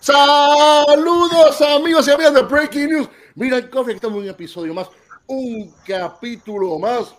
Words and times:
Saludos 0.00 1.60
amigos 1.60 2.08
y 2.08 2.10
amigas 2.10 2.34
de 2.34 2.42
Breaking 2.42 2.88
News. 2.88 3.08
Mira 3.34 3.58
el 3.58 3.70
coffee, 3.70 3.94
estamos 3.94 4.18
en 4.18 4.24
un 4.24 4.30
episodio 4.30 4.74
más, 4.74 4.88
un 5.26 5.72
capítulo 5.86 6.78
más. 6.78 7.14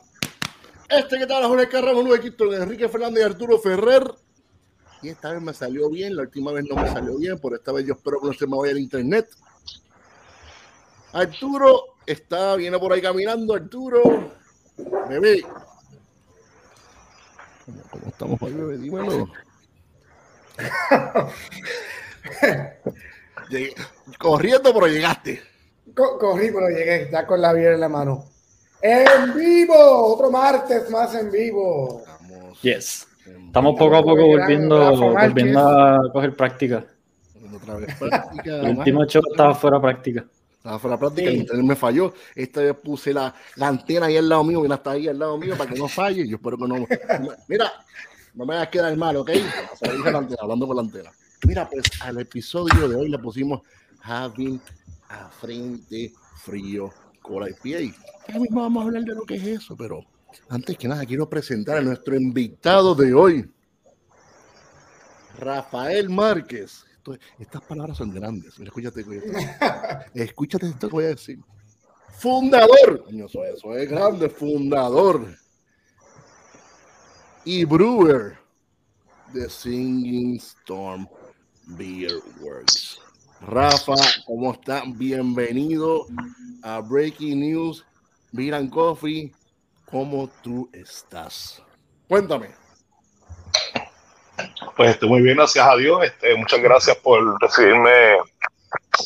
Este 0.90 1.18
que 1.18 1.26
tal, 1.26 1.46
Jorge 1.46 1.70
Carramos, 1.70 2.04
Luis 2.04 2.20
Quito, 2.20 2.54
Enrique 2.54 2.90
Fernández 2.90 3.24
y 3.24 3.26
Arturo 3.26 3.60
Ferrer. 3.60 4.12
Y 5.02 5.10
esta 5.10 5.32
vez 5.32 5.42
me 5.42 5.54
salió 5.54 5.90
bien, 5.90 6.16
la 6.16 6.24
última 6.24 6.52
vez 6.52 6.66
no 6.70 6.76
me 6.76 6.92
salió 6.92 7.18
bien, 7.18 7.40
por 7.40 7.54
esta 7.54 7.72
vez 7.72 7.86
yo 7.86 7.94
espero 7.94 8.20
que 8.20 8.28
no 8.28 8.34
se 8.34 8.48
me 8.48 8.58
vaya 8.58 8.72
el 8.72 8.80
internet. 8.80 9.30
Arturo 11.14 11.96
está, 12.06 12.56
viene 12.56 12.78
por 12.78 12.92
ahí 12.92 13.02
caminando, 13.02 13.54
Arturo. 13.54 14.32
Bebé. 15.10 15.44
¿Cómo, 17.66 17.82
cómo 17.90 18.08
estamos 18.08 18.42
hoy, 18.42 18.54
bebé? 18.54 18.78
Dímelo. 18.78 19.30
Llegué, 23.50 23.74
corriendo, 24.18 24.74
pero 24.74 24.88
llegaste. 24.88 25.42
Co 25.96 26.18
corrí, 26.18 26.52
pero 26.52 26.70
llegué, 26.70 27.10
ya 27.12 27.26
con 27.26 27.42
la 27.42 27.54
vida 27.54 27.74
en 27.74 27.80
la 27.80 27.90
mano. 27.90 28.26
¡En 28.82 29.36
vivo! 29.36 29.76
Otro 30.14 30.32
martes 30.32 30.90
más 30.90 31.14
en 31.16 31.30
vivo. 31.30 32.00
Estamos, 32.00 32.62
yes. 32.62 33.08
Estamos 33.46 33.78
poco 33.78 33.96
a 33.98 34.02
poco 34.02 34.26
volviendo, 34.26 34.96
volviendo 34.96 35.60
a 35.60 36.12
coger 36.12 36.34
práctica. 36.36 36.86
Otra 37.54 37.76
vez 37.76 37.96
práctica. 37.96 38.62
El 38.62 38.78
último 38.78 39.06
show 39.06 39.22
estaba 39.30 39.54
fuera 39.54 39.78
de 39.78 39.82
práctica. 39.82 40.26
Estaba 40.56 40.80
fuera 40.80 40.96
de 40.96 41.00
práctica, 41.00 41.30
sí. 41.30 41.36
el 41.36 41.42
internet 41.42 41.66
me 41.66 41.76
falló. 41.76 42.14
Esta 42.34 42.62
vez 42.62 42.76
puse 42.76 43.14
la, 43.14 43.34
la 43.58 43.68
antena 43.68 44.06
ahí 44.06 44.18
al 44.18 44.30
lado 44.30 44.44
mío, 44.44 44.62
mira, 44.62 44.76
está 44.76 44.92
ahí 44.92 45.08
al 45.08 45.20
lado 45.20 45.38
mío 45.38 45.56
para 45.58 45.70
que 45.70 45.78
no 45.78 45.88
falle. 45.88 46.28
Yo 46.28 46.38
espero 46.38 46.58
que 46.58 46.68
no. 46.68 46.76
Mira, 47.48 47.72
no 48.34 48.46
me 48.46 48.54
vayas 48.54 48.68
a 48.68 48.72
quedar 48.72 48.96
mal, 48.96 49.18
¿ok? 49.18 49.30
La 49.82 50.18
antena, 50.18 50.42
hablando 50.42 50.68
con 50.68 50.76
la 50.78 50.82
antena. 50.82 51.12
Mira, 51.48 51.68
pues 51.68 51.84
al 52.02 52.20
episodio 52.20 52.88
de 52.88 52.96
hoy 52.96 53.10
le 53.10 53.18
pusimos 53.18 53.62
Having 54.04 54.62
a 55.10 55.30
Frente 55.30 56.14
Frío 56.44 56.92
Cola 57.22 57.50
IPA. 57.50 57.96
Ya 58.28 58.40
mismo 58.40 58.62
vamos 58.62 58.84
a 58.84 58.88
hablar 58.88 59.04
de 59.04 59.16
lo 59.16 59.24
que 59.24 59.36
es 59.36 59.44
eso, 59.44 59.76
pero 59.76 60.06
antes 60.50 60.78
que 60.78 60.88
nada 60.88 61.06
quiero 61.06 61.28
presentar 61.28 61.78
a 61.78 61.82
nuestro 61.82 62.16
invitado 62.16 62.94
de 62.94 63.14
hoy, 63.14 63.52
Rafael 65.40 66.10
Márquez. 66.10 66.86
Esto, 66.94 67.18
estas 67.40 67.62
palabras 67.64 67.98
son 67.98 68.12
grandes. 68.12 68.60
Escúchate, 68.60 69.04
escúchate 70.14 70.68
esto 70.68 70.88
que 70.88 70.94
voy 70.94 71.06
a 71.06 71.08
decir. 71.08 71.40
Fundador, 72.20 73.06
eso, 73.10 73.44
eso 73.44 73.76
es 73.76 73.90
grande, 73.90 74.30
fundador 74.30 75.36
y 77.44 77.66
brewer 77.66 78.38
de 79.34 79.50
Singing 79.50 80.36
Storm 80.36 81.08
Beer 81.78 82.12
Works. 82.42 83.00
Rafa, 83.42 83.96
¿cómo 84.26 84.54
están? 84.54 84.98
Bienvenido 84.98 86.06
a 86.64 86.80
Breaking 86.80 87.40
News, 87.40 87.86
Beer 88.32 88.56
and 88.56 88.70
Coffee. 88.70 89.32
¿Cómo 89.86 90.30
tú 90.42 90.70
estás? 90.74 91.62
Cuéntame. 92.08 92.50
Pues 94.76 94.92
estoy 94.92 95.10
muy 95.10 95.22
bien, 95.22 95.38
gracias 95.38 95.66
a 95.66 95.76
Dios. 95.76 96.04
Este, 96.04 96.36
muchas 96.36 96.62
gracias 96.62 96.98
por 96.98 97.40
recibirme 97.42 98.18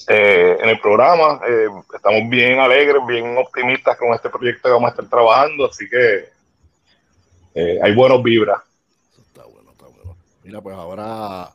eh, 0.07 0.57
en 0.59 0.69
el 0.69 0.79
programa. 0.79 1.41
Eh, 1.47 1.67
estamos 1.93 2.29
bien 2.29 2.59
alegres, 2.59 3.01
bien 3.07 3.37
optimistas 3.37 3.97
con 3.97 4.13
este 4.13 4.29
proyecto 4.29 4.69
que 4.69 4.73
vamos 4.73 4.87
a 4.87 4.91
estar 4.91 5.09
trabajando, 5.09 5.65
así 5.67 5.87
que 5.89 6.29
eh, 7.55 7.79
hay 7.81 7.95
buenos 7.95 8.21
vibras. 8.23 8.61
Eso 9.11 9.21
está 9.21 9.43
bueno, 9.45 9.71
está 9.71 9.85
bueno. 9.85 10.15
Mira, 10.43 10.61
pues 10.61 10.75
ahora 10.75 11.51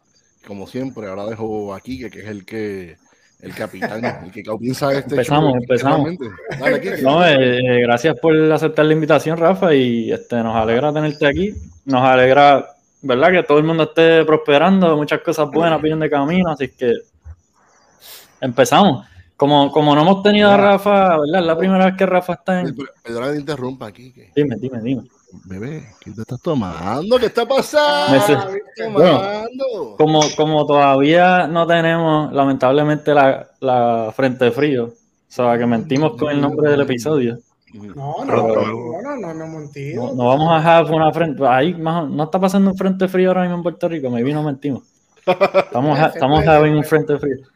como 0.46 0.66
siempre, 0.66 1.06
ahora 1.08 1.26
dejo 1.26 1.74
aquí 1.74 1.98
que, 1.98 2.10
que 2.10 2.20
es 2.20 2.26
el 2.26 2.44
que 2.44 2.96
el 3.42 3.54
capitán, 3.54 4.04
el 4.24 4.30
que 4.30 4.42
comienza 4.42 4.92
este 4.92 5.14
Empezamos, 5.14 5.52
show, 5.52 5.60
empezamos. 5.62 6.10
Dale, 6.58 7.02
no, 7.02 7.26
eh, 7.26 7.80
gracias 7.82 8.18
por 8.20 8.34
aceptar 8.52 8.84
la 8.84 8.92
invitación, 8.92 9.38
Rafa, 9.38 9.74
y 9.74 10.12
este, 10.12 10.36
nos 10.36 10.54
alegra 10.54 10.92
tenerte 10.92 11.26
aquí. 11.26 11.54
Nos 11.86 12.02
alegra, 12.02 12.66
¿verdad? 13.02 13.30
Que 13.30 13.42
todo 13.44 13.58
el 13.58 13.64
mundo 13.64 13.84
esté 13.84 14.24
prosperando, 14.24 14.96
muchas 14.96 15.20
cosas 15.20 15.50
buenas 15.50 15.80
vienen 15.80 16.00
de 16.00 16.10
camino, 16.10 16.50
así 16.50 16.68
que 16.68 16.92
empezamos. 18.40 19.06
Como, 19.36 19.72
como 19.72 19.94
no 19.94 20.02
hemos 20.02 20.22
tenido 20.22 20.50
a 20.50 20.58
Rafa, 20.58 21.16
¿verdad? 21.16 21.40
Es 21.40 21.46
la 21.46 21.56
primera 21.56 21.86
vez 21.86 21.94
que 21.96 22.04
Rafa 22.04 22.34
está 22.34 22.60
en. 22.60 22.76
Perdona 23.02 23.28
que 23.28 23.32
te 23.32 23.40
interrumpa 23.40 23.86
aquí. 23.86 24.12
Dime, 24.36 24.56
dime, 24.60 24.82
dime. 24.82 25.02
Bebé, 25.32 25.94
¿qué 26.00 26.10
te 26.10 26.22
estás 26.22 26.40
tomando? 26.40 27.18
¿Qué 27.18 27.26
está 27.26 27.46
pasando? 27.46 28.52
Bueno, 28.92 29.94
como, 29.96 30.20
como 30.36 30.66
todavía 30.66 31.46
no 31.46 31.66
tenemos, 31.66 32.32
lamentablemente, 32.32 33.14
la, 33.14 33.48
la 33.60 34.12
frente 34.14 34.50
frío, 34.50 34.86
o 34.86 34.92
sea, 35.28 35.56
que 35.56 35.66
mentimos 35.66 36.16
con 36.16 36.30
el 36.30 36.40
nombre 36.40 36.70
del 36.70 36.80
episodio. 36.80 37.38
No, 37.72 38.24
no, 38.24 38.24
no, 38.24 39.02
no, 39.02 39.16
no, 39.16 39.34
no, 39.34 39.46
mentido. 39.46 40.08
No, 40.08 40.14
no 40.14 40.26
vamos 40.26 40.52
a 40.52 40.56
dejar 40.56 40.92
una 40.92 41.12
frente. 41.12 41.46
Ahí 41.46 41.74
no 41.74 42.24
está 42.24 42.40
pasando 42.40 42.72
un 42.72 42.76
frente 42.76 43.06
frío 43.06 43.28
ahora 43.28 43.42
mismo 43.42 43.56
en 43.56 43.62
Puerto 43.62 43.88
Rico, 43.88 44.10
me 44.10 44.24
vino 44.24 44.42
mentimos. 44.42 44.82
Estamos, 45.24 45.98
estamos 46.14 46.46
having 46.46 46.74
un 46.74 46.84
frente 46.84 47.16
frío. 47.18 47.46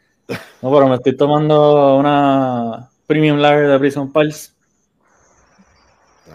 No, 0.63 0.73
pero 0.73 0.89
me 0.89 0.95
estoy 0.95 1.17
tomando 1.17 1.97
una 1.97 2.89
Premium 3.07 3.39
Lager 3.39 3.69
de 3.69 3.79
Prison 3.79 4.13
Pulse. 4.13 4.53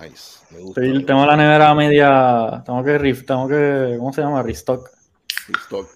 Nice. 0.02 0.39
Sí, 0.76 1.04
tengo 1.06 1.26
la 1.26 1.36
nevera 1.36 1.74
media. 1.74 2.62
Tengo 2.66 2.84
que 2.84 2.98
riff, 2.98 3.26
tengo 3.26 3.48
que. 3.48 3.96
¿Cómo 3.98 4.14
se 4.14 4.22
llama? 4.22 4.44
Restock. 4.44 4.90
Restock. 5.48 5.90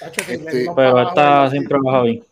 Este, 0.00 0.66
pero 0.74 1.08
esta 1.08 1.50
siempre 1.50 1.78
baja 1.82 2.02
bien. 2.02 2.24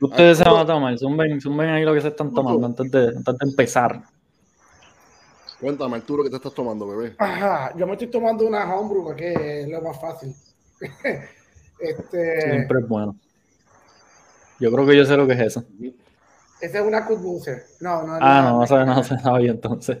Ustedes 0.00 0.38
se 0.38 0.44
van 0.44 0.56
a 0.56 0.66
tomar. 0.66 0.98
Zumben, 0.98 1.40
zumben 1.40 1.70
ahí 1.70 1.84
lo 1.84 1.94
que 1.94 2.00
se 2.00 2.08
están 2.08 2.32
tomando 2.32 2.66
antes 2.66 2.90
de, 2.90 3.08
antes 3.08 3.38
de 3.38 3.48
empezar. 3.48 4.02
Cuéntame, 5.60 5.96
Arturo, 5.96 6.22
¿qué 6.22 6.30
te 6.30 6.36
estás 6.36 6.54
tomando, 6.54 6.86
bebé? 6.86 7.16
Ajá, 7.18 7.76
yo 7.76 7.84
me 7.86 7.92
estoy 7.92 8.06
tomando 8.08 8.46
una 8.46 8.72
homebrew 8.72 9.02
porque 9.02 9.62
es 9.62 9.68
lo 9.68 9.82
más 9.82 10.00
fácil. 10.00 10.32
este... 11.80 12.40
Siempre 12.42 12.80
es 12.80 12.88
bueno. 12.88 13.16
Yo 14.60 14.70
creo 14.70 14.86
que 14.86 14.96
yo 14.96 15.04
sé 15.04 15.16
lo 15.16 15.26
que 15.26 15.32
es 15.32 15.40
eso. 15.40 15.64
Esa 16.60 16.78
es 16.80 16.84
una 16.84 17.06
Kutbuser. 17.06 17.66
No, 17.80 18.02
no. 18.02 18.18
Ah, 18.20 18.42
no, 18.42 18.66
no, 18.66 18.84
no, 18.84 18.94
no 18.96 19.04
se 19.04 19.18
sabía 19.18 19.52
entonces. 19.52 19.98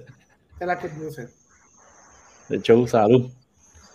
Es 0.58 0.66
la 0.66 0.78
Kutbuser. 0.78 1.30
De 2.48 2.56
hecho, 2.56 2.86
salud. 2.86 3.30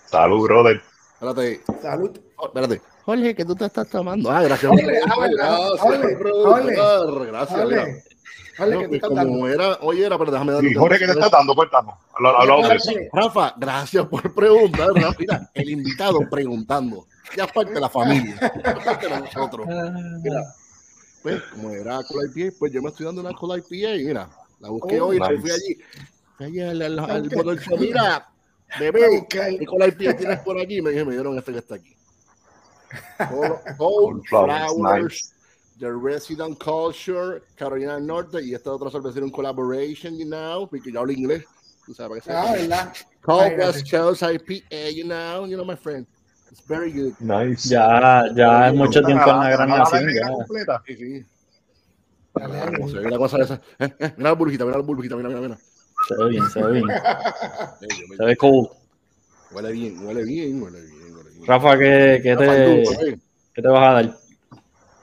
Salud, 0.06 0.44
brother. 0.44 0.82
Espérate. 1.14 1.62
Salud. 1.82 2.20
Oh, 2.38 2.48
espérate. 2.48 2.82
Jorge, 3.04 3.36
¿qué 3.36 3.44
tú 3.44 3.56
te 3.56 3.66
estás 3.66 3.90
tomando? 3.90 4.32
Ah, 4.32 4.44
gracias. 4.44 4.70
Jorge, 4.70 4.86
gracias. 4.86 5.18
Gracias. 5.18 5.80
Jorge, 5.80 6.16
Jorge, 8.56 8.80
¿qué 8.80 8.88
te 8.88 8.96
estás 8.96 9.14
dando? 9.14 9.34
Como 9.34 9.48
era, 9.48 9.78
oye, 9.82 10.06
era, 10.06 10.18
pero 10.18 10.32
déjame 10.32 10.54
dar. 10.54 10.62
Sí, 10.62 10.74
Jorge, 10.74 11.00
¿qué 11.00 11.06
te 11.06 11.12
estás 11.12 11.32
dando? 11.32 11.56
Cuéntanos. 11.56 11.96
Rafa, 13.12 13.56
gracias 13.58 14.06
por 14.06 14.34
preguntar. 14.34 14.90
Mira, 15.20 15.50
el 15.54 15.70
invitado 15.70 16.20
preguntando. 16.30 17.08
Ya 17.36 17.46
es 17.46 17.52
parte 17.52 17.74
de 17.74 17.82
la 17.82 17.90
familia. 17.90 18.36
Ya 18.64 18.72
es 18.72 18.86
parte 18.86 19.10
de 19.10 19.20
nosotros. 19.20 19.68
Mira 20.22 20.44
pues, 21.24 21.42
como 21.52 21.72
era 21.72 22.04
Cola 22.04 22.30
IPA, 22.34 22.56
pues 22.60 22.72
yo 22.72 22.82
me 22.82 22.90
estoy 22.90 23.06
dando 23.08 23.22
una 23.22 23.34
Cola 23.34 23.58
IPA, 23.58 24.04
mira, 24.06 24.30
la 24.60 24.70
busqué 24.70 25.00
Oh, 25.02 25.08
hoy, 25.08 25.20
nice. 25.20 25.38
fui 25.40 25.52
allí, 25.52 25.78
fui 26.38 26.46
allí 26.46 26.62
al, 26.62 26.82
al, 26.82 27.00
al 27.00 27.30
botón 27.30 27.58
show, 27.58 27.78
mira, 27.78 28.30
bebé, 28.80 29.26
¿qué 29.30 29.66
Cola 29.66 29.88
IPA 29.88 30.16
tienes 30.18 30.40
por 30.42 30.60
aquí? 30.60 30.82
Me 30.82 30.92
dije, 30.92 31.06
me 31.06 31.14
dieron 31.14 31.38
este 31.38 31.52
que 31.54 31.58
está 31.60 31.76
aquí. 31.76 31.96
Cold, 33.30 33.78
Cold 33.78 34.24
Flowers, 34.30 34.78
nice. 34.78 35.30
The 35.80 35.92
Resident 35.92 36.60
Culture, 36.64 37.42
Carolina 37.56 37.96
del 37.96 38.06
Norte, 38.06 38.42
y 38.44 38.54
esta 38.54 38.72
otra 38.72 38.92
cerveza 38.92 39.18
era 39.18 39.26
un 39.26 39.32
collaboration, 39.32 40.16
you 40.18 40.26
know, 40.26 40.68
porque 40.70 40.92
yo 40.92 41.00
hablo 41.00 41.12
inglés, 41.12 41.44
tú 41.86 41.94
sabes, 41.94 42.24
Ah. 42.30 42.52
¿verdad? 42.54 42.94
Cold 43.22 43.42
Ay, 43.42 43.56
West. 43.58 43.90
Coast 43.90 44.22
IPA, 44.22 44.90
you 44.92 45.04
know, 45.06 45.48
you 45.48 45.56
know, 45.56 45.66
my 45.66 45.76
friend. 45.76 46.06
It's 46.54 46.62
very 46.68 46.92
good. 46.92 47.14
Nice. 47.20 47.68
Ya, 47.68 48.26
ya 48.36 48.68
es 48.68 48.76
mucho 48.76 49.02
tiempo 49.02 49.28
en 49.28 49.40
la 49.40 49.50
gran 49.50 49.70
¿La 49.70 49.78
nación. 49.80 50.06
completa? 50.36 50.84
Sí, 50.86 50.96
sí. 50.96 51.26
Dale, 52.36 52.58
dale. 52.58 52.78
como 52.78 52.90
se 52.90 53.00
ve 53.00 53.10
la 53.10 53.18
cosa 53.18 53.38
esa. 53.42 53.56
Eh, 53.80 53.92
eh, 54.00 54.14
mira 54.18 54.30
la 54.30 54.36
burbujita, 54.36 54.64
mira 54.64 54.78
la 54.78 54.84
burbujita, 54.84 55.16
mira, 55.16 55.30
mira, 55.30 55.42
mira. 55.42 55.58
Se 56.08 56.16
ve 56.16 56.30
bien, 56.30 56.48
se 56.52 56.62
ve 56.62 56.74
bien. 56.74 56.86
Se 58.18 58.24
ve 58.26 58.38
cool. 58.38 58.70
Huele 59.52 59.72
bien, 59.72 60.06
huele 60.06 60.24
bien, 60.24 60.62
huele 60.62 60.82
bien, 60.82 61.16
huele 61.16 61.30
bien. 61.32 61.48
Rafa, 61.48 61.76
¿qué, 61.76 62.20
qué 62.22 62.36
Rafa, 62.36 62.54
te, 62.54 62.84
tú, 62.84 62.92
eh. 63.04 63.20
qué 63.56 63.62
te 63.64 63.68
vas 63.68 63.90
a 63.90 63.94
dar? 63.94 64.18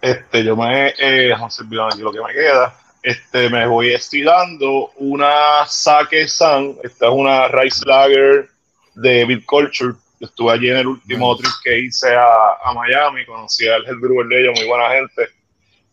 Este, 0.03 0.45
yo 0.45 0.55
me, 0.55 0.95
eh, 1.01 1.35
lo 1.99 2.13
que 2.13 2.21
me 2.21 2.33
queda. 2.33 2.77
Este, 3.03 3.51
me 3.51 3.67
voy 3.67 3.93
estirando 3.93 4.93
una 4.99 5.67
Sake 5.67 6.29
San. 6.29 6.77
Esta 6.85 7.07
es 7.09 7.13
una 7.13 7.49
Rice 7.49 7.85
Lager 7.87 8.49
de 8.95 9.25
Beat 9.25 9.45
Culture. 9.47 9.95
Yo 10.21 10.27
estuve 10.27 10.53
allí 10.53 10.71
en 10.71 10.77
el 10.77 10.87
último 10.87 11.37
trip 11.37 11.51
que 11.65 11.79
hice 11.81 12.15
a, 12.15 12.53
a 12.63 12.73
Miami. 12.75 13.27
Conocí 13.27 13.67
al 13.67 13.85
head 13.87 13.97
brewer 14.01 14.29
de 14.29 14.43
ellos, 14.43 14.61
muy 14.61 14.69
buena 14.69 14.91
gente. 14.91 15.29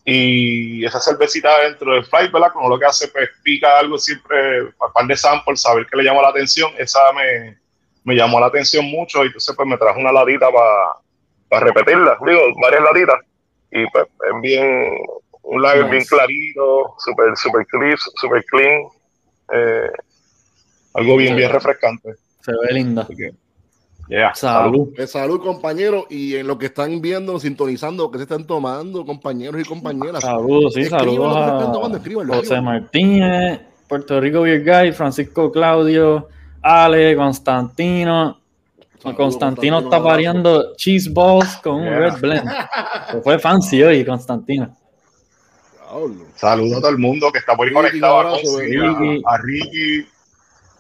Y 0.05 0.85
esa 0.85 0.99
cervecita 0.99 1.63
dentro 1.63 1.93
del 1.93 2.05
flight, 2.05 2.31
¿verdad? 2.31 2.51
Como 2.53 2.69
lo 2.69 2.77
que 2.77 2.85
hace, 2.85 3.07
pues 3.07 3.29
pica 3.41 3.79
algo 3.79 3.97
siempre, 3.97 4.63
un 4.63 4.93
par 4.93 5.07
de 5.07 5.17
samples, 5.17 5.61
saber 5.61 5.87
qué 5.89 5.97
le 5.97 6.03
llama 6.03 6.21
la 6.21 6.29
atención. 6.29 6.71
Esa 6.77 6.99
me, 7.13 7.57
me 8.03 8.15
llamó 8.15 8.39
la 8.39 8.45
atención 8.45 8.85
mucho 8.85 9.23
y 9.23 9.27
entonces 9.27 9.55
pues 9.55 9.67
me 9.67 9.77
trajo 9.77 9.99
una 9.99 10.11
ladita 10.11 10.47
para 11.49 11.65
repetirla, 11.65 12.17
digo, 12.25 12.41
varias 12.61 12.83
laditas 12.83 13.19
y 13.71 13.85
pues 13.87 14.05
es 14.05 14.41
bien, 14.41 14.97
un 15.43 15.61
lager 15.61 15.89
bien 15.89 16.05
clarito, 16.05 16.95
super, 16.99 17.35
super 17.35 17.65
crisp, 17.67 18.07
super 18.15 18.43
clean, 18.45 18.83
eh, 19.53 19.91
algo 20.93 21.17
bien, 21.17 21.35
bien 21.35 21.51
refrescante. 21.51 22.15
Se 22.41 22.51
ve 22.51 22.73
linda. 22.73 23.07
Yeah, 24.09 24.33
salud. 24.33 24.93
Salud. 24.95 25.07
salud, 25.07 25.41
compañeros. 25.41 26.05
Y 26.09 26.35
en 26.35 26.47
lo 26.47 26.57
que 26.57 26.67
están 26.67 27.01
viendo, 27.01 27.39
sintonizando, 27.39 28.09
que 28.09 28.17
se 28.17 28.23
están 28.23 28.45
tomando, 28.45 29.05
compañeros 29.05 29.61
y 29.61 29.65
compañeras. 29.65 30.21
Saludos, 30.21 30.73
sí, 30.73 30.85
saludos 30.85 31.35
a 31.35 32.35
José 32.35 32.61
Martínez, 32.61 33.61
Puerto 33.87 34.19
Rico 34.21 34.41
Beer 34.41 34.63
Guy, 34.63 34.91
Francisco 34.93 35.51
Claudio, 35.51 36.27
Ale, 36.61 37.15
Constantino. 37.15 38.39
Constantino, 39.15 39.79
está 39.79 39.99
variando 39.99 40.75
cheese 40.75 41.11
balls 41.11 41.57
con 41.57 41.75
un 41.75 41.85
red 41.85 42.19
blend. 42.19 42.49
fue 43.23 43.39
fancy 43.39 43.81
hoy, 43.83 44.03
Constantino. 44.03 44.75
Saludos 46.35 46.77
a 46.77 46.81
todo 46.81 46.89
el 46.89 46.97
mundo 46.97 47.31
que 47.31 47.39
está 47.39 47.55
por 47.55 47.67
ahí 47.67 47.73
conectado 47.73 48.19
a, 48.19 49.37
Ricky, 49.37 50.05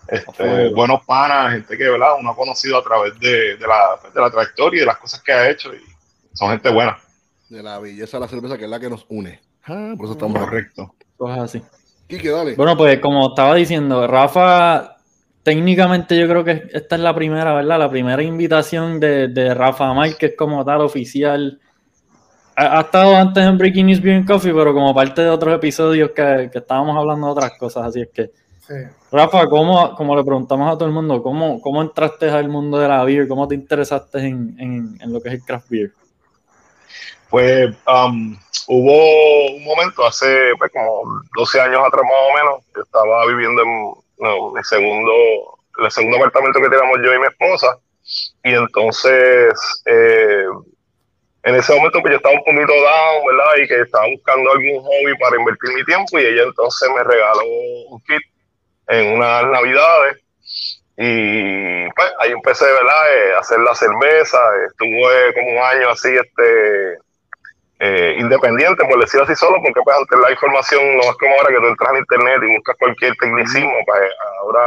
este, 0.07 0.69
buenos 0.69 1.05
panas, 1.05 1.53
gente 1.53 1.77
que 1.77 1.89
¿verdad? 1.89 2.15
uno 2.19 2.31
ha 2.31 2.35
conocido 2.35 2.77
a 2.77 2.83
través 2.83 3.19
de, 3.19 3.57
la, 3.59 3.99
de 4.13 4.21
la 4.21 4.29
trayectoria 4.29 4.77
y 4.77 4.79
de 4.81 4.85
las 4.85 4.97
cosas 4.97 5.21
que 5.21 5.31
ha 5.31 5.49
hecho 5.49 5.73
y 5.73 5.81
son 6.33 6.49
gente 6.51 6.69
buena. 6.69 6.97
De 7.49 7.63
la 7.63 7.79
belleza 7.79 8.17
de 8.17 8.21
la 8.21 8.27
cerveza 8.27 8.57
que 8.57 8.65
es 8.65 8.69
la 8.69 8.79
que 8.79 8.89
nos 8.89 9.05
une. 9.09 9.41
Ah, 9.63 9.93
por 9.97 10.05
eso 10.05 10.13
estamos 10.13 10.39
correctos. 10.39 10.89
Cosas 11.17 11.39
así. 11.39 11.61
Quique, 12.07 12.29
dale. 12.29 12.55
Bueno, 12.55 12.77
pues 12.77 12.99
como 12.99 13.29
estaba 13.29 13.55
diciendo, 13.55 14.07
Rafa 14.07 14.97
técnicamente 15.47 16.19
yo 16.19 16.27
creo 16.27 16.43
que 16.43 16.67
esta 16.73 16.95
es 16.97 17.01
la 17.01 17.15
primera, 17.15 17.53
¿verdad? 17.53 17.79
La 17.79 17.89
primera 17.89 18.21
invitación 18.21 18.99
de, 18.99 19.29
de 19.29 19.53
Rafa 19.53 19.93
Márquez 19.93 20.33
como 20.37 20.65
tal 20.65 20.81
oficial. 20.81 21.61
Ha, 22.53 22.81
estado 22.81 23.15
antes 23.15 23.45
en 23.45 23.57
Breaking 23.57 23.85
News 23.85 24.01
Beer 24.01 24.25
Coffee, 24.25 24.53
pero 24.53 24.73
como 24.73 24.93
parte 24.93 25.21
de 25.21 25.29
otros 25.29 25.55
episodios 25.55 26.09
que, 26.09 26.49
que 26.51 26.57
estábamos 26.57 26.97
hablando 26.97 27.27
de 27.27 27.31
otras 27.31 27.51
cosas, 27.57 27.85
así 27.85 28.01
es 28.01 28.09
que... 28.13 28.29
Rafa, 29.11 29.47
¿cómo, 29.47 29.95
como 29.95 30.15
le 30.15 30.23
preguntamos 30.23 30.69
a 30.69 30.77
todo 30.77 30.85
el 30.85 30.93
mundo, 30.93 31.21
¿cómo, 31.23 31.61
cómo 31.61 31.81
entraste 31.81 32.29
al 32.29 32.49
mundo 32.49 32.77
de 32.77 32.87
la 32.87 33.03
beer? 33.03 33.27
¿Cómo 33.27 33.47
te 33.47 33.55
interesaste 33.55 34.19
en, 34.19 34.55
en, 34.59 34.97
en 35.01 35.13
lo 35.13 35.21
que 35.21 35.29
es 35.29 35.35
el 35.35 35.43
craft 35.43 35.69
beer? 35.69 35.91
Pues 37.29 37.75
um, 37.87 38.37
hubo 38.67 39.55
un 39.55 39.63
momento 39.63 40.05
hace 40.05 40.51
pues, 40.57 40.71
como 40.71 41.21
12 41.37 41.61
años 41.61 41.81
atrás 41.85 42.03
más 42.03 42.13
o 42.29 42.35
menos, 42.35 42.65
yo 42.75 42.81
estaba 42.81 43.25
viviendo 43.27 43.61
en 43.61 43.93
no, 44.19 44.51
mi 44.51 44.63
segundo, 44.63 45.11
el 45.79 45.91
segundo 45.91 46.17
apartamento 46.17 46.59
que 46.59 46.69
teníamos 46.69 46.97
yo 47.03 47.13
y 47.13 47.19
mi 47.19 47.27
esposa. 47.27 47.77
Y 48.43 48.53
entonces, 48.53 49.53
eh, 49.85 50.45
en 51.43 51.55
ese 51.55 51.75
momento 51.75 52.01
pues 52.01 52.11
yo 52.11 52.17
estaba 52.17 52.35
un 52.35 52.43
poquito 52.43 52.73
down, 52.73 53.25
¿verdad? 53.27 53.63
Y 53.63 53.67
que 53.67 53.81
estaba 53.81 54.07
buscando 54.07 54.51
algún 54.51 54.81
hobby 54.81 55.17
para 55.19 55.37
invertir 55.37 55.73
mi 55.75 55.83
tiempo 55.83 56.19
y 56.19 56.25
ella 56.25 56.43
entonces 56.43 56.89
me 56.95 57.03
regaló 57.03 57.43
un 57.89 57.99
kit 58.01 58.21
en 58.87 59.13
unas 59.13 59.45
navidades. 59.45 60.17
Y 60.97 61.89
pues 61.91 62.11
ahí 62.19 62.31
empecé, 62.31 62.65
¿verdad? 62.65 63.13
Eh, 63.13 63.35
a 63.35 63.39
hacer 63.39 63.59
la 63.59 63.75
cerveza. 63.75 64.39
Estuve 64.67 65.33
como 65.35 65.51
un 65.51 65.63
año 65.63 65.89
así, 65.89 66.09
este, 66.09 66.97
eh, 67.79 68.15
independiente, 68.17 68.83
por 68.85 68.99
decirlo 68.99 69.25
así 69.25 69.35
solo, 69.35 69.61
porque 69.61 69.79
pues 69.83 69.95
antes 69.95 70.17
la 70.19 70.31
información 70.31 70.97
no 70.97 71.03
es 71.03 71.17
como 71.17 71.35
ahora 71.35 71.49
que 71.49 71.59
tú 71.59 71.67
entras 71.67 71.91
en 71.91 71.97
internet 71.97 72.39
y 72.41 72.55
buscas 72.55 72.75
cualquier 72.79 73.15
tecnicismo, 73.17 73.73
pues 73.85 73.99
ahora 74.41 74.61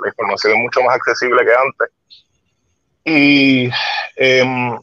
la, 0.00 0.08
información 0.08 0.52
es 0.52 0.58
mucho 0.60 0.80
más 0.82 0.94
accesible 0.94 1.44
que 1.44 1.52
antes. 1.52 1.88
Y 3.04 3.70
em, 4.14 4.78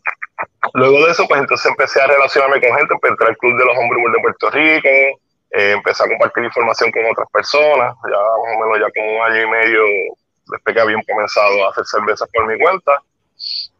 luego 0.74 1.06
de 1.06 1.12
eso, 1.12 1.26
pues 1.30 1.40
entonces 1.40 1.66
empecé 1.68 2.02
a 2.02 2.08
relacionarme 2.08 2.60
con 2.60 2.78
gente, 2.78 2.96
pues 3.00 3.12
entré 3.12 3.28
al 3.28 3.38
Club 3.38 3.58
de 3.58 3.66
los 3.66 3.78
Hombres 3.78 4.04
de 4.14 4.22
Puerto 4.22 4.50
Rico, 4.50 4.90
eh, 5.56 5.72
empecé 5.72 6.04
a 6.04 6.08
compartir 6.08 6.44
información 6.44 6.92
con 6.92 7.06
otras 7.06 7.30
personas, 7.32 7.96
ya 8.04 8.18
más 8.18 8.56
o 8.56 8.60
menos 8.60 8.80
ya 8.80 8.92
con 8.92 9.08
un 9.08 9.22
año 9.22 9.42
y 9.42 9.50
medio 9.50 9.82
después 10.48 10.76
que 10.76 10.82
habían 10.82 11.02
comenzado 11.04 11.66
a 11.66 11.70
hacer 11.70 11.86
cervezas 11.86 12.28
por 12.34 12.46
mi 12.46 12.60
cuenta. 12.60 13.02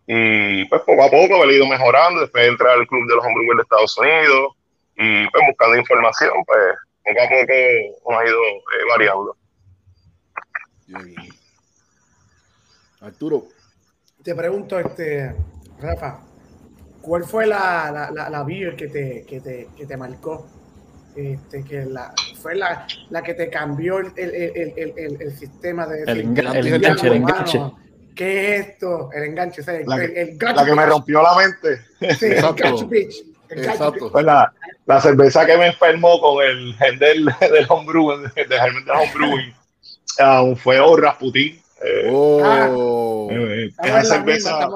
Y 0.08 0.66
pues 0.66 0.82
poco 0.84 1.04
a 1.04 1.10
poco 1.10 1.44
he 1.44 1.56
ido 1.56 1.68
mejorando, 1.68 2.22
después 2.22 2.44
de 2.44 2.52
entrar 2.52 2.78
al 2.78 2.88
Club 2.88 3.08
de 3.10 3.16
los 3.16 3.26
Hombres 3.26 3.48
de 3.58 3.62
Estados 3.64 3.98
Unidos 3.98 4.54
y 4.96 5.28
pues 5.30 5.44
buscando 5.50 5.78
información, 5.78 6.32
pues 6.46 6.60
poco 7.04 7.22
a 7.22 7.28
poco 7.28 8.20
ha 8.20 8.26
ido 8.26 8.42
eh, 8.46 8.86
variando. 8.90 9.38
Arturo. 13.02 13.44
Te 14.24 14.34
pregunto, 14.34 14.80
este, 14.80 15.36
Rafa, 15.82 16.22
¿cuál 17.02 17.26
fue 17.26 17.46
la, 17.46 18.10
la, 18.14 18.30
la, 18.30 18.44
beer 18.44 18.76
que 18.76 18.88
te, 18.88 19.26
que 19.26 19.42
te, 19.42 19.68
que 19.76 19.86
te 19.86 19.98
marcó? 19.98 20.48
Este, 21.16 21.64
que 21.64 21.86
la, 21.86 22.14
fue 22.42 22.56
la, 22.56 22.86
la 23.10 23.24
que 23.24 23.34
te 23.34 23.50
cambió 23.50 24.00
el, 24.00 24.12
el, 24.18 24.34
el, 24.34 24.94
el, 24.98 25.22
el 25.22 25.38
sistema 25.38 25.88
de... 25.88 26.04
El, 26.04 26.20
enganche, 26.20 27.08
el 27.08 27.14
enganche. 27.14 27.62
¿Qué 28.16 28.56
es 28.56 28.68
esto? 28.68 29.10
El 29.14 29.24
enganche, 29.24 29.62
el, 29.62 29.86
la, 29.86 29.98
que, 29.98 30.38
la 30.40 30.66
que 30.66 30.76
me 30.76 30.86
rompió 30.86 31.22
la 31.22 31.36
mente. 31.36 31.82
Sí, 32.18 32.28
Exacto. 32.28 32.90
El 33.50 33.66
Exacto. 33.66 34.12
Pues 34.12 34.26
la, 34.26 34.52
la, 34.86 35.02
cerveza 35.02 35.46
que 35.46 35.58
me 35.58 35.68
enfermó 35.68 36.20
con 36.20 36.44
el 36.44 36.74
gen 36.76 36.98
del, 37.00 37.26
del 37.40 37.66
homebrew, 37.70 38.18
del 38.18 38.32
germen 38.32 38.86
del 38.86 38.96
homebrewing, 38.96 39.54
um, 40.20 40.56
fue 40.56 40.80
o 40.80 40.96
Rasputin. 40.98 41.62
Eh, 41.84 42.10
oh. 42.10 43.28
eh, 43.30 43.70
esa 43.84 44.04
cerveza, 44.04 44.70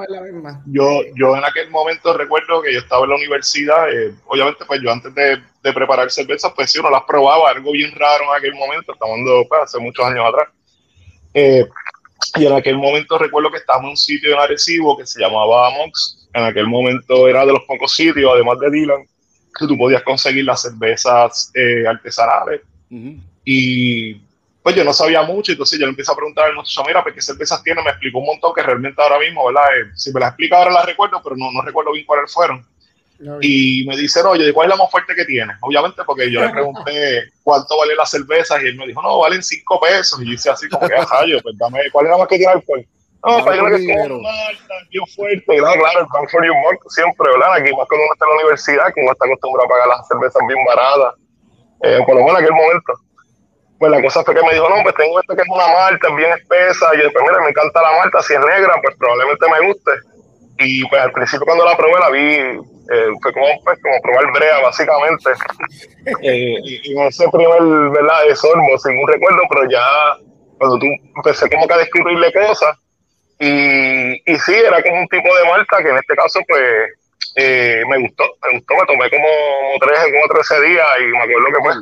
yo, 0.65 1.01
yo 1.15 1.37
en 1.37 1.45
aquel 1.45 1.69
momento 1.69 2.15
recuerdo 2.15 2.61
que 2.61 2.73
yo 2.73 2.79
estaba 2.79 3.05
en 3.05 3.11
la 3.11 3.15
universidad, 3.15 3.89
eh, 3.89 4.13
obviamente 4.27 4.65
pues 4.65 4.81
yo 4.81 4.91
antes 4.91 5.15
de, 5.15 5.41
de, 5.63 5.73
preparar 5.73 6.11
cervezas, 6.11 6.51
pues 6.53 6.71
sí, 6.71 6.79
uno 6.79 6.89
las 6.89 7.03
probaba, 7.03 7.51
algo 7.51 7.71
bien 7.71 7.91
raro 7.95 8.25
en 8.25 8.37
aquel 8.37 8.53
momento, 8.53 8.91
estamos 8.91 9.17
pues, 9.47 9.61
hace 9.63 9.79
muchos 9.79 10.05
años 10.05 10.25
atrás. 10.27 10.49
Eh, 11.33 11.65
y 12.37 12.45
en 12.45 12.53
aquel 12.53 12.77
momento 12.77 13.17
recuerdo 13.17 13.51
que 13.51 13.57
estábamos 13.57 13.87
en 13.87 13.91
un 13.91 13.97
sitio 13.97 14.33
en 14.33 14.39
Arecibo 14.39 14.97
que 14.97 15.05
se 15.05 15.21
llamaba 15.21 15.69
Mox. 15.71 16.27
En 16.33 16.43
aquel 16.43 16.67
momento 16.67 17.27
era 17.27 17.45
de 17.45 17.53
los 17.53 17.63
pocos 17.63 17.93
sitios, 17.93 18.31
además 18.33 18.59
de 18.59 18.69
Dylan, 18.69 19.03
que 19.57 19.67
tú 19.67 19.77
podías 19.77 20.03
conseguir 20.03 20.45
las 20.45 20.61
cervezas 20.61 21.51
eh, 21.55 21.87
artesanales. 21.87 22.61
Y 23.45 24.21
pues 24.69 24.75
yo 24.77 24.83
no 24.83 24.93
sabía 24.93 25.21
mucho, 25.23 25.51
entonces 25.51 25.79
yo 25.79 25.85
le 25.85 25.91
empecé 25.91 26.11
a 26.11 26.15
preguntar 26.15 26.45
al 26.45 26.55
muchacho, 26.55 26.83
mira, 26.85 27.03
¿qué 27.13 27.21
cervezas 27.21 27.63
tiene? 27.63 27.81
Me 27.83 27.89
explicó 27.89 28.19
un 28.19 28.27
montón 28.27 28.53
que 28.53 28.61
realmente 28.61 29.01
ahora 29.01 29.19
mismo, 29.19 29.45
¿verdad? 29.47 29.63
Eh, 29.77 29.91
si 29.95 30.13
me 30.13 30.19
las 30.19 30.29
explica 30.29 30.57
ahora 30.57 30.71
las 30.71 30.85
recuerdo, 30.85 31.21
pero 31.23 31.35
no, 31.35 31.51
no 31.51 31.61
recuerdo 31.61 31.91
bien 31.91 32.05
cuáles 32.05 32.33
fueron 32.33 32.65
y 33.41 33.85
me 33.85 33.97
dice, 33.97 34.21
oye, 34.21 34.53
¿cuál 34.53 34.67
es 34.67 34.77
la 34.77 34.83
más 34.83 34.91
fuerte 34.91 35.13
que 35.13 35.25
tienes? 35.25 35.57
Obviamente 35.61 36.03
porque 36.05 36.31
yo 36.31 36.41
le 36.41 36.49
pregunté 36.51 37.29
cuánto 37.43 37.77
vale 37.77 37.95
la 37.95 38.05
cerveza 38.05 38.61
y 38.61 38.67
él 38.67 38.77
me 38.77 38.87
dijo, 38.87 39.01
no, 39.01 39.19
valen 39.19 39.43
cinco 39.43 39.79
pesos. 39.79 40.21
Y 40.21 40.27
yo 40.27 40.33
hice 40.33 40.49
así 40.49 40.69
como 40.69 40.87
que, 40.87 40.95
rayo, 40.95 41.39
pues 41.41 41.57
dame, 41.57 41.79
¿cuál 41.91 42.05
es 42.05 42.11
la 42.11 42.17
más 42.17 42.27
que 42.27 42.37
tiene 42.37 42.53
alcohol? 42.53 42.85
No, 43.21 43.43
para 43.43 43.57
yo 43.57 43.65
que 43.65 43.75
es 43.75 44.07
como 44.07 44.21
Malta, 44.21 44.73
bien 44.89 45.05
fuerte. 45.07 45.43
Claro, 45.45 45.81
claro, 45.81 45.99
el 45.99 46.05
Bank 46.13 46.29
for 46.31 46.45
Your 46.45 46.55
siempre, 46.87 47.31
¿verdad? 47.31 47.53
Aquí 47.55 47.75
más 47.75 47.87
cuando 47.87 48.05
uno 48.05 48.13
está 48.13 48.25
en 48.25 48.31
la 48.31 48.35
universidad, 48.39 48.93
que 48.93 49.01
uno 49.01 49.11
está 49.11 49.25
acostumbrado 49.25 49.65
a 49.65 49.69
pagar 49.69 49.87
las 49.89 50.07
cervezas 50.07 50.41
bien 50.47 50.63
baratas, 50.63 51.19
eh, 51.83 51.99
por 52.05 52.15
lo 52.15 52.23
menos 52.23 52.39
en 52.39 52.45
aquel 52.45 52.55
momento. 52.55 52.93
Pues 53.79 53.91
la 53.91 54.01
cosa 54.01 54.23
fue 54.23 54.35
que 54.35 54.43
me 54.43 54.53
dijo, 54.53 54.67
no, 54.69 54.83
pues 54.83 54.93
tengo 54.95 55.19
esta 55.19 55.35
que 55.35 55.41
es 55.41 55.47
una 55.49 55.67
malta, 55.67 56.13
bien 56.13 56.31
espesa. 56.33 56.93
Y 56.93 56.97
yo 56.97 57.03
después, 57.05 57.23
mira, 57.25 57.41
me 57.41 57.49
encanta 57.49 57.81
la 57.81 57.97
malta, 57.97 58.21
si 58.21 58.33
es 58.33 58.39
negra, 58.39 58.75
pues 58.83 58.95
probablemente 58.97 59.45
me 59.49 59.67
guste. 59.67 59.91
Y 60.59 60.85
pues 60.89 61.01
al 61.01 61.13
principio 61.13 61.45
cuando 61.45 61.63
la 61.63 61.77
probé 61.77 61.99
la 61.99 62.09
vi 62.09 62.19
eh, 62.91 63.07
fue 63.21 63.31
como, 63.31 63.45
pues, 63.63 63.79
como 63.81 64.01
probar 64.01 64.31
brea, 64.33 64.59
básicamente. 64.59 65.29
Eh, 66.23 66.55
y, 66.63 66.91
en 66.91 67.07
ese 67.07 67.29
primer, 67.29 67.61
¿verdad? 67.61 68.25
De 68.27 68.35
sormo, 68.35 68.77
sin 68.79 68.97
un 68.97 69.07
recuerdo, 69.07 69.41
pero 69.49 69.69
ya 69.69 69.85
cuando 70.57 70.79
tú 70.79 70.87
empecé 71.15 71.49
como 71.49 71.67
que 71.67 71.73
a 71.73 71.77
descubrirle 71.77 72.33
cosas, 72.33 72.75
y, 73.39 74.15
y 74.29 74.39
sí, 74.39 74.53
era 74.53 74.81
como 74.81 74.99
un 74.99 75.07
tipo 75.07 75.33
de 75.35 75.45
malta 75.45 75.77
que 75.81 75.89
en 75.89 75.97
este 75.97 76.15
caso, 76.15 76.39
pues, 76.47 76.63
eh, 77.35 77.83
me 77.87 77.99
gustó, 77.99 78.23
me 78.43 78.57
gustó, 78.57 78.73
me 78.75 78.85
tomé 78.87 79.09
como 79.09 79.27
tres, 79.79 79.99
como 80.11 80.33
13 80.33 80.61
días 80.67 80.87
y 80.99 81.03
me 81.05 81.21
acuerdo 81.21 81.45
que 81.45 81.61
pues 81.61 81.75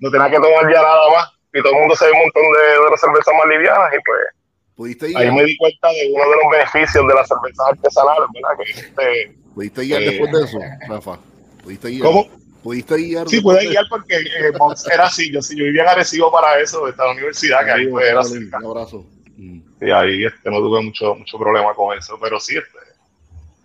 no 0.00 0.10
tenía 0.10 0.30
que 0.30 0.36
tomar 0.36 0.72
ya 0.72 0.82
nada 0.82 1.10
más 1.10 1.35
y 1.56 1.62
todo 1.62 1.72
el 1.72 1.80
mundo 1.80 1.96
se 1.96 2.06
ve 2.06 2.12
un 2.12 2.18
montón 2.18 2.42
de, 2.42 2.90
de 2.90 2.98
cervezas 2.98 3.34
más 3.34 3.46
livianas 3.48 3.92
y 3.94 4.00
pues 4.04 4.18
ahí 5.16 5.30
me 5.32 5.44
di 5.44 5.56
cuenta 5.56 5.88
de 5.88 6.12
uno 6.12 6.24
de 6.24 6.36
los 6.36 6.52
beneficios 6.52 7.08
de 7.08 7.14
las 7.14 7.28
cervezas 7.28 7.66
artesanales, 7.70 8.28
¿verdad? 8.34 8.50
Que 8.58 8.70
este, 8.72 9.36
¿Pudiste 9.54 9.82
guiar 9.82 10.02
eh, 10.02 10.10
después 10.10 10.32
de 10.32 10.44
eso, 10.44 10.58
Rafa? 10.88 11.18
¿Pudiste 11.62 11.88
guiar? 11.88 12.06
¿Cómo? 12.06 12.26
¿Pudiste 12.62 12.96
guiar? 12.96 13.28
Sí, 13.28 13.40
pude 13.40 13.66
guiar 13.68 13.84
porque 13.88 14.16
eh, 14.16 14.52
era 14.92 15.04
así. 15.04 15.32
Yo, 15.32 15.40
yo 15.40 15.64
vivía 15.64 15.82
en 15.82 15.88
Arecibo 15.88 16.30
para 16.30 16.60
eso, 16.60 16.86
esta 16.88 17.10
universidad, 17.10 17.64
que 17.64 17.70
ahí 17.70 17.86
pues, 17.86 18.06
era 18.06 18.22
cerca. 18.22 18.58
Un 18.58 18.64
abrazo. 18.66 19.06
Y 19.38 19.90
ahí 19.90 20.24
este, 20.24 20.50
no 20.50 20.58
tuve 20.58 20.82
mucho, 20.82 21.14
mucho 21.14 21.38
problema 21.38 21.74
con 21.74 21.96
eso, 21.96 22.18
pero 22.20 22.40
sí, 22.40 22.56
este, 22.56 22.78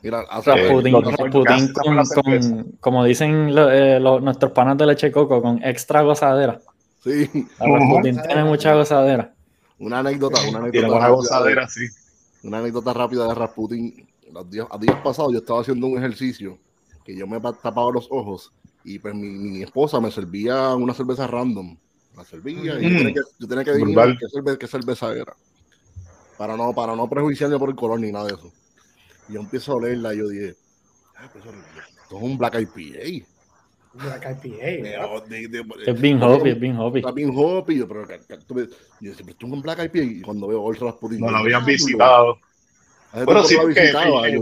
Mira, 0.04 0.24
Rasputin, 0.24 0.94
Rasputin 1.04 1.74
con, 1.74 2.06
con, 2.24 2.72
como 2.80 3.06
dicen 3.06 3.54
eh, 3.56 4.00
nuestros 4.00 4.52
panas 4.52 4.78
de 4.78 4.88
leche 4.88 5.12
coco, 5.12 5.42
con 5.42 5.64
extra 5.64 6.02
gozadera. 6.02 6.60
Sí. 7.04 7.30
Rasputin 7.60 8.22
tiene 8.22 8.44
mucha 8.44 8.74
gozadera. 8.76 9.34
Una 9.80 10.00
anécdota, 10.00 10.40
una 10.42 10.60
anécdota. 10.60 10.72
Tiene 10.72 10.92
una 10.92 11.10
gozadera, 11.10 11.68
sí. 11.68 11.88
una 12.44 12.60
anécdota 12.60 12.94
rápida 12.94 13.28
de 13.28 13.36
Rasputin. 13.36 14.08
Los 14.32 14.50
días, 14.50 14.68
a 14.70 14.78
días 14.78 14.96
pasados 15.04 15.34
yo 15.34 15.40
estaba 15.40 15.62
haciendo 15.62 15.88
un 15.88 15.98
ejercicio 15.98 16.58
que 17.04 17.16
yo 17.16 17.28
me 17.28 17.40
tapaba 17.40 17.92
los 17.92 18.08
ojos 18.12 18.54
y 18.84 18.98
pues 19.00 19.14
mi, 19.14 19.28
mi 19.30 19.64
esposa 19.64 20.00
me 20.00 20.10
servía 20.12 20.74
una 20.76 20.94
cerveza 20.94 21.28
random. 21.28 21.76
La 22.16 22.24
servía 22.24 22.80
y 22.80 22.84
yo 22.84 22.98
tenía 22.98 23.14
que, 23.14 23.20
yo 23.40 23.48
tenía 23.48 23.64
que 23.64 23.72
adivinar 23.72 24.18
qué, 24.18 24.26
cerve- 24.28 24.58
qué 24.58 24.68
cerveza 24.68 25.12
era. 25.14 25.34
Para 26.38 26.56
no, 26.58 26.74
para 26.74 26.96
no 26.96 27.10
prejuiciarme 27.10 27.58
por 27.60 27.70
el 27.70 27.76
color 27.76 28.00
ni 28.00 28.12
nada 28.12 28.26
de 28.28 28.34
eso. 28.34 28.52
Y 29.30 29.34
yo 29.34 29.42
empiezo 29.42 29.72
a 29.74 29.76
olerla 29.76 30.14
y 30.14 30.18
yo 30.20 30.28
dije, 30.28 30.56
"Ah, 31.16 31.30
pues 31.32 31.44
esto 31.46 32.18
es 32.18 32.24
un 32.24 32.38
Black 32.38 32.56
IPA. 32.60 33.26
Black 33.94 34.24
IPA, 34.44 34.66
De- 34.66 34.98
¿no? 35.00 35.20
de- 35.22 35.48
de- 35.48 35.66
Es 35.92 36.00
bien 36.02 36.22
hoppy, 36.24 36.50
es 36.52 36.60
bien 36.60 36.78
hoppy. 36.78 37.00
Está 37.00 37.12
bien 37.12 37.32
hoppy, 37.36 37.78
yo, 37.78 37.88
pero 37.88 38.02
yo 38.08 38.08
decía, 38.08 38.38
pero 38.48 38.62
esto 39.32 39.46
es 39.46 39.52
un 39.52 39.62
Black 39.62 39.80
IPA 39.86 39.98
y 40.00 40.22
cuando 40.22 40.48
veo 40.48 40.62
Old 40.62 40.80
Rasputin. 40.80 41.20
No 41.20 41.30
lo 41.32 41.38
habías 41.38 41.66
"Diablo". 41.66 41.66
visitado. 41.68 42.38
Bueno, 43.26 43.44
sí, 43.44 43.58
porque, 43.60 43.92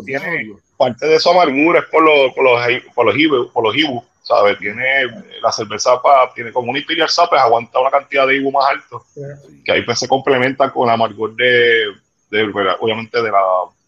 tiene-. 0.05 0.53
Parte 0.77 1.07
de 1.07 1.19
su 1.19 1.29
amargura 1.29 1.79
es 1.79 1.85
por 1.87 2.03
los 2.03 2.33
por 2.33 2.43
los 2.43 2.83
por 2.95 3.05
los 3.07 3.17
ibu, 3.17 3.51
por 3.51 3.63
los 3.65 3.75
ibu, 3.75 4.01
¿sabes? 4.21 4.57
Tiene 4.59 5.07
la 5.41 5.51
cerveza 5.51 6.01
pa- 6.01 6.31
tiene 6.33 6.53
como 6.53 6.71
un 6.71 6.77
imperial 6.77 7.09
Sap, 7.09 7.29
pues 7.29 7.41
aguanta 7.41 7.79
una 7.79 7.89
cantidad 7.91 8.25
de 8.27 8.37
ibu 8.37 8.49
más 8.51 8.69
alto, 8.69 9.03
Sí. 9.13 9.21
que 9.65 9.71
ahí 9.73 9.81
pues 9.81 9.99
se 9.99 10.07
complementa 10.07 10.71
con 10.71 10.87
la 10.87 10.93
amargor 10.93 11.35
de, 11.35 11.85
de- 12.31 12.43
obviamente 12.79 13.21
de 13.21 13.29
la 13.31 13.41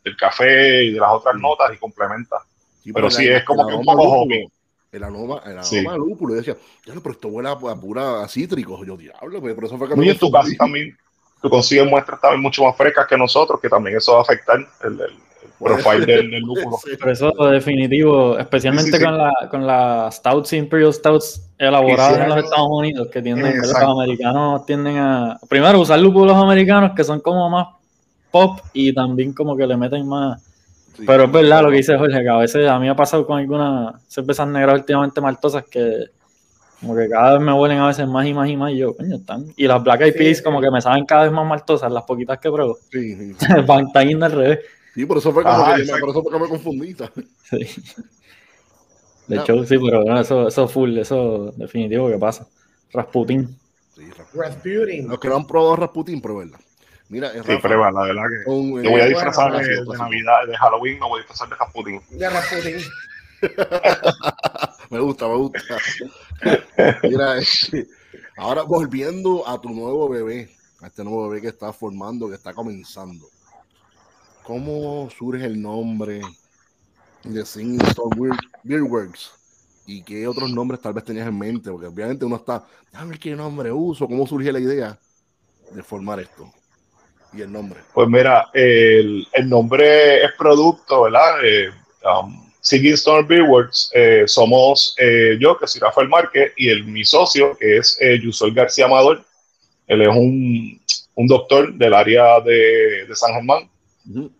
del 0.03 0.17
café 0.17 0.83
y 0.85 0.91
de 0.93 0.99
las 0.99 1.11
otras 1.11 1.35
notas 1.35 1.71
y 1.73 1.77
complementa. 1.77 2.37
Sí, 2.83 2.91
Pero 2.91 3.09
sí, 3.11 3.27
es 3.27 3.43
como 3.43 3.65
que 3.67 3.75
un 3.75 3.85
poco 3.85 4.01
hoppy. 4.01 4.47
El 4.91 5.03
aroma, 5.05 5.37
el 5.45 5.51
aroma 5.51 5.63
Sí. 5.63 5.77
de 5.77 5.97
lúpulo. 5.97 6.33
Yo 6.33 6.37
decía, 6.39 6.57
"Diablo, 6.83 7.01
pero 7.01 7.13
esto 7.13 7.27
huele 7.29 7.47
a, 7.49 7.53
a 7.53 7.75
pura 7.79 8.23
a 8.23 8.27
cítricos. 8.27 8.85
Yo, 8.85 8.97
diablo, 8.97 9.39
pues, 9.39 9.55
por 9.55 9.63
eso 9.65 9.77
fue 9.77 9.87
que 9.87 10.05
Y 10.05 10.09
en 10.09 10.17
tu 10.17 10.29
caso 10.29 10.49
también 10.57 10.97
tú 11.41 11.49
consigues 11.49 11.89
muestras 11.89 12.19
también 12.19 12.41
mucho 12.41 12.63
más 12.65 12.75
frescas 12.75 13.07
que 13.07 13.17
nosotros, 13.17 13.59
que 13.61 13.69
también 13.69 13.95
eso 13.97 14.11
va 14.13 14.19
a 14.19 14.21
afectar 14.23 14.57
el, 14.83 14.93
el- 14.93 14.99
el 15.01 15.49
profile 15.77 16.05
del, 16.05 16.31
del 16.31 16.41
lúpulo. 16.41 16.77
ser. 16.83 16.99
Por 16.99 17.09
eso 17.09 17.31
definitivo, 17.51 18.37
especialmente 18.37 18.91
Sí, 18.91 18.97
sí, 18.97 18.99
sí. 18.99 19.05
con 19.05 19.17
la 19.17 19.33
con 19.49 19.65
las 19.67 20.15
stouts, 20.15 20.51
imperial 20.53 20.93
stouts 20.93 21.49
elaboradas 21.57 22.17
en 22.19 22.29
los 22.29 22.43
Estados 22.43 22.67
Unidos, 22.69 23.07
que 23.13 23.21
tienden, 23.21 23.59
los 23.59 23.73
americanos 23.75 24.65
tienden 24.65 24.97
a 24.97 25.39
primero 25.47 25.79
usar 25.79 25.99
lúpulos 25.99 26.35
americanos 26.35 26.91
que 26.95 27.03
son 27.05 27.21
como 27.21 27.49
más 27.49 27.67
pop 28.29 28.59
y 28.73 28.93
también 28.93 29.31
como 29.33 29.55
que 29.55 29.65
le 29.65 29.77
meten 29.77 30.05
más. 30.07 30.43
Pero 31.05 31.23
es 31.25 31.31
verdad 31.31 31.63
lo 31.63 31.69
que 31.69 31.77
dice 31.77 31.97
Jorge, 31.97 32.21
que 32.21 32.29
a 32.29 32.37
veces 32.37 32.67
a 32.69 32.77
mí 32.79 32.85
me 32.85 32.91
ha 32.91 32.95
pasado 32.95 33.25
con 33.25 33.39
algunas 33.39 33.95
cervezas 34.07 34.47
negras 34.47 34.79
últimamente 34.79 35.21
maltosas 35.21 35.63
que 35.65 36.05
como 36.79 36.95
que 36.95 37.07
cada 37.09 37.33
vez 37.33 37.41
me 37.41 37.53
huelen 37.53 37.77
a 37.77 37.87
veces 37.87 38.07
más 38.07 38.25
y 38.25 38.33
más 38.33 38.49
y 38.49 38.57
más 38.57 38.71
y 38.71 38.77
yo, 38.77 38.95
coño, 38.97 39.17
están. 39.17 39.45
Y 39.55 39.67
las 39.67 39.83
Black 39.83 40.01
Eyed 40.01 40.15
Peas 40.15 40.37
sí. 40.39 40.43
como 40.43 40.59
que 40.59 40.71
me 40.71 40.81
saben 40.81 41.05
cada 41.05 41.23
vez 41.23 41.31
más 41.31 41.45
maltosas, 41.47 41.91
las 41.91 42.03
poquitas 42.05 42.39
que 42.39 42.49
pruebo. 42.51 42.75
Sí, 42.91 43.15
sí. 43.15 43.45
Van 43.67 43.85
están 43.85 44.07
yendo 44.07 44.25
al 44.25 44.31
revés. 44.31 44.59
Sí, 44.95 45.05
por 45.05 45.17
eso 45.19 45.31
fue 45.31 45.43
como 45.43 45.55
Ajá, 45.55 45.75
que, 45.75 45.85
por 45.99 46.09
eso 46.09 46.23
fue 46.23 46.31
que 46.33 46.39
me 46.39 46.49
confundí. 46.49 46.93
¿sabes? 46.95 47.11
Sí. 47.43 47.81
De 49.27 49.35
No. 49.35 49.41
hecho, 49.43 49.63
sí, 49.65 49.77
pero 49.77 50.03
no, 50.03 50.19
eso, 50.19 50.47
eso 50.47 50.67
full, 50.67 50.97
eso 50.97 51.53
definitivo 51.55 52.09
que 52.09 52.17
pasa. 52.17 52.47
Rasputin. 52.91 53.47
Sí, 53.95 54.01
Rafa. 54.09 54.29
Rasputin. 54.33 55.07
Los 55.07 55.19
que 55.19 55.29
no 55.29 55.35
han 55.35 55.45
probado 55.47 55.75
Rasputin, 55.75 56.19
pruébenla. 56.19 56.57
Mira, 57.11 57.27
es 57.27 57.45
Sí, 57.45 57.51
Rafa, 57.51 57.67
prueba, 57.67 57.91
la 57.91 58.03
verdad 58.03 58.23
que. 58.29 58.49
Yo 58.49 58.89
voy 58.89 59.01
a 59.01 59.05
eh, 59.05 59.09
disfrazar 59.09 59.51
de, 59.51 59.67
de. 59.67 59.97
Navidad, 59.97 60.47
de 60.47 60.55
Halloween, 60.55 60.97
no 60.97 61.09
voy 61.09 61.19
a 61.19 61.23
disfrazar 61.23 61.49
de 61.49 61.55
Rasputin. 61.55 62.01
De 62.09 62.29
Rasputin. 62.29 62.77
Me 64.89 64.99
gusta, 64.99 65.27
me 65.27 65.35
gusta. 65.35 65.77
Mira, 67.03 67.37
este, 67.37 67.87
ahora 68.37 68.61
volviendo 68.63 69.47
a 69.47 69.59
tu 69.59 69.69
nuevo 69.69 70.07
bebé, 70.09 70.51
a 70.81 70.87
este 70.87 71.03
nuevo 71.03 71.27
bebé 71.27 71.41
que 71.41 71.47
estás 71.47 71.75
formando, 71.75 72.29
que 72.29 72.35
está 72.35 72.53
comenzando. 72.53 73.25
¿Cómo 74.43 75.09
surge 75.09 75.45
el 75.45 75.61
nombre 75.61 76.21
de 77.23 77.45
Singing 77.45 77.81
Stone 77.87 78.15
Beer, 78.19 78.37
Beer 78.63 78.83
Works? 78.83 79.31
¿Y 79.85 80.03
qué 80.03 80.27
otros 80.27 80.51
nombres 80.51 80.81
tal 80.81 80.93
vez 80.93 81.03
tenías 81.03 81.27
en 81.27 81.37
mente? 81.37 81.71
Porque 81.71 81.87
obviamente 81.87 82.25
uno 82.25 82.35
está, 82.35 82.65
dame 82.91 83.17
qué 83.17 83.35
nombre 83.35 83.71
uso, 83.71 84.07
cómo 84.07 84.27
surgió 84.27 84.51
la 84.51 84.59
idea 84.59 84.99
de 85.71 85.83
formar 85.83 86.19
esto. 86.19 86.51
Y 87.33 87.41
el 87.41 87.51
nombre. 87.51 87.79
Pues 87.93 88.07
mira, 88.07 88.49
el, 88.53 89.27
el 89.31 89.49
nombre 89.49 90.23
es 90.23 90.31
producto, 90.37 91.03
¿verdad? 91.03 91.45
Eh, 91.45 91.69
um, 92.03 92.51
Singing 92.59 92.93
Stone 92.93 93.27
Beer 93.27 93.43
Works. 93.43 93.89
eh, 93.93 94.23
somos 94.27 94.95
eh, 94.97 95.37
yo, 95.39 95.57
que 95.57 95.65
soy 95.67 95.81
Rafael 95.81 96.09
Márquez, 96.09 96.53
y 96.57 96.69
el, 96.69 96.83
mi 96.83 97.05
socio, 97.05 97.57
que 97.57 97.77
es 97.77 97.97
eh, 98.01 98.19
Yusol 98.21 98.53
García 98.53 98.85
Amador. 98.85 99.23
Él 99.87 100.01
es 100.01 100.07
un, 100.09 100.81
un 101.15 101.27
doctor 101.27 101.73
del 101.73 101.93
área 101.93 102.39
de, 102.41 103.05
de 103.07 103.15
San 103.15 103.33
Germán. 103.33 103.69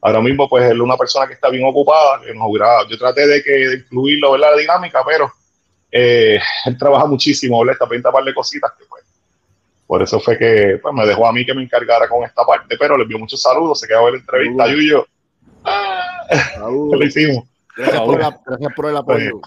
Ahora 0.01 0.21
mismo, 0.21 0.50
pues 0.50 0.65
él 0.65 0.77
es 0.77 0.81
una 0.81 0.98
persona 0.98 1.27
que 1.27 1.33
está 1.33 1.50
bien 1.50 1.63
ocupada, 1.65 2.19
que 2.21 2.33
nos 2.33 2.48
hubiera, 2.48 2.88
yo 2.89 2.98
traté 2.98 3.27
de 3.27 3.43
que 3.43 3.51
de 3.51 3.75
incluirlo 3.75 4.33
en 4.36 4.41
la 4.41 4.57
dinámica, 4.57 5.03
pero 5.05 5.31
eh, 5.91 6.39
él 6.65 6.77
trabaja 6.77 7.05
muchísimo, 7.05 7.60
¿verdad? 7.60 7.74
Está 7.74 7.86
pendiente 7.86 8.10
a 8.10 8.12
par 8.12 8.24
de 8.24 8.33
cositas 8.33 8.71
que 8.77 8.86
pues, 8.89 9.03
por 9.91 10.01
eso 10.01 10.21
fue 10.21 10.38
que 10.38 10.79
pues, 10.81 10.95
me 10.95 11.05
dejó 11.05 11.27
a 11.27 11.33
mí 11.33 11.45
que 11.45 11.53
me 11.53 11.63
encargara 11.63 12.07
con 12.07 12.24
esta 12.24 12.45
parte, 12.45 12.77
pero 12.79 12.95
le 12.95 13.03
envió 13.03 13.19
muchos 13.19 13.41
saludos, 13.41 13.77
se 13.77 13.89
quedó 13.89 14.00
a 14.00 14.03
ver 14.05 14.13
la 14.13 14.19
entrevista, 14.19 14.63
Saludos. 14.63 14.81
Yuyo, 14.81 15.07
Saludos. 16.53 17.00
lo 17.01 17.05
hicimos. 17.05 17.43
Gracias 17.75 18.01
por, 18.01 18.21
el, 18.21 18.27
gracias 18.45 18.74
por 18.74 18.86
el 18.89 18.95
apoyo. 18.95 19.41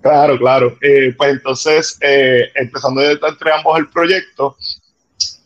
Claro, 0.00 0.38
claro. 0.38 0.78
Eh, 0.80 1.14
pues 1.14 1.30
entonces, 1.30 1.98
eh, 2.00 2.50
empezando 2.54 3.02
entre 3.02 3.52
ambos 3.52 3.78
el 3.78 3.90
proyecto, 3.90 4.56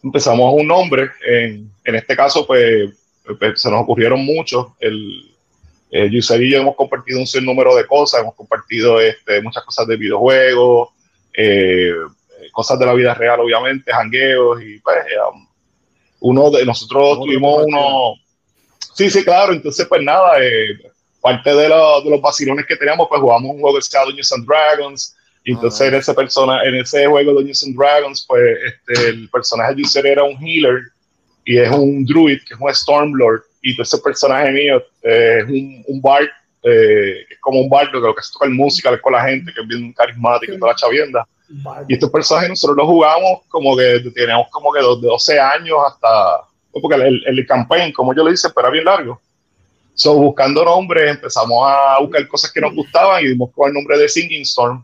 empezamos 0.05 0.55
un 0.55 0.69
nombre. 0.69 1.11
En, 1.27 1.69
en 1.83 1.95
este 1.97 2.15
caso, 2.15 2.47
pues, 2.47 2.89
pues, 3.37 3.61
se 3.61 3.69
nos 3.69 3.83
ocurrieron 3.83 4.25
muchos. 4.25 4.69
El, 4.79 5.35
eh, 5.91 6.09
Yusel 6.09 6.45
y 6.45 6.53
yo 6.53 6.59
hemos 6.59 6.77
compartido 6.77 7.19
un 7.19 7.27
sinnúmero 7.27 7.75
de 7.75 7.85
cosas, 7.85 8.21
hemos 8.21 8.37
compartido 8.37 9.01
este, 9.01 9.43
muchas 9.43 9.65
cosas 9.65 9.89
de 9.89 9.97
videojuegos, 9.97 10.91
eh, 11.37 11.95
cosas 12.51 12.79
de 12.79 12.87
la 12.87 12.95
vida 12.95 13.15
real, 13.15 13.41
obviamente, 13.41 13.93
jangueos, 13.93 14.63
y 14.63 14.79
pues, 14.81 14.99
um, 15.33 15.47
uno 16.21 16.51
de 16.51 16.65
nosotros 16.65 17.03
Otro 17.13 17.25
tuvimos 17.25 17.65
uno. 17.67 18.15
Sí, 18.95 19.09
sí, 19.11 19.25
claro. 19.25 19.53
Entonces, 19.53 19.87
pues 19.87 20.03
nada, 20.03 20.33
eh, 20.43 20.79
parte 21.21 21.55
de, 21.55 21.69
lo- 21.69 22.03
de 22.03 22.11
los 22.11 22.21
vacilones 22.21 22.67
que 22.67 22.77
teníamos, 22.77 23.07
pues 23.09 23.21
jugamos 23.21 23.51
un 23.55 23.61
juego 23.61 23.77
que 23.77 23.83
se 23.83 23.91
llama 23.93 24.07
Dungeons 24.07 24.33
and 24.33 24.47
Dragons. 24.47 25.17
Y 25.45 25.53
entonces 25.53 25.81
Ah. 25.81 25.87
en 25.87 25.95
ese 25.95 26.13
persona, 26.15 26.63
en 26.65 26.75
ese 26.75 27.07
juego 27.07 27.31
de 27.31 27.37
Dungeons 27.37 27.65
and 27.65 27.77
Dragons, 27.77 28.25
pues 28.29 28.59
este, 28.67 29.09
el 29.09 29.29
personaje 29.31 29.75
de 29.75 29.83
User 29.83 30.07
era 30.07 30.23
un 30.25 30.37
healer 30.47 30.83
y 31.47 31.59
es 31.59 31.71
un 31.71 32.05
druid, 32.05 32.41
que 32.47 32.53
es 32.55 32.61
un 32.61 32.75
Stormlord. 32.75 33.41
Y 33.63 33.71
entonces 33.71 33.95
el 33.95 34.03
personaje 34.03 34.51
mío 34.51 34.83
eh, 35.03 35.39
es 35.43 35.45
un, 35.49 35.85
un 35.89 36.03
bard, 36.03 36.27
eh, 36.63 37.25
es 37.31 37.39
como 37.41 37.61
un 37.61 37.71
bardo 37.71 37.93
que 37.93 38.07
lo 38.07 38.15
que 38.15 38.21
hace 38.21 38.27
es 38.29 38.33
tocar 38.33 38.51
música 38.51 39.01
con 39.01 39.13
la 39.15 39.23
gente, 39.25 39.51
que 39.55 39.63
es 39.63 39.67
bien 39.67 39.93
carismático 39.95 40.53
y 40.53 40.59
toda 40.59 40.73
la 40.73 40.77
chavienda. 40.79 41.27
Y 41.89 41.95
estos 41.95 42.11
personajes 42.11 42.51
nosotros 42.51 42.77
los 42.77 42.87
jugamos 42.87 43.41
como 43.49 43.77
que 43.77 44.01
teníamos 44.15 44.49
como 44.51 44.73
que 44.73 44.81
de 44.81 44.87
12 44.87 45.41
años 45.41 45.79
hasta, 45.87 46.43
porque 46.73 46.95
el, 46.95 47.23
el 47.27 47.47
campaign, 47.47 47.93
como 47.93 48.15
yo 48.15 48.25
le 48.25 48.33
hice, 48.33 48.51
pero 48.51 48.69
era 48.69 48.73
bien 48.73 48.85
largo. 48.85 49.21
So, 49.95 50.15
buscando 50.15 50.65
nombres, 50.65 51.11
empezamos 51.11 51.63
a 51.67 51.99
buscar 52.01 52.27
cosas 52.29 52.53
que 52.53 52.61
nos 52.61 52.75
gustaban 52.75 53.23
y 53.23 53.29
dimos 53.29 53.51
con 53.55 53.69
el 53.69 53.75
nombre 53.75 53.99
de 53.99 54.09
Singing 54.09 54.43
Storm. 54.43 54.83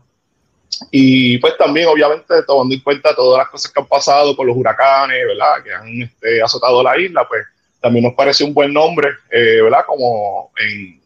Y 0.91 1.37
pues 1.39 1.57
también, 1.57 1.87
obviamente, 1.87 2.43
tomando 2.43 2.75
en 2.75 2.81
cuenta 2.81 3.15
todas 3.15 3.39
las 3.39 3.49
cosas 3.49 3.71
que 3.71 3.79
han 3.79 3.87
pasado 3.87 4.35
con 4.35 4.45
los 4.45 4.55
huracanes, 4.55 5.25
¿verdad? 5.25 5.63
Que 5.63 5.73
han 5.73 6.01
este, 6.03 6.41
azotado 6.41 6.83
la 6.83 6.99
isla, 6.99 7.27
pues 7.27 7.43
también 7.81 8.05
nos 8.05 8.13
pareció 8.13 8.45
un 8.45 8.53
buen 8.53 8.73
nombre, 8.73 9.09
eh, 9.31 9.61
¿verdad? 9.61 9.85
Como 9.87 10.51
en 10.59 10.96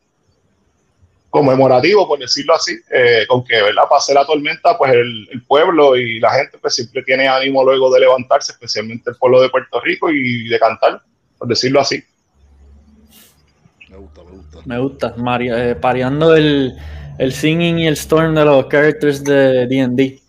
conmemorativo, 1.31 2.07
por 2.07 2.19
decirlo 2.19 2.53
así, 2.53 2.73
eh, 2.93 3.25
con 3.27 3.43
que, 3.43 3.55
¿verdad? 3.61 3.83
Pase 3.89 4.13
la 4.13 4.25
tormenta, 4.25 4.77
pues 4.77 4.91
el, 4.91 5.27
el 5.31 5.41
pueblo 5.43 5.95
y 5.95 6.19
la 6.19 6.29
gente 6.31 6.57
pues 6.59 6.75
siempre 6.75 7.01
tiene 7.03 7.27
ánimo 7.27 7.63
luego 7.63 7.91
de 7.91 8.01
levantarse, 8.01 8.51
especialmente 8.51 9.09
el 9.09 9.15
pueblo 9.15 9.41
de 9.41 9.49
Puerto 9.49 9.79
Rico 9.81 10.11
y 10.11 10.47
de 10.49 10.59
cantar, 10.59 11.01
por 11.39 11.47
decirlo 11.47 11.79
así. 11.81 12.03
Me 13.89 13.97
gusta, 13.97 14.21
me 14.23 14.31
gusta. 14.31 14.57
Me 14.65 14.79
gusta. 14.79 15.13
Maria- 15.17 15.69
eh, 15.71 15.75
pareando 15.75 16.35
el, 16.35 16.75
el 17.17 17.33
singing 17.33 17.79
y 17.79 17.87
el 17.87 17.93
storm 17.93 18.35
de 18.35 18.45
los 18.45 18.65
characters 18.67 19.23
de 19.23 19.65
D&D. 19.67 20.19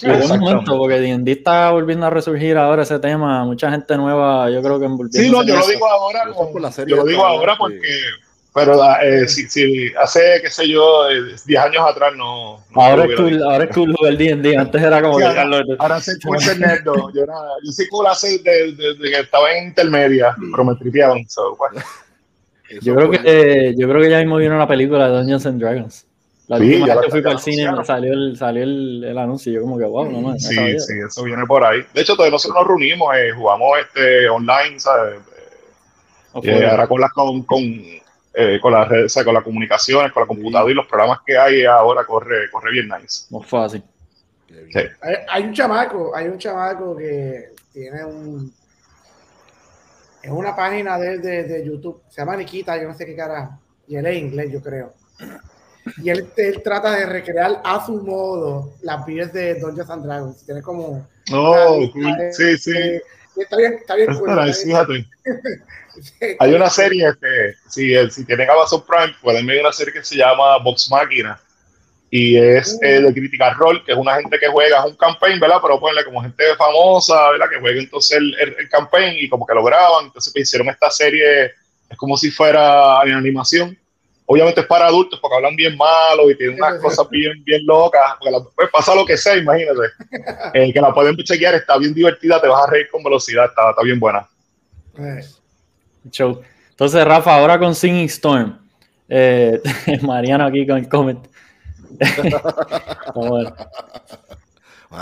Exactamente. 0.00 0.38
momento, 0.38 0.78
porque 0.78 1.00
D&D 1.00 1.32
está 1.32 1.70
volviendo 1.72 2.06
a 2.06 2.10
resurgir 2.10 2.56
ahora 2.56 2.82
ese 2.82 2.98
tema. 3.00 3.44
Mucha 3.44 3.70
gente 3.70 3.96
nueva, 3.96 4.48
yo 4.50 4.62
creo 4.62 4.78
que 4.78 4.86
envolviendo. 4.86 5.18
Sí, 5.18 5.30
no, 5.30 5.42
yo 5.42 5.56
lo 5.58 5.66
digo 5.66 5.86
ahora, 5.88 6.22
Eso 6.24 6.34
con- 6.34 6.52
por 6.52 6.60
la 6.60 6.70
serie 6.70 6.94
yo 6.94 7.02
lo 7.02 7.08
digo 7.08 7.24
ahora 7.24 7.56
porque, 7.58 8.00
pero 8.54 8.74
eh, 9.02 9.28
si, 9.28 9.48
si 9.48 9.92
hace, 9.94 10.40
qué 10.42 10.50
sé 10.50 10.68
yo, 10.68 11.08
eh, 11.10 11.34
10 11.46 11.60
años 11.60 11.82
atrás 11.88 12.12
no. 12.16 12.64
no 12.74 12.80
Ahora 12.82 13.04
es 13.04 13.14
cool, 13.16 13.42
ahora 13.42 13.64
es 13.64 13.74
cool 13.74 13.94
jugar 13.96 14.16
D&D. 14.16 14.56
Antes 14.56 14.82
era 14.82 15.00
como 15.02 15.14
Sí, 15.14 15.20
que 15.20 15.24
ahora- 15.26 15.40
Carlos, 15.42 15.62
Ahora 15.78 16.00
soy 16.00 16.14
cool 16.20 16.40
ser 16.40 16.58
nerdo. 16.58 17.12
Yo, 17.14 17.22
era, 17.22 17.34
yo 17.64 17.72
soy 17.72 17.86
cool 17.88 18.06
hace 18.06 18.38
de, 18.38 18.72
de- 18.72 18.94
de 18.94 19.10
que 19.10 19.20
estaba 19.20 19.52
en 19.52 19.68
intermedia, 19.68 20.34
pero 20.50 20.64
me 20.64 20.74
tripeaban. 20.76 21.28
So, 21.28 21.56
pues. 21.56 21.84
eso 22.70 22.80
Yo 22.82 22.94
creo 22.96 23.10
que 23.10 23.20
eh, 23.24 23.74
yo 23.76 23.88
creo 23.88 24.00
que 24.02 24.10
ya 24.10 24.18
mismo 24.18 24.36
viene 24.38 24.54
una 24.54 24.66
película 24.68 25.08
de 25.08 25.18
Dungeons 25.18 25.46
and 25.46 25.60
Dragons. 25.60 26.04
La 26.48 26.56
Sí, 26.58 26.64
última 26.64 26.86
ya 26.86 26.94
vez 26.94 26.96
la- 26.96 27.02
que 27.02 27.10
fui 27.10 27.20
para 27.22 27.34
la 27.34 27.38
el 27.38 27.44
cine 27.44 27.72
me 27.72 27.84
salió 27.84 28.12
el, 28.14 28.36
salió 28.38 28.62
el, 28.62 29.04
el 29.04 29.18
anuncio 29.18 29.52
y 29.52 29.54
yo 29.56 29.60
como 29.60 29.76
que 29.78 29.84
wow, 29.84 30.10
no, 30.10 30.20
no 30.22 30.38
Sí, 30.38 30.54
sabía. 30.54 30.80
sí, 30.80 30.94
eso 31.06 31.22
viene 31.24 31.44
por 31.46 31.62
ahí. 31.62 31.80
De 31.92 32.00
hecho, 32.00 32.16
todos 32.16 32.30
nosotros 32.30 32.58
nos 32.58 32.66
reunimos, 32.66 33.14
eh, 33.16 33.30
jugamos 33.36 33.68
este, 33.80 34.28
online, 34.30 34.80
¿sabes? 34.80 35.20
Eh, 35.20 36.40
Eh, 36.42 36.66
ahora 36.66 36.86
con 36.86 37.00
las 37.00 37.12
con, 37.12 37.42
con, 37.42 37.62
eh, 38.40 38.60
con 38.60 38.72
las 38.72 38.88
redes, 38.88 39.14
con 39.24 39.34
las 39.34 39.42
comunicaciones, 39.42 40.12
con 40.12 40.22
la 40.22 40.26
computadora 40.26 40.70
y 40.70 40.74
los 40.74 40.86
programas 40.86 41.20
que 41.26 41.36
hay 41.36 41.64
ahora 41.64 42.04
corre, 42.04 42.50
corre 42.50 42.70
bien 42.70 42.88
nice. 42.88 43.26
Muy 43.30 43.44
fácil. 43.44 43.82
Sí. 44.48 44.80
Hay, 45.00 45.14
hay, 45.28 45.42
un 45.44 45.52
chamaco, 45.52 46.14
hay 46.14 46.28
un 46.28 46.38
chamaco 46.38 46.96
que 46.96 47.50
tiene 47.72 48.04
un 48.04 48.52
es 50.22 50.30
una 50.30 50.54
página 50.54 50.98
de, 50.98 51.18
de, 51.18 51.44
de 51.44 51.64
YouTube, 51.64 52.02
se 52.08 52.20
llama 52.20 52.36
Nikita, 52.36 52.80
yo 52.80 52.88
no 52.88 52.94
sé 52.94 53.06
qué 53.06 53.16
cara, 53.16 53.58
y 53.86 53.96
él 53.96 54.06
es 54.06 54.16
inglés, 54.16 54.52
yo 54.52 54.60
creo. 54.60 54.92
Y 56.02 56.10
él, 56.10 56.28
él, 56.36 56.62
trata 56.62 56.90
de 56.92 57.06
recrear 57.06 57.62
a 57.64 57.84
su 57.84 58.02
modo 58.02 58.74
las 58.82 59.06
vidas 59.06 59.32
de 59.32 59.58
Dungeons 59.58 59.90
and 59.90 60.04
Dragons. 60.04 60.44
Tiene 60.44 60.60
como. 60.60 61.08
Oh, 61.32 61.80
sí, 62.32 62.58
sí. 62.58 63.00
Está 63.42 63.56
bien, 63.56 63.74
está 63.74 63.94
bien. 63.94 64.14
Cool, 64.14 64.54
fíjate. 64.54 65.06
Hay 66.38 66.54
una 66.54 66.70
serie 66.70 67.12
que, 67.20 67.54
si, 67.68 68.10
si 68.10 68.24
tienen 68.24 68.50
Amazon 68.50 68.84
Prime, 68.86 69.14
pueden 69.20 69.46
ver 69.46 69.60
una 69.60 69.72
serie 69.72 69.92
que 69.92 70.04
se 70.04 70.16
llama 70.16 70.58
Box 70.58 70.90
Máquina. 70.90 71.40
Y 72.10 72.38
es 72.38 72.74
uh. 72.74 72.86
eh, 72.86 73.00
de 73.02 73.12
Critical 73.12 73.54
Role, 73.56 73.82
que 73.84 73.92
es 73.92 73.98
una 73.98 74.16
gente 74.16 74.38
que 74.38 74.48
juega, 74.48 74.78
es 74.78 74.84
un 74.86 74.96
campaign, 74.96 75.38
¿verdad? 75.40 75.58
Pero 75.60 75.78
ponle 75.78 76.04
como 76.04 76.22
gente 76.22 76.42
famosa, 76.56 77.30
¿verdad? 77.32 77.50
Que 77.50 77.60
juega 77.60 77.80
entonces 77.80 78.16
el, 78.16 78.34
el, 78.40 78.56
el 78.58 78.68
campaign 78.70 79.16
y 79.18 79.28
como 79.28 79.46
que 79.46 79.54
lo 79.54 79.62
graban. 79.62 80.06
Entonces 80.06 80.32
pues, 80.32 80.48
hicieron 80.48 80.68
esta 80.68 80.90
serie, 80.90 81.52
es 81.88 81.96
como 81.96 82.16
si 82.16 82.30
fuera 82.30 83.00
en 83.04 83.12
animación 83.12 83.78
obviamente 84.30 84.60
es 84.60 84.66
para 84.66 84.86
adultos 84.86 85.18
porque 85.20 85.36
hablan 85.36 85.56
bien 85.56 85.76
malo 85.76 86.30
y 86.30 86.36
tienen 86.36 86.56
unas 86.56 86.80
cosas 86.80 87.08
bien, 87.08 87.42
bien 87.44 87.64
locas. 87.64 88.00
pues 88.54 88.68
pasa 88.70 88.94
lo 88.94 89.04
que 89.04 89.16
sea, 89.16 89.36
imagínate. 89.36 89.80
Eh, 90.54 90.72
que 90.72 90.80
la 90.80 90.92
pueden 90.92 91.16
chequear, 91.16 91.54
está 91.54 91.76
bien 91.78 91.92
divertida, 91.92 92.40
te 92.40 92.48
vas 92.48 92.66
a 92.66 92.70
reír 92.70 92.88
con 92.90 93.02
velocidad, 93.02 93.46
está, 93.46 93.70
está 93.70 93.82
bien 93.82 93.98
buena. 93.98 94.26
Show. 96.10 96.42
Entonces, 96.70 97.04
Rafa, 97.04 97.36
ahora 97.36 97.58
con 97.58 97.74
Singing 97.74 98.06
Storm. 98.06 98.58
Eh, 99.08 99.60
Mariano 100.02 100.46
aquí 100.46 100.66
con 100.66 100.78
el 100.78 100.88
comment. 100.88 101.26
bueno. 103.14 103.54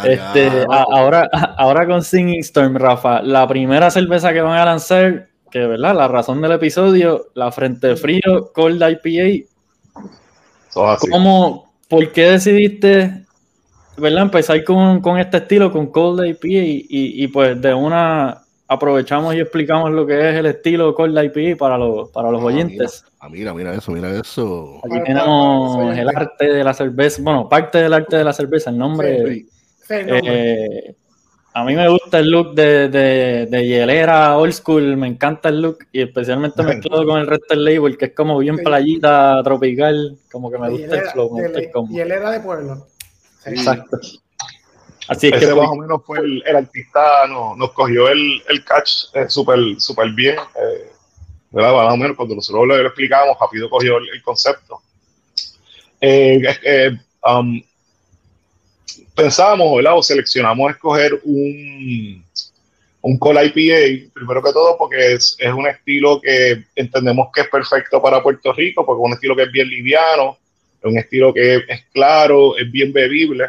este, 0.04 0.66
ahora, 0.68 1.28
ahora 1.56 1.87
con 1.87 2.02
Singing 2.02 2.40
Storm, 2.40 2.76
Rafa, 2.76 3.23
la 3.23 3.47
primera 3.47 3.90
cerveza 3.90 4.33
que 4.33 4.40
van 4.40 4.59
a 4.59 4.64
lanzar 4.64 5.28
que, 5.56 5.66
¿verdad? 5.66 5.94
La 5.94 6.08
razón 6.08 6.42
del 6.42 6.52
episodio, 6.52 7.28
la 7.34 7.50
frente 7.50 7.96
frío, 7.96 8.52
Cold 8.52 8.82
IPA. 8.82 9.46
¿Cómo, 11.10 11.72
¿Por 11.88 12.12
qué 12.12 12.32
decidiste, 12.32 13.25
¿verdad? 13.96 14.22
Empezar 14.22 14.62
con, 14.64 15.00
con 15.00 15.18
este 15.18 15.38
estilo, 15.38 15.72
con 15.72 15.86
Cold 15.86 16.26
IPA 16.26 16.46
y, 16.48 16.86
y, 16.90 17.28
pues 17.28 17.60
de 17.60 17.72
una 17.72 18.42
aprovechamos 18.68 19.32
y 19.34 19.38
explicamos 19.38 19.92
lo 19.92 20.04
que 20.04 20.18
es 20.18 20.34
el 20.34 20.46
estilo 20.46 20.94
Cold 20.94 21.16
IPA 21.16 21.56
para 21.56 21.78
los, 21.78 22.10
para 22.10 22.30
los 22.30 22.42
ah, 22.42 22.46
oyentes. 22.46 23.04
Mira, 23.04 23.16
ah, 23.20 23.28
mira, 23.30 23.54
mira 23.54 23.75
eso, 23.75 23.92
mira 23.92 24.10
eso. 24.10 24.80
Aquí 24.84 25.02
tenemos 25.04 25.96
el 25.96 26.08
arte 26.08 26.52
de 26.52 26.64
la 26.64 26.75
cerveza, 26.75 27.22
bueno, 27.22 27.48
parte 27.48 27.78
del 27.78 27.94
arte 27.94 28.16
de 28.16 28.25
la 28.25 28.32
cerveza, 28.34 28.68
el 28.70 28.76
nombre. 28.76 29.46
Eh, 29.88 30.94
a 31.56 31.64
mí 31.64 31.75
me 31.75 31.88
gusta 31.88 32.18
el 32.18 32.30
look 32.30 32.54
de, 32.54 32.90
de, 32.90 33.46
de, 33.46 33.66
hielera 33.66 34.36
old 34.36 34.52
school, 34.52 34.94
me 34.98 35.06
encanta 35.06 35.48
el 35.48 35.62
look 35.62 35.86
y 35.90 36.02
especialmente 36.02 36.62
mezclado 36.62 37.06
con 37.06 37.18
el 37.18 37.26
resto 37.26 37.54
del 37.54 37.64
label, 37.64 37.96
que 37.96 38.04
es 38.04 38.14
como 38.14 38.36
bien 38.36 38.58
playita, 38.58 39.40
tropical, 39.42 40.18
como 40.30 40.50
que 40.50 40.58
me 40.58 40.68
gusta 40.68 40.96
el 40.96 41.06
flow. 41.12 41.35
De, 41.35 41.72
hielera 41.88 42.31
de 42.31 42.40
pueblo. 42.40 42.87
Exacto. 43.46 43.98
Así 45.09 45.28
es 45.28 45.40
que 45.40 45.54
más 45.54 45.68
o 45.70 45.76
menos 45.76 46.02
fue 46.04 46.18
el, 46.18 46.42
el 46.44 46.57
artista, 46.57 47.26
no, 47.26 47.57
nos 47.57 47.72
cogió 47.72 48.11
el, 48.11 48.42
el 48.50 48.62
catch 48.62 49.07
eh, 49.14 49.24
súper 49.31 49.59
super 49.78 50.11
bien. 50.11 50.37
Eh, 50.37 50.92
¿verdad? 51.52 51.72
Más 51.72 51.94
o 51.94 51.96
menos 51.96 52.18
cuando 52.18 52.35
nosotros 52.35 52.66
lo, 52.66 52.76
lo 52.76 52.87
explicábamos, 52.87 53.38
rápido 53.40 53.70
cogió 53.70 53.96
el, 53.96 54.11
el 54.11 54.22
concepto. 54.22 54.83
Eh, 56.02 56.38
eh 56.64 56.90
um, 57.24 57.62
pensamos, 59.16 59.76
¿verdad? 59.76 59.96
O 59.96 60.02
seleccionamos 60.02 60.70
escoger 60.70 61.18
un, 61.24 62.22
un 63.00 63.18
Cola 63.18 63.42
IPA, 63.42 64.11
primero 64.12 64.42
que 64.42 64.52
todo 64.52 64.76
porque 64.76 65.14
es, 65.14 65.35
es, 65.38 65.52
un 65.52 65.66
estilo 65.66 66.20
que 66.20 66.64
entendemos 66.76 67.29
que 67.35 67.40
es 67.40 67.48
perfecto 67.48 68.00
para 68.00 68.22
Puerto 68.22 68.52
Rico, 68.52 68.85
porque 68.85 69.00
es 69.00 69.07
un 69.07 69.14
estilo 69.14 69.35
que 69.35 69.44
es 69.44 69.50
bien 69.50 69.68
liviano, 69.68 70.38
es 70.81 70.85
un 70.85 70.98
estilo 70.98 71.33
que 71.33 71.57
es, 71.57 71.85
claro, 71.92 72.57
es 72.59 72.70
bien 72.70 72.92
bebible, 72.92 73.46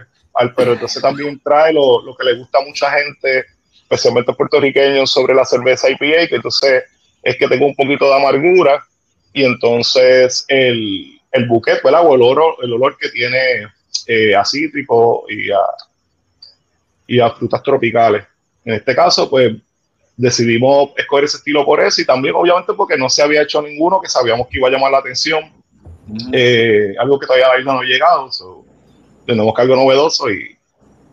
pero 0.56 0.74
entonces 0.74 1.02
también 1.02 1.40
trae 1.44 1.74
lo, 1.74 2.02
lo, 2.02 2.16
que 2.16 2.24
le 2.24 2.36
gusta 2.36 2.60
a 2.60 2.66
mucha 2.66 2.90
gente, 2.92 3.46
especialmente 3.82 4.34
puertorriqueños, 4.34 5.12
sobre 5.12 5.36
la 5.36 5.46
cerveza 5.46 5.90
IPA, 5.90 6.28
que 6.28 6.36
entonces 6.36 6.84
es 7.24 7.36
que 7.38 7.48
tengo 7.48 7.66
un 7.66 7.76
poquito 7.76 8.08
de 8.08 8.16
amargura 8.16 8.86
y 9.34 9.44
entonces 9.44 10.46
el, 10.48 11.20
el 11.32 11.46
buquet, 11.48 11.84
¿verdad? 11.84 12.06
O 12.06 12.16
el 12.16 12.22
olor, 12.22 12.56
el 12.62 12.74
olor 12.74 12.98
que 12.98 13.10
tiene 13.10 13.68
eh, 14.08 14.36
a 14.36 14.46
cítricos 14.46 15.24
y 15.30 15.52
a, 15.52 15.60
y 17.08 17.20
a 17.20 17.30
frutas 17.32 17.62
tropicales. 17.62 18.26
En 18.64 18.76
este 18.76 18.96
caso, 18.96 19.30
pues 19.30 19.56
decidimos 20.18 20.90
escoger 20.98 21.26
ese 21.26 21.38
estilo 21.38 21.64
por 21.64 21.80
eso 21.80 22.02
y 22.02 22.06
también 22.06 22.34
obviamente 22.36 22.74
porque 22.74 22.98
no 22.98 23.08
se 23.08 23.22
había 23.22 23.44
hecho 23.44 23.62
ninguno 23.62 24.02
que 24.02 24.10
sabíamos 24.10 24.48
que 24.48 24.58
iba 24.58 24.68
a 24.68 24.72
llamar 24.72 24.92
la 24.92 24.98
atención. 24.98 25.52
Eh, 26.32 26.96
algo 27.00 27.20
que 27.20 27.28
todavía 27.28 27.50
la 27.50 27.74
no 27.74 27.80
ha 27.80 27.84
llegado. 27.84 28.30
tenemos 29.26 29.54
que 29.54 29.62
algo 29.62 29.76
novedoso 29.76 30.32
y, 30.32 30.58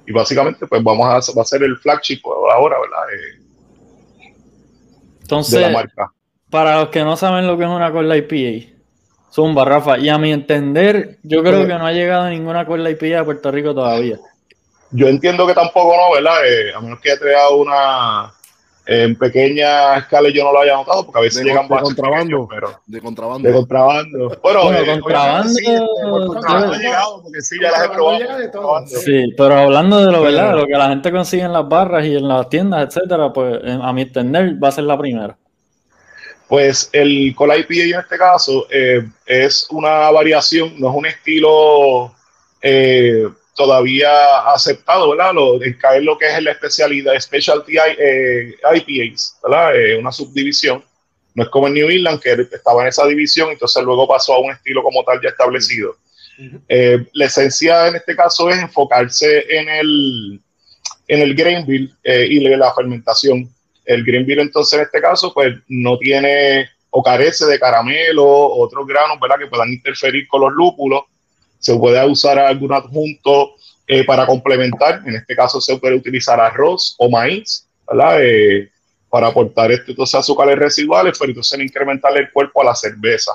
y, 0.07 0.13
básicamente 0.13 0.67
pues 0.67 0.83
vamos 0.83 1.07
a, 1.07 1.33
va 1.33 1.43
a 1.43 1.45
ser 1.45 1.63
el 1.65 1.77
flagship 1.77 2.21
ahora, 2.25 2.77
¿verdad? 2.81 3.13
Eh, 3.13 4.31
Entonces, 5.23 5.55
de 5.55 5.61
la 5.61 5.71
marca. 5.71 6.13
para 6.49 6.81
los 6.81 6.89
que 6.91 7.03
no 7.03 7.17
saben 7.17 7.47
lo 7.47 7.59
que 7.59 7.65
es 7.65 7.71
una 7.71 7.93
cola 7.93 8.17
IPA, 8.17 8.74
Zumba, 9.35 9.65
Rafa. 9.65 9.99
Y 9.99 10.09
a 10.09 10.17
mi 10.17 10.33
entender, 10.33 11.19
yo 11.25 11.43
creo 11.43 11.67
que 11.67 11.75
no 11.75 11.87
ha 11.87 11.93
llegado 11.93 12.29
ninguna 12.31 12.65
cuerda 12.65 12.91
IP 12.91 13.17
a 13.19 13.25
Puerto 13.25 13.51
Rico 13.51 13.75
todavía. 13.75 14.19
Yo 14.93 15.09
entiendo 15.09 15.45
que 15.45 15.55
tampoco 15.55 15.97
no, 15.97 16.15
¿verdad? 16.15 16.47
Eh, 16.47 16.73
a 16.73 16.81
menos 16.81 17.01
que 17.01 17.11
haya 17.11 17.21
creado 17.21 17.57
una 17.57 18.33
en 18.87 19.17
pequeña 19.17 19.97
escala 19.97 20.29
yo 20.29 20.45
no 20.45 20.53
lo 20.53 20.61
haya 20.61 20.75
notado 20.75 21.07
porque 21.07 21.19
a 21.19 21.23
veces 21.23 21.43
llegan 21.43 21.67
de 21.67 21.79
contrabando, 21.79 22.47
pero 22.49 22.81
de 22.87 23.01
contrabando. 23.01 23.49
De 23.49 23.55
contrabando. 23.55 24.39
Bueno, 24.43 24.65
bueno 24.65 24.79
eh, 24.79 25.01
contrabando, 25.01 25.49
sí, 25.49 25.65
contrabando 26.03 26.75
llegado 26.77 27.23
porque 27.23 27.41
sí 27.41 27.57
ya 27.63 27.71
las 27.71 27.85
he 27.87 27.89
probado. 27.89 28.87
Sí, 28.87 29.33
pero 29.39 29.55
hablando 29.59 30.05
de 30.05 30.13
lo 30.13 30.23
verdad, 30.23 30.55
lo 30.55 30.67
que 30.67 30.75
la 30.75 30.91
gente 30.91 31.11
consigue 31.11 31.45
en 31.45 31.55
las 31.55 31.67
barras 31.67 32.05
y 32.05 32.15
en 32.15 32.29
las 32.29 32.49
tiendas, 32.51 32.87
etcétera, 32.87 33.33
pues 33.33 33.59
a 33.65 33.93
mi 33.95 34.03
entender 34.03 34.63
va 34.63 34.69
a 34.69 34.73
ser 34.73 34.85
la 34.85 34.99
primera. 34.99 35.39
Pues 36.49 36.91
el 36.93 37.35
Cola 37.35 37.57
IPA 37.57 37.75
en 37.75 38.01
este 38.01 38.19
caso 38.19 38.67
eh, 38.71 39.03
es 39.27 39.67
una 39.71 40.11
variación, 40.11 40.79
no 40.79 40.91
es 40.91 40.97
un 40.97 41.07
estilo 41.07 42.15
eh, 42.61 43.29
todavía 43.55 44.41
aceptado, 44.53 45.11
¿verdad? 45.11 45.33
Lo, 45.33 45.59
caer 45.79 46.03
lo 46.03 46.19
que 46.19 46.27
es 46.27 46.43
la 46.43 46.53
especialidad, 46.53 47.19
Specialty 47.19 47.77
eh, 47.99 48.55
IPAs, 48.75 49.39
¿verdad? 49.43 49.77
Eh, 49.77 49.97
una 49.97 50.13
subdivisión. 50.13 50.85
No 51.35 51.45
es 51.45 51.49
como 51.49 51.67
en 51.67 51.75
New 51.75 51.91
England, 51.91 52.21
que 52.21 52.33
estaba 52.53 52.83
en 52.83 52.89
esa 52.89 53.07
división, 53.07 53.51
entonces 53.51 53.83
luego 53.83 54.07
pasó 54.07 54.35
a 54.35 54.41
un 54.41 54.53
estilo 54.53 54.83
como 54.83 55.03
tal 55.05 55.21
ya 55.23 55.31
establecido. 55.31 55.97
Eh, 56.69 57.07
la 57.13 57.27
esencia 57.27 57.89
en 57.89 57.97
este 57.97 58.17
caso 58.17 58.51
es 58.51 58.59
enfocarse 58.59 59.45
en 59.49 59.69
el, 59.69 60.41
en 61.09 61.21
el 61.21 61.35
grain 61.35 61.67
bill 61.67 61.95
y 62.05 62.41
la 62.41 62.75
fermentación. 62.75 63.49
El 63.85 64.05
green 64.05 64.27
beer 64.27 64.41
entonces 64.41 64.79
en 64.79 64.85
este 64.85 65.01
caso 65.01 65.33
pues 65.33 65.55
no 65.69 65.99
tiene 65.99 66.69
o 66.97 67.03
carece 67.03 67.45
de 67.47 67.59
caramelo, 67.59 68.25
otros 68.25 68.87
granos, 68.87 69.19
¿verdad? 69.21 69.37
Que 69.37 69.49
puedan 69.49 69.73
interferir 69.73 70.29
con 70.29 70.43
los 70.43 70.53
lúpulos. 70.53 71.03
Se 71.59 71.75
puede 71.77 72.05
usar 72.07 72.39
algún 72.39 72.73
adjunto 72.73 73.55
eh, 73.87 74.05
para 74.05 74.25
complementar. 74.27 75.03
En 75.05 75.17
este 75.17 75.35
caso 75.35 75.61
se 75.61 75.77
puede 75.79 75.97
utilizar 75.97 76.39
arroz 76.39 76.95
o 76.99 77.11
maíz, 77.11 77.67
¿verdad? 77.87 78.19
Eh, 78.23 78.71
para 79.09 79.27
aportar 79.27 79.73
estos 79.73 80.15
azúcares 80.15 80.57
residuales, 80.57 81.19
pero 81.19 81.31
entonces 81.31 81.59
incrementarle 81.59 82.21
el 82.21 82.31
cuerpo 82.31 82.63
a 82.63 82.67
la 82.67 82.75
cerveza. 82.77 83.33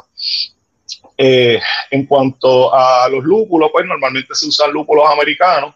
Eh, 1.18 1.60
en 1.92 2.06
cuanto 2.06 2.74
a 2.74 3.10
los 3.10 3.26
lúpulos, 3.26 3.70
pues 3.74 3.86
normalmente 3.86 4.34
se 4.36 4.48
usan 4.48 4.72
lúpulos 4.72 5.06
americanos. 5.12 5.76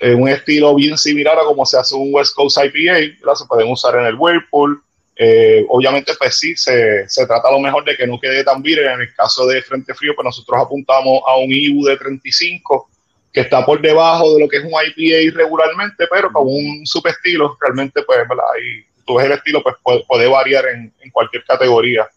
Un 0.00 0.28
estilo 0.28 0.74
bien 0.74 0.98
similar 0.98 1.38
a 1.38 1.44
como 1.44 1.64
se 1.64 1.78
hace 1.78 1.94
un 1.94 2.12
West 2.12 2.34
Coast 2.34 2.58
IPA, 2.58 3.36
se 3.36 3.46
pueden 3.46 3.70
usar 3.70 3.96
en 3.96 4.06
el 4.06 4.16
Whirlpool. 4.16 4.82
Eh, 5.16 5.64
obviamente, 5.68 6.12
pues 6.18 6.36
sí, 6.38 6.56
se, 6.56 7.08
se, 7.08 7.26
trata 7.26 7.50
lo 7.50 7.60
mejor 7.60 7.84
de 7.84 7.96
que 7.96 8.06
no 8.06 8.18
quede 8.18 8.42
tan 8.42 8.62
virgen. 8.62 8.90
En 8.90 9.00
el 9.02 9.14
caso 9.14 9.46
de 9.46 9.62
Frente 9.62 9.94
Frío, 9.94 10.12
pues 10.14 10.24
nosotros 10.24 10.60
apuntamos 10.60 11.20
a 11.26 11.36
un 11.36 11.50
IBU 11.50 11.84
de 11.84 11.96
35, 11.96 12.90
que 13.32 13.40
está 13.40 13.64
por 13.64 13.80
debajo 13.80 14.34
de 14.34 14.40
lo 14.40 14.48
que 14.48 14.58
es 14.58 14.64
un 14.64 14.72
IPA 14.72 15.36
regularmente, 15.36 16.06
pero 16.10 16.32
con 16.32 16.44
un 16.46 16.86
subestilo, 16.86 17.56
realmente, 17.60 18.02
pues, 18.02 18.18
¿verdad? 18.28 18.44
Y 18.60 19.04
tú 19.04 19.14
ves 19.14 19.26
el 19.26 19.32
estilo, 19.32 19.62
pues 19.62 19.76
puede, 19.82 20.04
puede 20.06 20.26
variar 20.26 20.66
en, 20.66 20.92
en, 21.00 21.10
cualquier 21.10 21.44
categoría. 21.44 22.08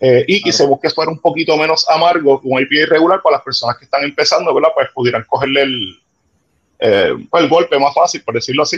Eh, 0.00 0.24
y 0.26 0.42
que 0.42 0.52
se 0.52 0.66
busque 0.66 0.90
fuera 0.90 1.12
un 1.12 1.20
poquito 1.20 1.56
menos 1.56 1.88
amargo, 1.88 2.40
un 2.42 2.60
IPA 2.60 2.74
irregular 2.74 3.22
para 3.22 3.36
las 3.36 3.44
personas 3.44 3.78
que 3.78 3.84
están 3.84 4.02
empezando, 4.02 4.52
¿verdad? 4.52 4.70
Pues 4.74 4.88
pudieran 4.92 5.24
cogerle 5.28 5.62
el, 5.62 6.01
eh, 6.84 7.14
el 7.34 7.48
golpe 7.48 7.78
más 7.78 7.94
fácil, 7.94 8.24
por 8.24 8.34
decirlo 8.34 8.64
así. 8.64 8.76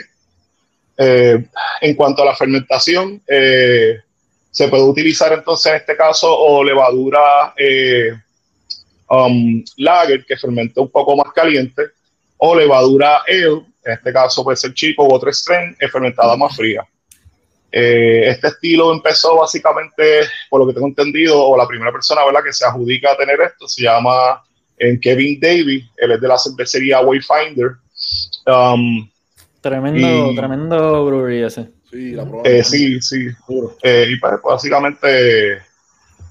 Eh, 0.98 1.42
en 1.80 1.94
cuanto 1.94 2.22
a 2.22 2.26
la 2.26 2.36
fermentación, 2.36 3.22
eh, 3.26 3.98
se 4.50 4.68
puede 4.68 4.82
utilizar 4.82 5.32
entonces 5.32 5.72
en 5.72 5.78
este 5.78 5.96
caso 5.96 6.30
o 6.30 6.62
levadura 6.62 7.54
um, 9.08 9.64
lager 9.78 10.24
que 10.26 10.36
fermente 10.36 10.78
un 10.78 10.90
poco 10.90 11.16
más 11.16 11.32
caliente 11.32 11.82
o 12.36 12.54
levadura 12.54 13.22
ale, 13.26 13.64
en 13.84 13.92
este 13.92 14.12
caso 14.12 14.44
puede 14.44 14.56
ser 14.58 14.74
chico 14.74 15.02
o 15.02 15.14
otro 15.14 15.32
strain, 15.32 15.74
fermentada 15.90 16.36
más 16.36 16.54
fría. 16.54 16.86
este 17.70 18.48
estilo 18.48 18.92
empezó 18.92 19.36
básicamente, 19.36 20.20
por 20.50 20.60
lo 20.60 20.66
que 20.66 20.74
tengo 20.74 20.86
entendido, 20.88 21.42
o 21.42 21.56
la 21.56 21.66
primera 21.66 21.90
persona 21.90 22.24
¿verdad? 22.24 22.44
que 22.44 22.52
se 22.52 22.66
adjudica 22.66 23.12
a 23.12 23.16
tener 23.16 23.40
esto 23.40 23.66
se 23.66 23.82
llama 23.82 24.42
en 24.78 25.00
Kevin 25.00 25.40
Davy, 25.40 25.88
él 25.96 26.12
es 26.12 26.20
de 26.20 26.28
la 26.28 26.38
cervecería 26.38 27.00
Wayfinder. 27.00 27.76
Um, 28.46 29.08
tremendo, 29.60 30.34
tremendo 30.34 31.06
brewery 31.06 31.42
ese. 31.42 31.70
Sí, 31.90 32.12
la 32.12 32.26
eh, 32.44 32.62
sí, 32.64 33.00
sí. 33.00 33.28
Eh, 33.82 34.06
y 34.10 34.16
pues, 34.16 34.34
básicamente 34.42 35.58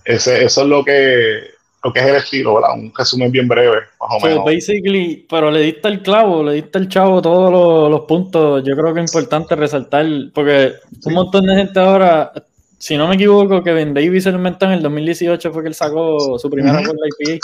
ese, 0.06 0.44
eso 0.44 0.62
es 0.62 0.68
lo 0.68 0.84
que, 0.84 1.52
lo 1.84 1.94
que 1.94 2.00
es 2.00 2.06
el 2.06 2.16
estilo, 2.16 2.56
¿verdad? 2.56 2.76
Un 2.76 2.94
resumen 2.96 3.32
bien 3.32 3.48
breve, 3.48 3.78
más 4.00 4.10
o 4.12 4.26
menos. 4.26 4.46
Basically, 4.46 5.26
pero 5.30 5.50
le 5.50 5.62
diste 5.62 5.88
el 5.88 6.02
clavo, 6.02 6.44
le 6.44 6.54
diste 6.54 6.78
el 6.78 6.90
chavo 6.90 7.22
todos 7.22 7.52
los, 7.52 7.90
los, 7.90 8.02
puntos. 8.02 8.64
Yo 8.64 8.76
creo 8.76 8.94
que 8.94 9.02
es 9.02 9.12
importante 9.12 9.56
resaltar, 9.56 10.06
porque 10.34 10.74
un 11.06 11.14
montón 11.14 11.46
de 11.46 11.56
gente 11.56 11.80
ahora, 11.80 12.32
si 12.78 12.98
no 12.98 13.08
me 13.08 13.16
equivoco, 13.16 13.64
Kevin 13.64 13.94
Davy 13.94 14.22
se 14.22 14.32
lo 14.32 14.38
inventó 14.38 14.66
en 14.66 14.74
el 14.74 14.82
2018, 14.84 15.52
fue 15.52 15.64
que 15.64 15.70
él 15.70 15.76
sacó 15.76 16.38
su 16.38 16.50
primera 16.50 16.82
uh 16.82 16.84
-huh. 16.84 17.40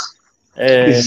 Eh, 0.55 1.01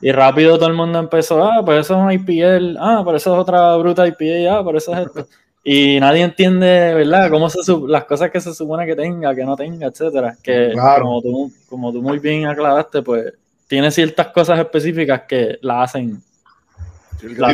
y 0.00 0.12
rápido 0.12 0.56
todo 0.58 0.68
el 0.68 0.74
mundo 0.74 0.98
empezó, 0.98 1.44
ah, 1.44 1.62
pues 1.64 1.80
eso 1.80 1.94
es 1.94 2.00
un 2.00 2.12
IPL, 2.12 2.78
ah, 2.80 3.02
por 3.04 3.14
eso 3.14 3.34
es 3.34 3.40
otra 3.40 3.76
bruta 3.76 4.06
IPA, 4.06 4.58
ah, 4.58 4.64
por 4.64 4.76
eso 4.76 4.94
es 4.94 5.06
esto. 5.06 5.28
Y 5.62 6.00
nadie 6.00 6.22
entiende, 6.22 6.94
¿verdad? 6.94 7.30
Cómo 7.30 7.50
se 7.50 7.60
las 7.86 8.04
cosas 8.04 8.30
que 8.30 8.40
se 8.40 8.54
supone 8.54 8.86
que 8.86 8.96
tenga, 8.96 9.34
que 9.34 9.44
no 9.44 9.56
tenga, 9.56 9.88
etcétera. 9.88 10.34
Que 10.42 10.72
como, 10.74 11.20
tú, 11.20 11.52
como 11.68 11.92
tú 11.92 12.00
muy 12.00 12.18
bien 12.18 12.46
aclaraste, 12.46 13.02
pues 13.02 13.34
tiene 13.68 13.90
ciertas 13.90 14.28
cosas 14.28 14.58
específicas 14.58 15.22
que 15.28 15.58
la 15.60 15.82
hacen. 15.82 16.22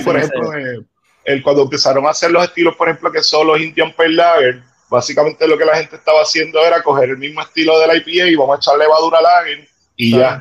por 0.05 0.17
ejemplo, 0.17 0.57
eh, 0.57 0.85
el, 1.25 1.43
cuando 1.43 1.63
empezaron 1.63 2.07
a 2.07 2.11
hacer 2.11 2.31
los 2.31 2.45
estilos, 2.45 2.77
por 2.77 2.89
ejemplo, 2.89 3.11
que 3.11 3.25
son 3.25 3.49
los 3.49 3.61
Indian 3.61 3.93
Pale 3.93 4.15
Lager, 4.15 4.63
básicamente 4.89 5.49
lo 5.49 5.59
que 5.59 5.65
la 5.65 5.77
gente 5.77 5.97
estaba 5.97 6.23
haciendo 6.23 6.61
era 6.61 6.81
coger 6.85 7.11
el 7.11 7.19
mismo 7.19 7.41
estilo 7.43 7.77
de 7.81 7.89
la 7.89 7.97
IPA 7.97 8.29
y 8.29 8.37
vamos 8.37 8.55
a 8.55 8.59
echar 8.59 8.79
levadura 8.79 9.21
lager 9.21 9.69
y 9.97 10.13
ya 10.13 10.41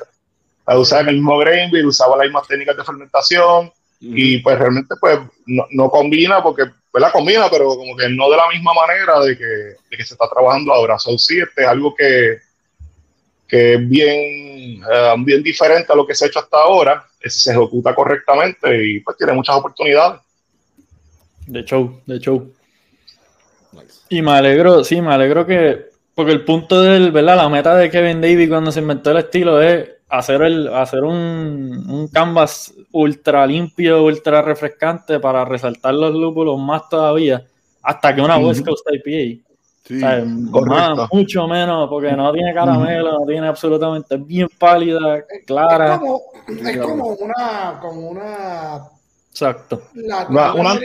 usaban 0.67 1.09
el 1.09 1.15
mismo 1.15 1.37
grain 1.37 1.71
bill, 1.71 1.87
usaba 1.87 2.17
las 2.17 2.25
mismas 2.25 2.47
técnicas 2.47 2.77
de 2.77 2.83
fermentación 2.83 3.71
y 3.99 4.39
pues 4.39 4.59
realmente 4.59 4.95
pues 4.99 5.19
no, 5.45 5.89
combina 5.89 6.41
porque, 6.43 6.63
¿verdad? 6.93 7.11
Combina, 7.11 7.47
pero 7.49 7.69
como 7.69 7.95
que 7.95 8.09
no 8.09 8.29
de 8.29 8.37
la 8.37 8.49
misma 8.49 8.73
manera 8.73 9.19
de 9.21 9.37
que, 9.37 10.03
se 10.03 10.13
está 10.13 10.29
trabajando 10.29 10.73
ahora. 10.73 10.99
So, 10.99 11.17
sí, 11.17 11.39
este 11.39 11.63
es 11.63 11.67
algo 11.67 11.95
que, 11.95 12.39
que 13.47 13.75
es 13.75 13.89
bien, 13.89 14.83
eh, 14.91 15.15
bien 15.19 15.41
diferente 15.41 15.91
a 15.91 15.95
lo 15.95 16.05
que 16.05 16.13
se 16.13 16.25
ha 16.25 16.27
hecho 16.27 16.39
hasta 16.39 16.57
ahora, 16.57 17.05
se 17.23 17.51
ejecuta 17.51 17.95
correctamente 17.95 18.85
y 18.85 18.99
pues 18.99 19.17
tiene 19.17 19.33
muchas 19.33 19.55
oportunidades. 19.55 20.21
De 21.47 21.63
show, 21.63 22.01
de 22.05 22.19
show. 22.19 22.51
Y 24.09 24.21
me 24.21 24.31
alegro, 24.31 24.83
sí, 24.83 25.01
me 25.01 25.13
alegro 25.13 25.45
que, 25.45 25.85
porque 26.13 26.31
el 26.31 26.45
punto 26.45 26.81
del, 26.81 27.11
¿verdad? 27.11 27.37
La 27.37 27.49
meta 27.49 27.75
de 27.75 27.89
Kevin 27.89 28.21
David 28.21 28.49
cuando 28.49 28.71
se 28.71 28.79
inventó 28.79 29.11
el 29.11 29.17
estilo 29.17 29.61
es 29.61 29.89
hacer, 30.17 30.41
el, 30.41 30.73
hacer 30.73 31.03
un, 31.03 31.85
un, 31.89 32.07
canvas 32.07 32.73
ultra 32.91 33.45
limpio, 33.45 34.03
ultra 34.03 34.41
refrescante 34.41 35.19
para 35.19 35.45
resaltar 35.45 35.93
los 35.93 36.13
lúpulos 36.13 36.59
más 36.59 36.87
todavía, 36.89 37.45
hasta 37.81 38.15
que 38.15 38.21
una 38.21 38.37
West 38.37 38.65
Coast 38.65 38.87
IPA. 38.91 39.41
Sí, 39.83 40.01
mucho 41.11 41.47
menos, 41.47 41.87
porque 41.87 42.11
no 42.13 42.33
tiene 42.33 42.55
caramelo, 42.55 43.19
no 43.19 43.25
tiene 43.27 43.47
absolutamente 43.47 44.17
bien 44.17 44.47
pálida, 44.57 45.23
clara. 45.45 46.01
Es 46.47 46.77
como, 46.79 47.09
una, 47.09 47.77
como 47.79 48.09
una 48.09 48.89
Exacto. 49.35 49.83
una, 50.29 50.53
una 50.53 50.79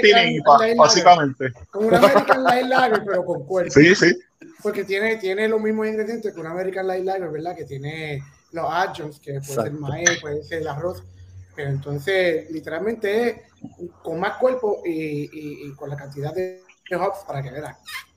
básicamente. 0.76 1.52
Como 1.70 1.86
una 1.86 1.98
American 1.98 2.42
Light 2.42 2.66
Lager, 2.66 3.02
pero 3.06 3.24
con 3.24 3.46
cuerpo. 3.46 3.70
Sí, 3.70 3.94
sí. 3.94 4.12
Porque 4.60 4.82
tiene, 4.84 5.16
tiene 5.16 5.46
los 5.46 5.60
mismos 5.60 5.86
ingredientes 5.86 6.34
que 6.34 6.40
una 6.40 6.50
American 6.50 6.88
Light 6.88 7.04
Lager, 7.04 7.30
¿verdad? 7.30 7.54
Que 7.56 7.64
tiene 7.64 8.24
los 8.52 8.66
adjuncts, 8.68 9.20
que 9.20 9.40
puede 9.40 9.62
ser 9.62 9.72
maíz, 9.72 10.20
puede 10.20 10.42
ser 10.42 10.62
el 10.62 10.68
arroz, 10.68 11.02
pero 11.54 11.70
entonces 11.70 12.50
literalmente 12.50 13.28
es 13.28 13.36
con 14.02 14.20
más 14.20 14.36
cuerpo 14.38 14.82
y, 14.84 15.28
y, 15.68 15.74
con 15.74 15.90
la 15.90 15.96
cantidad 15.96 16.34
de 16.34 16.62
hops 16.96 17.24
para 17.26 17.42
que 17.42 17.50
vean. 17.50 17.74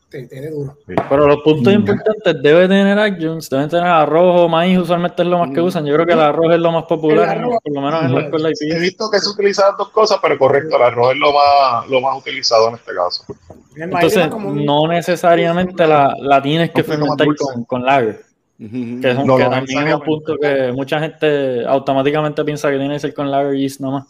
Te, 0.10 0.28
te 0.28 0.41
dé 0.41 0.52
duro. 0.52 0.78
Pero 0.86 1.28
los 1.28 1.41
puntos 1.43 1.74
importantes 1.74 2.36
debe 2.43 2.67
tener 2.67 3.00
adjuncts, 3.00 3.50
deben 3.50 3.67
tener 3.67 3.88
arroz 3.88 4.41
o 4.41 4.48
maíz, 4.48 4.78
usualmente 4.78 5.24
es 5.24 5.28
lo 5.28 5.39
más 5.39 5.50
que 5.50 5.60
mm. 5.60 5.65
usan. 5.65 5.86
Yo 5.86 5.96
creo 5.96 6.06
que 6.06 6.13
el 6.13 6.19
arroz 6.19 6.54
es 6.54 6.60
lo 6.60 6.72
más 6.72 6.84
popular, 6.84 7.41
por 7.41 7.74
lo 7.74 7.82
menos 7.82 8.06
en 8.06 8.13
la 8.13 8.22
escuela 8.22 8.50
He 8.62 8.80
visto 8.80 9.10
que 9.10 9.19
se 9.19 9.30
utilizan 9.30 9.76
dos 9.76 9.89
cosas, 9.89 10.19
pero 10.22 10.38
correcto, 10.38 10.76
el 10.76 10.84
arroz 10.84 11.13
es 11.13 11.17
lo 11.17 11.34
más, 11.34 11.89
lo 11.89 12.00
más 12.00 12.15
utilizado 12.15 12.69
en 12.69 12.76
este 12.76 12.93
caso. 12.93 13.26
Entonces, 13.76 14.30
no 14.30 14.88
necesariamente 14.88 15.88
la, 15.88 16.13
la 16.19 16.41
tienes 16.43 16.69
que 16.69 16.84
fermentar 16.84 17.28
con, 17.36 17.65
con 17.65 17.84
lager. 17.84 18.33
Que, 18.69 19.12
es 19.12 19.17
un, 19.17 19.28
también 19.28 19.88
es 19.88 19.93
un 19.95 20.02
punto 20.02 20.38
que 20.38 20.71
mucha 20.71 20.99
gente 20.99 21.65
automáticamente 21.65 22.45
piensa 22.45 22.71
que 22.71 22.78
tiene 22.78 22.93
que 22.93 22.99
ser 22.99 23.13
con 23.13 23.30
lager 23.30 23.56
yeast 23.56 23.82
nomás. 23.82 24.06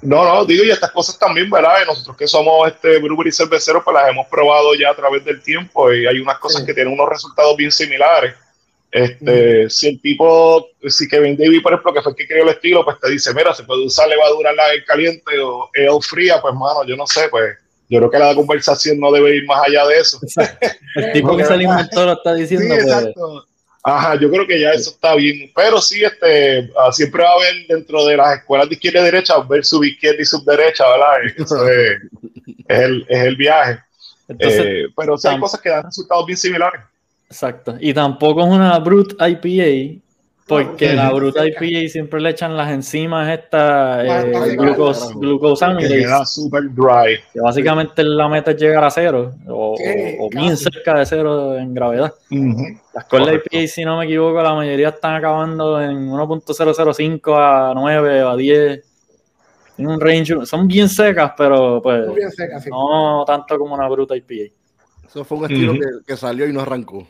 No, 0.00 0.24
no, 0.24 0.44
digo, 0.44 0.64
y 0.64 0.70
estas 0.70 0.90
cosas 0.90 1.18
también, 1.18 1.50
¿verdad? 1.50 1.76
Y 1.82 1.86
nosotros 1.86 2.16
que 2.16 2.26
somos 2.26 2.68
este 2.68 2.98
brewery 2.98 3.32
cerveceros, 3.32 3.82
pues 3.84 3.94
las 3.94 4.08
hemos 4.08 4.26
probado 4.28 4.74
ya 4.74 4.90
a 4.90 4.94
través 4.94 5.24
del 5.24 5.42
tiempo 5.42 5.92
y 5.92 6.06
hay 6.06 6.18
unas 6.18 6.38
cosas 6.38 6.62
que 6.62 6.74
tienen 6.74 6.92
unos 6.92 7.08
resultados 7.08 7.56
bien 7.56 7.70
similares. 7.70 8.34
Este, 8.90 9.68
Si 9.68 9.88
el 9.88 10.00
tipo, 10.00 10.68
si 10.86 11.08
Kevin 11.08 11.36
David, 11.36 11.62
por 11.62 11.72
ejemplo, 11.72 11.92
que 11.92 12.02
fue 12.02 12.12
el 12.12 12.16
que 12.16 12.26
creó 12.26 12.44
el 12.44 12.50
estilo, 12.50 12.84
pues 12.84 12.98
te 13.00 13.10
dice, 13.10 13.34
mira, 13.34 13.52
se 13.52 13.64
puede 13.64 13.84
usar 13.84 14.08
levadura 14.08 14.52
lager 14.52 14.84
caliente 14.84 15.38
o 15.40 15.68
el 15.74 16.02
fría, 16.02 16.40
pues 16.40 16.54
mano, 16.54 16.84
yo 16.86 16.96
no 16.96 17.06
sé, 17.06 17.28
pues 17.28 17.56
yo 17.88 17.98
creo 17.98 18.10
que 18.10 18.18
la 18.18 18.34
conversación 18.34 18.98
no 18.98 19.12
debe 19.12 19.36
ir 19.36 19.46
más 19.46 19.66
allá 19.66 19.86
de 19.86 19.98
eso. 19.98 20.18
El 20.96 21.12
tipo 21.12 21.34
que 21.36 21.44
se 21.44 21.52
alimentó 21.52 22.04
lo 22.04 22.12
está 22.12 22.34
diciendo. 22.34 22.74
Sí, 22.74 22.80
pues. 22.82 23.53
Ajá, 23.86 24.18
yo 24.18 24.30
creo 24.30 24.46
que 24.46 24.58
ya 24.58 24.70
eso 24.70 24.90
está 24.90 25.14
bien. 25.14 25.52
Pero 25.54 25.78
sí, 25.78 26.02
este, 26.02 26.70
ah, 26.78 26.90
siempre 26.90 27.22
va 27.22 27.28
a 27.28 27.34
haber 27.34 27.66
dentro 27.68 28.06
de 28.06 28.16
las 28.16 28.38
escuelas 28.38 28.66
de 28.68 28.76
izquierda 28.76 29.00
y 29.00 29.04
derecha, 29.04 29.38
ver 29.40 29.62
su 29.62 29.84
izquierda 29.84 30.22
y 30.22 30.24
subderecha, 30.24 30.84
¿verdad? 30.88 31.34
Eso 31.36 31.68
es, 31.68 32.00
el, 32.68 33.06
es 33.06 33.24
el 33.24 33.36
viaje. 33.36 33.78
Eh, 34.38 34.86
pero 34.96 35.18
sí 35.18 35.28
hay 35.28 35.38
cosas 35.38 35.60
que 35.60 35.68
dan 35.68 35.84
resultados 35.84 36.24
bien 36.24 36.38
similares. 36.38 36.80
Exacto. 37.28 37.76
Y 37.78 37.92
tampoco 37.92 38.40
es 38.40 38.46
una 38.46 38.78
brute 38.78 39.16
IPA, 39.18 40.00
porque 40.46 40.92
la 40.92 41.10
bruta 41.10 41.46
IPA 41.46 41.88
siempre 41.88 42.20
le 42.20 42.30
echan 42.30 42.54
las 42.54 42.70
enzimas 42.70 43.30
estas 43.30 44.04
eh, 44.04 44.56
glucosamidase. 44.56 46.02
Que 46.02 46.26
super 46.26 46.62
dry. 46.74 47.18
Que 47.32 47.40
básicamente 47.40 48.04
la 48.04 48.28
meta 48.28 48.50
es 48.50 48.60
llegar 48.60 48.84
a 48.84 48.90
cero, 48.90 49.32
o, 49.48 49.74
bien 50.30 50.56
cerca 50.56 50.98
de 50.98 51.06
cero 51.06 51.56
en 51.56 51.72
gravedad. 51.72 52.12
Las 52.94 53.04
con 53.06 53.22
IPA, 53.22 53.66
si 53.66 53.84
no 53.84 53.98
me 53.98 54.04
equivoco, 54.04 54.42
la 54.42 54.54
mayoría 54.54 54.90
están 54.90 55.14
acabando 55.14 55.80
en 55.80 56.10
1.005 56.10 57.36
a 57.36 57.72
9 57.74 58.24
o 58.24 58.28
a 58.28 58.36
10. 58.36 58.84
En 59.76 59.86
un 59.88 60.00
range, 60.00 60.44
son 60.44 60.68
bien 60.68 60.88
secas, 60.88 61.32
pero 61.36 61.80
pues 61.82 62.06
no 62.68 63.24
tanto 63.26 63.58
como 63.58 63.74
una 63.74 63.88
bruta 63.88 64.14
IPA. 64.14 64.52
Eso 65.06 65.24
fue 65.24 65.38
un 65.38 65.44
estilo 65.44 65.72
que, 65.72 65.80
que 66.06 66.16
salió 66.16 66.46
y 66.46 66.52
no 66.52 66.60
arrancó. 66.60 67.06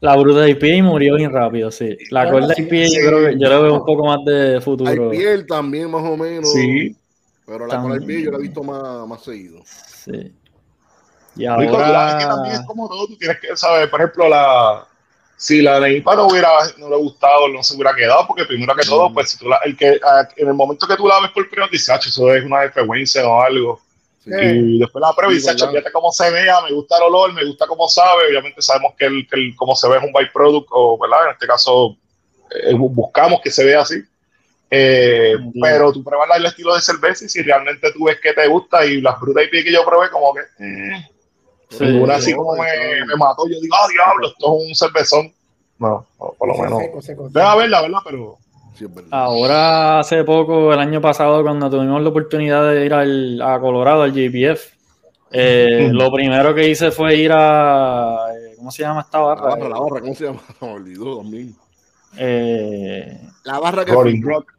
La 0.00 0.16
bruta 0.16 0.48
IPA 0.48 0.84
murió 0.84 1.16
bien 1.16 1.32
rápido, 1.32 1.70
sí. 1.70 1.96
La 2.10 2.30
cuerda 2.30 2.54
IPA 2.56 2.86
yo 2.86 3.08
creo 3.08 3.26
que 3.26 3.38
yo 3.38 3.48
le 3.48 3.62
veo 3.62 3.74
un 3.74 3.84
poco 3.84 4.06
más 4.06 4.24
de 4.24 4.60
futuro. 4.60 5.12
IPA 5.12 5.46
también 5.46 5.90
más 5.90 6.04
o 6.04 6.16
menos. 6.16 6.52
Sí. 6.52 6.96
Pero 7.44 7.66
la 7.66 7.80
cuerda 7.80 8.04
IPA 8.04 8.24
yo 8.24 8.30
la 8.30 8.38
he 8.38 8.42
visto 8.42 8.62
más, 8.62 9.08
más 9.08 9.22
seguido. 9.22 9.60
Sí. 9.64 10.32
Y 11.36 11.46
ahora... 11.46 12.10
Es 12.10 12.24
que 12.24 12.30
también 12.30 12.54
es 12.54 12.66
como 12.66 12.88
todo, 12.88 13.06
tú 13.08 13.16
tienes 13.16 13.38
que 13.40 13.56
saber, 13.56 13.90
por 13.90 14.00
ejemplo, 14.00 14.28
la... 14.28 14.86
Si 15.36 15.62
la 15.62 15.88
IPA 15.88 16.16
no 16.16 16.26
hubiera 16.26 16.48
no 16.78 16.90
le 16.90 16.96
gustado, 16.96 17.48
no 17.48 17.62
se 17.62 17.74
hubiera 17.74 17.94
quedado, 17.94 18.26
porque 18.26 18.44
primero 18.44 18.74
que 18.74 18.84
todo, 18.84 19.08
mm. 19.08 19.14
pues 19.14 19.30
si 19.30 19.38
tú 19.38 19.48
la, 19.48 19.56
el 19.64 19.76
que 19.76 20.00
en 20.36 20.48
el 20.48 20.54
momento 20.54 20.86
que 20.86 20.96
tú 20.96 21.06
la 21.06 21.20
ves 21.20 21.30
por 21.30 21.48
primero 21.48 21.70
dices, 21.70 22.06
eso 22.06 22.34
es 22.34 22.44
una 22.44 22.68
frecuencia 22.72 23.28
o 23.28 23.40
algo 23.40 23.80
y 24.28 24.78
después 24.78 25.00
la 25.00 25.12
prueba 25.14 25.32
y 25.32 25.36
dice, 25.36 25.52
fíjate 25.54 25.92
cómo 25.92 26.12
se 26.12 26.30
vea, 26.30 26.60
me 26.62 26.72
gusta 26.72 26.96
el 26.96 27.04
olor, 27.04 27.32
me 27.32 27.44
gusta 27.44 27.66
cómo 27.66 27.88
sabe. 27.88 28.28
Obviamente 28.28 28.60
sabemos 28.62 28.94
que 28.98 29.06
el, 29.06 29.26
que 29.28 29.54
cómo 29.56 29.74
se 29.74 29.88
ve 29.88 29.96
es 29.96 30.04
un 30.04 30.12
byproduct, 30.12 30.68
o 30.70 30.98
¿verdad? 30.98 31.26
en 31.26 31.32
este 31.32 31.46
caso 31.46 31.96
eh, 32.50 32.74
buscamos 32.74 33.40
que 33.42 33.50
se 33.50 33.64
vea 33.64 33.80
así. 33.80 34.02
Eh, 34.70 35.34
pero 35.62 35.92
tú 35.92 36.04
pruebas 36.04 36.28
el 36.36 36.44
estilo 36.44 36.74
de 36.74 36.82
cerveza 36.82 37.24
y 37.24 37.28
si 37.28 37.42
realmente 37.42 37.90
tú 37.92 38.04
ves 38.04 38.18
que 38.20 38.34
te 38.34 38.46
gusta 38.48 38.84
y 38.84 39.00
las 39.00 39.18
frutas 39.18 39.44
y 39.44 39.48
pie 39.48 39.64
que 39.64 39.72
yo 39.72 39.84
probé, 39.84 40.10
como 40.10 40.34
que. 40.34 40.40
Eh, 40.60 42.00
una 42.00 42.16
así 42.16 42.34
como 42.34 42.54
me, 42.54 43.04
me, 43.06 43.16
mató. 43.16 43.46
Yo 43.48 43.60
digo, 43.60 43.76
ah, 43.76 43.86
diablo, 43.92 44.28
esto 44.28 44.56
es 44.56 44.68
un 44.68 44.74
cervezón. 44.74 45.34
No, 45.78 46.06
por 46.16 46.48
lo 46.48 46.54
menos. 46.56 47.32
Deja 47.32 47.54
verla, 47.56 47.82
¿verdad? 47.82 48.00
Pero 48.04 48.38
Ahora, 49.10 50.00
hace 50.00 50.24
poco, 50.24 50.72
el 50.72 50.78
año 50.78 51.00
pasado, 51.00 51.42
cuando 51.42 51.70
tuvimos 51.70 52.02
la 52.02 52.08
oportunidad 52.08 52.70
de 52.72 52.86
ir 52.86 52.94
al, 52.94 53.40
a 53.42 53.58
Colorado, 53.60 54.02
al 54.02 54.12
JPF, 54.12 54.76
Eh, 55.30 55.90
lo 55.92 56.10
primero 56.10 56.54
que 56.54 56.68
hice 56.68 56.90
fue 56.90 57.14
ir 57.16 57.30
a. 57.34 58.16
eh, 58.34 58.54
¿Cómo 58.56 58.70
se 58.70 58.82
llama 58.82 59.02
esta 59.02 59.18
La 59.18 59.24
barra? 59.24 59.42
barra, 59.50 59.68
la 59.68 59.78
barra, 59.80 60.00
¿cómo 60.00 60.14
se 60.14 60.24
llama? 60.24 60.40
Se 60.58 60.64
me 60.66 60.72
olvidó 60.72 61.18
también. 61.18 61.54
Eh, 62.16 63.20
La 63.44 63.58
barra 63.60 63.84
que 63.84 63.92
Rolling 63.92 64.22
Rock, 64.22 64.52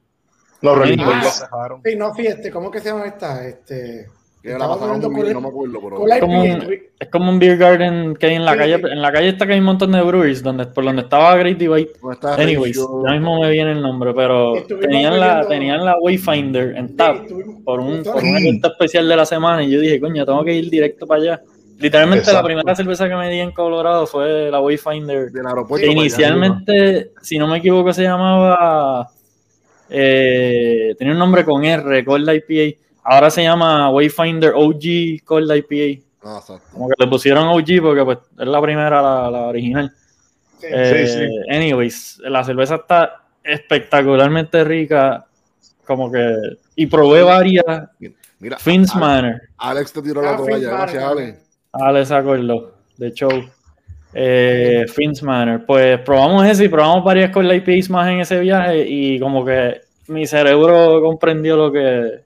Los 0.62 0.77
Rolling 0.77 0.97
cejaron. 1.23 1.82
Sí, 1.84 1.95
no, 1.95 2.13
fíjate, 2.13 2.51
¿cómo 2.51 2.69
que 2.69 2.79
se 2.79 2.89
llama 2.89 3.05
esta? 3.08 3.45
Este, 3.47 4.08
que 4.41 4.49
la 4.49 4.54
Estaba 4.56 4.73
pasaba 4.73 4.86
hablando 4.93 5.10
muy 5.12 5.21
bien, 5.23 5.34
con 5.34 5.43
no 5.43 5.49
él- 5.49 5.54
me 5.54 5.58
acuerdo, 5.58 5.80
pero. 5.84 5.95
con 5.97 6.10
la 6.10 6.19
como 6.19 6.45
IPA, 6.45 6.56
un- 6.65 6.73
es 6.99 7.10
como 7.10 7.30
un 7.32 7.39
beer 7.39 7.58
garden 7.58 8.15
que 8.15 8.25
hay 8.28 8.36
en 8.36 8.45
la 8.45 8.52
Sí, 8.54 8.58
calle. 8.58 8.78
sí. 8.78 8.84
En 8.91 9.02
la 9.02 9.12
calle 9.12 9.28
está 9.30 9.45
que 9.47 9.54
hay 9.54 9.60
un 9.60 9.65
montón 9.65 9.91
de 9.91 10.02
breweries, 10.02 10.41
donde, 10.43 10.65
por 10.67 10.84
donde 10.86 11.02
estaba 11.02 11.36
Great 11.38 11.58
Divide. 11.58 11.89
¿Dónde 12.02 12.13
está 12.15 12.36
Anyways, 12.36 12.78
Ratio? 12.78 13.04
ya 13.06 13.12
mismo 13.13 13.41
me 13.41 13.49
viene 13.52 13.71
el 13.73 13.82
nombre, 13.82 14.13
pero 14.13 14.54
tenían 14.80 15.19
la, 15.19 15.45
tenían 15.47 15.84
la 15.84 15.97
Wayfinder 15.99 16.75
en 16.78 16.95
tap 16.95 17.17
estuvimos- 17.23 17.62
por 17.63 17.80
un, 17.82 18.02
por 18.04 18.23
un 18.23 18.38
evento 18.38 18.69
especial 18.69 19.08
de 19.10 19.15
la 19.15 19.25
semana 19.25 19.63
y 19.63 19.71
yo 19.71 19.80
dije, 19.82 19.99
coño, 19.99 20.25
tengo 20.25 20.43
que 20.45 20.54
ir 20.56 20.69
directo 20.69 21.06
para 21.06 21.21
allá. 21.21 21.41
Literalmente 21.78 22.32
la 22.34 22.43
primera 22.43 22.75
cerveza 22.75 23.08
que 23.08 23.15
me 23.15 23.30
di 23.30 23.39
en 23.39 23.52
Colorado 23.52 24.06
fue 24.06 24.52
la 24.52 24.60
Wayfinder. 24.60 25.32
Del 25.32 25.45
aeropuerto. 25.47 25.86
Que 25.86 25.91
allá. 25.91 25.99
inicialmente, 26.02 27.12
si 27.21 27.38
no 27.38 27.47
me 27.47 27.58
equivoco, 27.60 27.91
se 27.93 28.04
llamaba. 28.04 29.10
eh, 29.89 30.93
tenía 30.97 31.13
un 31.13 31.19
nombre 31.19 31.43
con 31.43 31.63
R, 31.65 32.06
Cold 32.06 32.30
IPA. 32.30 32.78
Ahora 33.12 33.30
se 33.32 33.41
llama 33.43 33.89
Wayfinder 33.89 34.54
OG 34.56 35.24
Cold 35.26 35.52
IPA. 35.56 36.04
Ah, 36.24 36.38
exacto. 36.39 36.63
Como 36.74 36.89
que 36.89 36.95
le 37.00 37.08
pusieron 37.08 37.48
OG 37.48 37.82
porque 37.82 38.06
pues, 38.06 38.17
es 38.39 38.48
la 38.48 38.62
primera, 38.62 39.02
la, 39.02 39.32
la 39.32 39.41
original. 39.48 39.91
Sí. 40.60 40.67
Eh, 40.69 41.08
sí. 41.08 41.52
Anyways, 41.56 42.19
la 42.26 42.43
cerveza 42.43 42.76
está 42.76 43.24
espectacularmente 43.43 44.63
rica. 44.63 45.26
Como 45.86 46.12
que. 46.12 46.36
Y 46.76 46.86
probé 46.86 47.24
varias. 47.24 47.63
Mira, 48.39 48.58
Fins 48.58 48.91
Alex- 48.91 49.00
Manor. 49.00 49.41
Alex 49.58 49.93
te 49.93 50.02
tiró 50.02 50.22
la 50.22 50.34
Ah, 50.34 50.38
toalla. 50.38 50.69
Gracias. 50.69 51.04
Alex. 51.04 51.39
Alex 51.72 52.12
acordó 52.12 52.74
de 52.98 53.12
show. 53.13 53.32
Eh, 54.13 54.86
Fins 54.93 55.24
Manor. 55.24 55.65
Pues 55.65 56.00
probamos 56.02 56.45
ese 56.45 56.65
y 56.65 56.69
probamos 56.69 57.04
varias 57.04 57.32
con 57.32 57.48
la 57.48 57.56
IPAs 57.56 57.89
más 57.89 58.08
en 58.10 58.19
ese 58.19 58.39
viaje 58.39 58.86
y 58.88 59.19
como 59.19 59.43
que 59.45 59.82
mi 60.08 60.26
cerebro 60.26 61.02
comprendió 61.02 61.56
lo 61.56 61.72
que... 61.72 62.22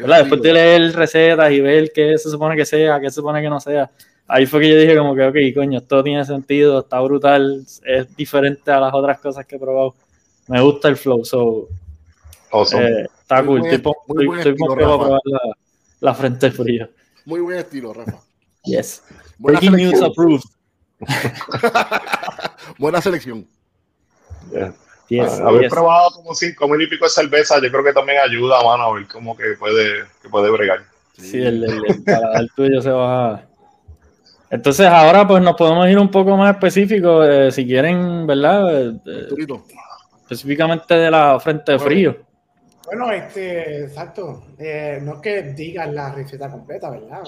¿verdad? 0.00 0.18
Después 0.20 0.42
de 0.42 0.52
leer 0.52 0.92
recetas 0.94 1.50
y 1.52 1.60
ver 1.60 1.92
qué 1.94 2.16
se 2.18 2.30
supone 2.30 2.56
que 2.56 2.64
sea, 2.66 3.00
qué 3.00 3.08
se 3.10 3.16
supone 3.16 3.40
que 3.42 3.48
no 3.48 3.60
sea, 3.60 3.90
ahí 4.26 4.46
fue 4.46 4.60
que 4.60 4.68
yo 4.70 4.76
dije 4.76 4.96
como 4.96 5.14
que, 5.14 5.24
ok, 5.26 5.36
coño, 5.54 5.78
esto 5.78 6.02
tiene 6.02 6.24
sentido, 6.24 6.80
está 6.80 7.00
brutal, 7.00 7.64
es 7.84 8.16
diferente 8.16 8.70
a 8.70 8.80
las 8.80 8.94
otras 8.94 9.18
cosas 9.20 9.44
que 9.46 9.56
he 9.56 9.58
probado. 9.58 9.94
Me 10.48 10.60
gusta 10.60 10.88
el 10.88 10.96
flow, 10.96 11.24
so, 11.24 11.68
Awesome. 12.52 12.84
eh, 12.84 13.06
está 13.20 13.42
Muy 13.42 13.46
cool. 13.46 13.60
buen- 13.60 13.74
Estoy, 13.74 13.92
muy 13.92 14.16
estoy- 14.16 14.26
buen 14.26 14.38
estoy 14.40 14.52
estilo, 14.52 14.74
probar 14.74 15.20
la, 15.24 15.40
la 16.00 16.14
frente 16.14 16.50
fría. 16.50 16.90
Muy 17.24 17.40
buen 17.40 17.58
estilo, 17.58 17.92
Rafa. 17.92 18.18
Yes. 18.64 19.02
Buena 19.38 19.60
Breaking 19.60 19.76
news 19.76 19.98
selección. 19.98 20.10
approved. 20.10 20.42
Buena 22.78 23.00
selección. 23.00 23.46
Yeah. 24.52 24.74
Yes, 25.10 25.40
Ah, 25.40 25.48
haber 25.48 25.62
yes. 25.62 25.70
probado 25.70 26.10
como 26.12 26.34
cinco 26.34 26.68
mil 26.68 26.80
y 26.80 26.86
pico 26.86 27.04
de 27.04 27.10
cerveza, 27.10 27.60
yo 27.60 27.70
creo 27.70 27.84
que 27.84 27.92
también 27.92 28.18
ayuda, 28.24 28.62
mano, 28.62 28.84
a 28.84 28.94
ver 28.94 29.06
cómo 29.08 29.36
que 29.36 29.44
puede, 29.58 30.04
que 30.22 30.28
puede 30.28 30.50
bregar. 30.50 30.80
Sí, 31.18 31.36
el, 31.42 31.62
el, 31.64 31.82
el 31.86 32.02
paladar 32.04 32.46
tuyo 32.56 32.80
se 32.80 32.90
va. 32.90 33.42
Entonces 34.50 34.86
ahora 34.86 35.26
pues 35.28 35.42
nos 35.42 35.54
podemos 35.56 35.88
ir 35.88 35.98
un 35.98 36.10
poco 36.10 36.36
más 36.36 36.54
específicos, 36.54 37.26
eh, 37.28 37.50
si 37.52 37.66
quieren, 37.66 38.26
¿verdad? 38.26 38.88
Eh, 38.88 39.00
eh, 39.06 39.28
específicamente 40.22 40.94
de 40.94 41.10
la 41.10 41.38
frente 41.40 41.72
de 41.72 41.78
frío. 41.78 42.16
Bueno, 42.86 43.12
este, 43.12 43.84
exacto. 43.84 44.42
Eh, 44.58 44.98
no 45.02 45.14
es 45.14 45.20
que 45.20 45.42
digas 45.54 45.92
la 45.92 46.12
receta 46.12 46.50
completa, 46.50 46.90
¿verdad? 46.90 47.22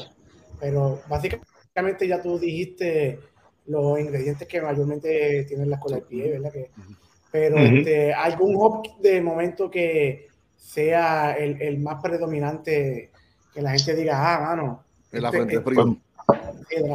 Pero 0.58 1.00
básicamente 1.08 2.08
ya 2.08 2.20
tú 2.20 2.38
dijiste 2.38 3.20
los 3.66 3.98
ingredientes 4.00 4.48
que 4.48 4.60
mayormente 4.60 5.44
tienen 5.48 5.70
las 5.70 5.80
colas 5.80 6.00
de 6.00 6.06
pie, 6.06 6.30
¿verdad? 6.32 6.52
Que, 6.52 6.70
pero 7.32 7.58
este, 7.58 8.12
algún 8.12 8.54
hop 8.58 9.00
de 9.00 9.22
momento 9.22 9.70
que 9.70 10.28
sea 10.54 11.32
el, 11.32 11.60
el 11.60 11.78
más 11.78 12.00
predominante, 12.02 13.10
que 13.54 13.62
la 13.62 13.72
gente 13.72 13.94
diga, 13.94 14.34
ah, 14.34 14.40
mano. 14.40 14.84
En 15.10 15.22
la 15.22 15.30
este- 15.30 15.42
este- 15.42 15.60
frío. 15.62 15.96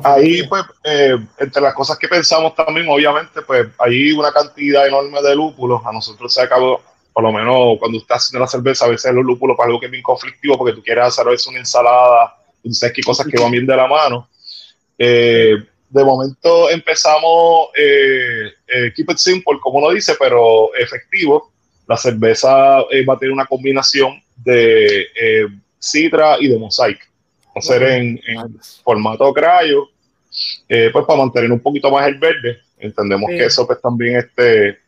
Ahí, 0.03 0.47
pues, 0.47 0.63
eh, 0.83 1.17
entre 1.37 1.61
las 1.61 1.73
cosas 1.73 1.97
que 1.97 2.07
pensamos 2.07 2.55
también, 2.55 2.87
obviamente, 2.87 3.41
pues, 3.41 3.67
hay 3.79 4.11
una 4.11 4.31
cantidad 4.31 4.87
enorme 4.87 5.21
de 5.21 5.35
lúpulos. 5.35 5.81
A 5.85 5.91
nosotros 5.91 6.33
se 6.33 6.41
acabó, 6.41 6.81
por 7.11 7.23
lo 7.23 7.31
menos 7.31 7.77
cuando 7.79 7.97
estás 7.97 8.23
haciendo 8.23 8.45
la 8.45 8.47
cerveza, 8.47 8.85
a 8.85 8.89
veces 8.89 9.13
los 9.13 9.25
lúpulos 9.25 9.57
para 9.57 9.67
algo 9.67 9.79
que 9.79 9.87
es 9.87 9.91
bien 9.91 10.03
conflictivo, 10.03 10.57
porque 10.57 10.73
tú 10.73 10.83
quieres 10.83 11.05
hacer 11.05 11.27
a 11.27 11.31
veces 11.31 11.47
una 11.47 11.59
ensalada, 11.59 12.37
tú 12.63 12.71
sabes 12.73 12.95
que 12.95 13.03
cosas 13.03 13.27
que 13.27 13.39
van 13.39 13.51
bien 13.51 13.67
de 13.67 13.75
la 13.75 13.87
mano. 13.87 14.29
Eh, 14.97 15.55
de 15.89 16.03
momento 16.03 16.69
empezamos 16.69 17.69
eh, 17.77 18.51
eh, 18.67 18.91
Keep 18.95 19.11
It 19.11 19.17
Simple, 19.17 19.57
como 19.61 19.79
uno 19.79 19.91
dice, 19.91 20.13
pero 20.19 20.73
efectivo. 20.75 21.51
La 21.87 21.95
cerveza 21.95 22.81
eh, 22.91 23.05
va 23.05 23.13
a 23.13 23.17
tener 23.17 23.31
una 23.31 23.45
combinación 23.45 24.21
de 24.35 25.07
Citra 25.81 26.35
y 26.39 26.49
de 26.49 26.57
Mosaic. 26.57 26.99
Va 27.55 27.59
a 27.59 27.61
ser 27.61 27.83
en, 27.83 28.19
en 28.27 28.59
formato 28.83 29.33
cryo, 29.33 29.87
eh, 30.67 30.89
pues 30.91 31.05
para 31.05 31.19
mantener 31.19 31.51
un 31.51 31.61
poquito 31.61 31.89
más 31.89 32.05
el 32.07 32.15
verde. 32.19 32.57
Entendemos 32.77 33.29
Sí. 33.31 33.37
que 33.37 33.45
eso 33.45 33.65
pues 33.65 33.81
también 33.81 34.17
este, 34.17 34.79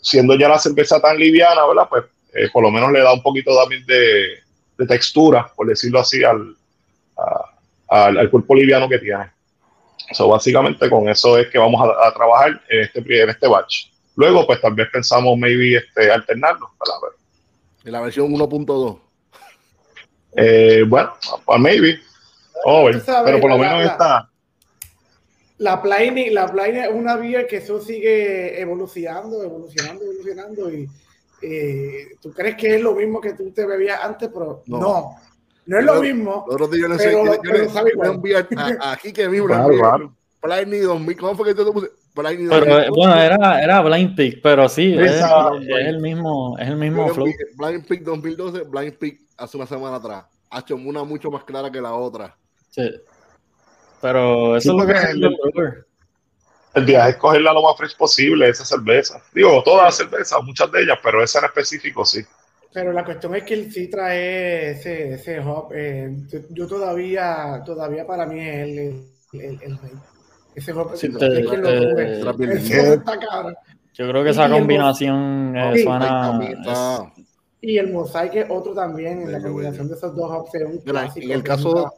siendo 0.00 0.34
ya 0.38 0.48
la 0.48 0.58
cerveza 0.58 0.98
tan 1.00 1.18
liviana, 1.18 1.66
¿verdad? 1.66 1.88
Pues 1.90 2.04
por 2.52 2.62
lo 2.62 2.70
menos 2.70 2.90
le 2.92 3.00
da 3.00 3.12
un 3.12 3.22
poquito 3.22 3.54
también 3.58 3.84
de, 3.86 4.38
de 4.78 4.86
textura, 4.86 5.52
por 5.54 5.66
decirlo 5.66 6.00
así, 6.00 6.24
al, 6.24 6.56
a- 7.18 7.54
al, 8.06 8.18
al 8.18 8.30
cuerpo 8.30 8.54
liviano 8.54 8.88
que 8.88 8.98
tiene. 8.98 9.26
So, 10.12 10.28
básicamente 10.28 10.88
con 10.88 11.08
eso 11.08 11.36
es 11.38 11.48
que 11.48 11.58
vamos 11.58 11.80
a, 11.82 12.08
a 12.08 12.14
trabajar 12.14 12.60
en 12.68 12.80
este, 12.80 13.22
en 13.22 13.28
este 13.30 13.46
batch. 13.46 13.86
Luego, 14.16 14.46
pues 14.46 14.60
tal 14.60 14.74
vez 14.74 14.88
pensamos 14.92 15.36
maybe 15.38 15.76
este, 15.76 16.10
alternarlo, 16.10 16.70
la 17.84 18.00
versión 18.00 18.32
1.2. 18.32 18.98
eh, 20.36 20.84
bueno, 20.86 21.12
pues 21.44 21.60
maybe. 21.60 22.00
Sabes, 22.64 23.02
Pero 23.24 23.40
por 23.40 23.50
lo 23.50 23.56
la- 23.58 23.62
menos 23.62 23.84
la- 23.84 23.92
está. 23.92 24.30
La 25.58 25.82
Pliny, 25.82 26.30
la 26.30 26.46
es 26.86 26.88
una 26.92 27.16
vía 27.16 27.46
que 27.46 27.56
eso 27.56 27.80
sigue 27.80 28.60
evolucionando, 28.60 29.42
evolucionando, 29.42 30.04
evolucionando 30.04 30.72
y 30.72 30.88
eh, 31.42 32.08
tú 32.20 32.32
crees 32.32 32.56
que 32.56 32.76
es 32.76 32.80
lo 32.80 32.94
mismo 32.94 33.20
que 33.20 33.32
tú 33.32 33.50
te 33.52 33.66
bebías 33.66 34.00
antes, 34.02 34.28
pero 34.32 34.62
No. 34.66 34.78
no, 34.78 35.16
no, 35.68 35.78
es 35.78 35.84
lo 35.84 36.00
mismo. 36.02 36.44
Los 36.46 36.54
otros 36.56 36.70
días 36.70 36.82
yo 36.82 36.88
le 36.88 36.96
Pero- 36.96 37.22
enseñé- 37.22 37.92
yo 37.94 38.02
le- 38.02 38.08
envié 38.10 38.36
a- 38.36 38.48
a- 38.80 38.92
aquí 38.92 39.12
que 39.12 39.28
mismo 39.28 39.48
le 39.48 39.54
Claro, 39.54 39.64
envié 39.68 39.80
claro. 39.80 40.14
Pliny 40.40 40.78
2000. 40.78 41.16
¿Cómo 41.16 41.34
fue 41.36 41.46
que 41.52 41.58
yo 41.58 41.66
te 41.66 41.72
puse? 41.72 41.88
Pliny 42.14 42.44
2000. 42.44 42.48
Pero 42.64 42.92
bueno, 42.94 43.14
era, 43.20 43.62
era 43.62 43.80
Blind 43.82 44.16
Pig, 44.16 44.40
pero 44.42 44.68
sí, 44.68 44.96
es, 44.98 45.20
el 45.70 46.00
mismo, 46.00 46.56
es 46.58 46.68
el 46.68 46.76
mismo 46.76 47.08
flow. 47.08 47.26
Blind 47.56 47.86
Peak 47.86 48.02
2012, 48.02 48.62
Blind 48.64 48.94
Peak 48.98 49.18
hace 49.36 49.56
una 49.56 49.66
semana 49.66 49.96
atrás. 49.96 50.24
Ha 50.50 50.60
hecho 50.60 50.76
una 50.76 51.04
mucho 51.04 51.30
más 51.30 51.44
clara 51.44 51.70
que 51.70 51.80
la 51.80 51.92
otra. 51.94 52.34
Sí. 52.70 52.90
Pero 54.00 54.56
eso 54.56 54.70
Sí, 54.72 54.76
es 54.78 54.82
lo 54.82 54.86
que 54.86 54.98
es 54.98 55.04
el- 55.10 55.24
el. 55.24 55.84
El 56.74 56.84
viaje 56.84 57.10
es 57.10 57.16
cogerla 57.16 57.52
lo 57.52 57.62
más 57.62 57.76
fresh 57.76 57.96
posible, 57.96 58.48
esa 58.48 58.64
cerveza. 58.64 59.20
Digo, 59.34 59.62
todas 59.64 59.84
las 59.86 59.96
cervezas, 59.96 60.38
muchas 60.44 60.70
de 60.70 60.82
ellas, 60.82 60.98
pero 61.02 61.22
esa 61.24 61.40
en 61.40 61.46
específico 61.46 62.04
sí. 62.04 62.20
Pero 62.72 62.92
la 62.92 63.04
cuestión 63.04 63.34
es 63.34 63.44
que 63.44 63.54
el 63.54 63.72
Citra 63.72 64.14
es 64.14 64.78
ese, 64.80 65.14
ese 65.14 65.40
hop. 65.40 65.70
eh, 65.74 66.14
yo, 66.50 66.66
todavía, 66.66 67.62
todavía 67.64 68.06
para 68.06 68.26
mí 68.26 68.40
es 68.40 68.56
el, 68.56 68.78
el, 68.78 69.40
el, 69.40 69.62
el 69.62 69.78
rey. 69.78 69.92
Ese 70.54 70.72
hop. 70.72 70.94
Sí, 70.96 71.06
es 71.06 71.16
te- 71.18 71.40
Ese 72.54 72.94
está 72.94 73.18
cabrón. 73.18 73.54
Yo 73.94 74.08
creo 74.08 74.22
que 74.22 74.28
Y 74.28 74.32
esa 74.32 74.46
el- 74.46 74.52
combinación 74.52 75.56
eh, 75.56 75.72
Sí. 75.76 75.82
suena. 75.82 77.12
Y 77.60 77.78
el 77.78 77.92
mosaic 77.92 78.34
es 78.36 78.46
otro 78.50 78.74
también. 78.74 79.22
En 79.22 79.32
la 79.32 79.40
combinación 79.42 79.88
de 79.88 79.94
esos 79.94 80.14
dos 80.14 80.30
hops 80.30 80.54
es 80.54 80.62
un 80.64 80.72
Mira, 80.84 81.02
clásico. 81.02 81.26
en 81.26 81.32
el 81.32 81.42
caso, 81.42 81.94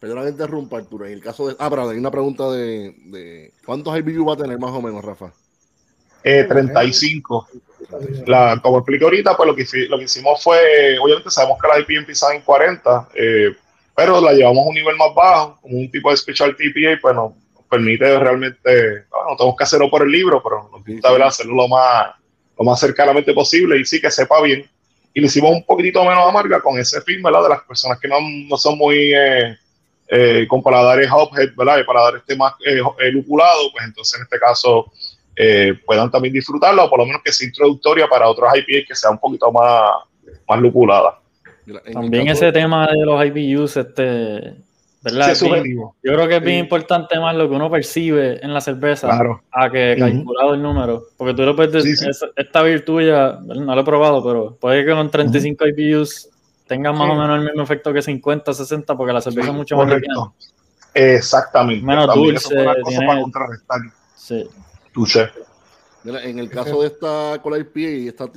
perdona 0.00 0.22
que 0.22 0.30
interrumpa, 0.30 0.78
Arturo. 0.78 1.04
En 1.04 1.12
el 1.12 1.20
caso 1.20 1.48
de. 1.48 1.56
Ah, 1.58 1.68
pero 1.68 1.88
hay 1.90 1.98
una 1.98 2.10
pregunta 2.10 2.50
de. 2.50 2.94
de 3.06 3.52
¿Cuántos 3.66 3.98
IBU 3.98 4.24
va 4.24 4.34
a 4.34 4.36
tener 4.36 4.58
más 4.58 4.70
o 4.70 4.80
menos, 4.80 5.04
Rafa? 5.04 5.32
Eh, 6.24 6.44
35. 6.48 7.46
La, 8.26 8.58
como 8.62 8.78
expliqué 8.78 9.04
ahorita, 9.04 9.36
pues 9.36 9.46
lo 9.46 9.54
que, 9.56 9.64
lo 9.88 9.98
que 9.98 10.04
hicimos 10.04 10.42
fue, 10.42 10.98
obviamente 10.98 11.30
sabemos 11.30 11.58
que 11.60 11.68
la 11.68 11.78
IP 11.80 11.90
empieza 11.90 12.34
en 12.34 12.42
40, 12.42 13.08
eh, 13.14 13.54
pero 13.94 14.20
la 14.20 14.32
llevamos 14.32 14.64
a 14.64 14.68
un 14.68 14.74
nivel 14.74 14.96
más 14.96 15.14
bajo, 15.14 15.58
como 15.60 15.78
un 15.78 15.90
tipo 15.90 16.10
de 16.10 16.16
special 16.16 16.56
TPA, 16.56 16.98
pues 17.00 17.14
nos, 17.14 17.32
permite 17.72 18.18
realmente, 18.18 19.06
bueno, 19.10 19.30
no 19.30 19.36
tenemos 19.36 19.56
que 19.56 19.64
hacerlo 19.64 19.88
por 19.88 20.02
el 20.02 20.10
libro, 20.10 20.42
pero 20.42 20.68
nos 20.70 20.84
gusta 20.84 21.10
¿verdad? 21.10 21.28
hacerlo 21.28 21.54
lo 21.54 21.68
más, 21.68 22.08
lo 22.58 22.64
más 22.66 22.78
cercanamente 22.78 23.32
posible 23.32 23.78
y 23.78 23.86
sí 23.86 23.98
que 23.98 24.10
sepa 24.10 24.42
bien. 24.42 24.68
Y 25.14 25.20
lo 25.20 25.26
hicimos 25.26 25.52
un 25.52 25.64
poquitito 25.64 26.04
menos 26.04 26.28
amarga 26.28 26.60
con 26.60 26.78
ese 26.78 27.00
film, 27.00 27.22
¿verdad? 27.22 27.44
De 27.44 27.48
las 27.48 27.62
personas 27.62 27.98
que 27.98 28.08
no, 28.08 28.16
no 28.20 28.58
son 28.58 28.76
muy 28.76 29.14
eh, 29.14 29.56
eh, 30.14 30.46
con 30.46 30.62
paladares 30.62 31.08
hophead, 31.10 31.54
¿verdad? 31.56 31.78
Y 31.78 31.84
paladares 31.84 32.20
este 32.20 32.36
más 32.36 32.52
eh, 32.66 32.82
eh, 32.98 33.10
lupulado, 33.10 33.72
pues 33.72 33.86
entonces 33.86 34.18
en 34.18 34.24
este 34.24 34.38
caso 34.38 34.92
eh, 35.36 35.72
puedan 35.86 36.10
también 36.10 36.34
disfrutarla 36.34 36.84
o 36.84 36.90
por 36.90 36.98
lo 36.98 37.06
menos 37.06 37.22
que 37.24 37.32
sea 37.32 37.46
introductoria 37.48 38.06
para 38.08 38.28
otros 38.28 38.48
IPA 38.54 38.86
que 38.88 38.94
sea 38.94 39.10
un 39.10 39.18
poquito 39.18 39.50
más, 39.52 39.92
más 40.48 40.60
lupulada. 40.60 41.18
Mira, 41.64 41.80
en 41.84 41.88
el 41.88 41.94
También 41.94 42.28
ese 42.28 42.50
tema 42.52 42.86
de 42.88 43.04
los 43.06 43.24
IBUs, 43.24 43.76
este, 43.76 44.02
¿verdad? 45.00 45.26
Sí, 45.26 45.32
es 45.32 45.40
Bien- 45.40 45.52
subjetivo. 45.54 45.96
yo 46.02 46.12
creo 46.12 46.28
que 46.28 46.36
es 46.36 46.42
bien 46.42 46.56
Sí. 46.56 46.60
importante 46.64 47.18
más 47.20 47.34
lo 47.36 47.48
que 47.48 47.54
uno 47.54 47.70
percibe 47.70 48.44
en 48.44 48.52
la 48.52 48.60
cerveza 48.60 49.08
Claro. 49.08 49.42
a 49.52 49.70
que 49.70 49.96
calculado 49.98 50.54
el 50.54 50.62
número. 50.62 51.04
Porque 51.16 51.34
tú 51.34 51.42
lo 51.42 51.54
puedes 51.56 51.72
decir, 51.72 51.96
Sí, 51.96 52.04
sí. 52.04 52.10
es- 52.10 52.24
esta 52.36 52.62
beer 52.62 52.84
tuya, 52.84 53.38
no 53.42 53.74
lo 53.74 53.80
he 53.80 53.84
probado, 53.84 54.22
pero 54.24 54.56
puede 54.60 54.84
que 54.84 54.90
con 54.92 55.08
35 55.10 55.64
IBUs 55.68 56.28
tengas 56.66 56.92
más 56.96 57.06
Sí. 57.06 57.12
o 57.12 57.14
menos 57.16 57.38
el 57.38 57.44
mismo 57.44 57.62
efecto 57.62 57.92
que 57.92 58.02
50, 58.02 58.52
60, 58.52 58.96
porque 58.96 59.12
la 59.12 59.20
cerveza 59.20 59.48
es 59.50 59.54
mucho 59.54 59.76
más. 59.76 59.86
Correcto. 59.86 60.34
Exactamente. 60.94 61.84
Menos 61.86 62.06
También 62.06 62.36
eso 62.36 62.48
dulce, 62.50 62.54
fue 62.54 62.62
una 62.72 62.74
cosa 62.82 62.88
tiene- 62.90 63.06
para 63.06 63.20
contrarrestar. 63.20 63.78
Sí. 64.16 64.46
Mira, 66.04 66.24
en 66.24 66.38
el 66.38 66.50
caso 66.50 66.80
de 66.80 66.88
esta 66.88 67.38
Cola 67.42 67.58
IPA 67.58 67.80
y 67.80 68.08
esta 68.08 68.28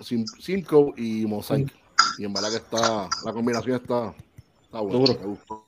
Sim- 0.00 0.24
Simcoe 0.38 0.92
y 0.96 1.26
Mosaic. 1.26 1.72
Y 2.18 2.24
en 2.24 2.32
verdad 2.32 2.50
que 2.50 2.56
está, 2.56 3.08
la 3.24 3.32
combinación 3.32 3.76
está, 3.76 4.14
está 4.64 4.80
buena. 4.80 4.98
Duro. 4.98 5.18
Me 5.20 5.26
gustó. 5.26 5.66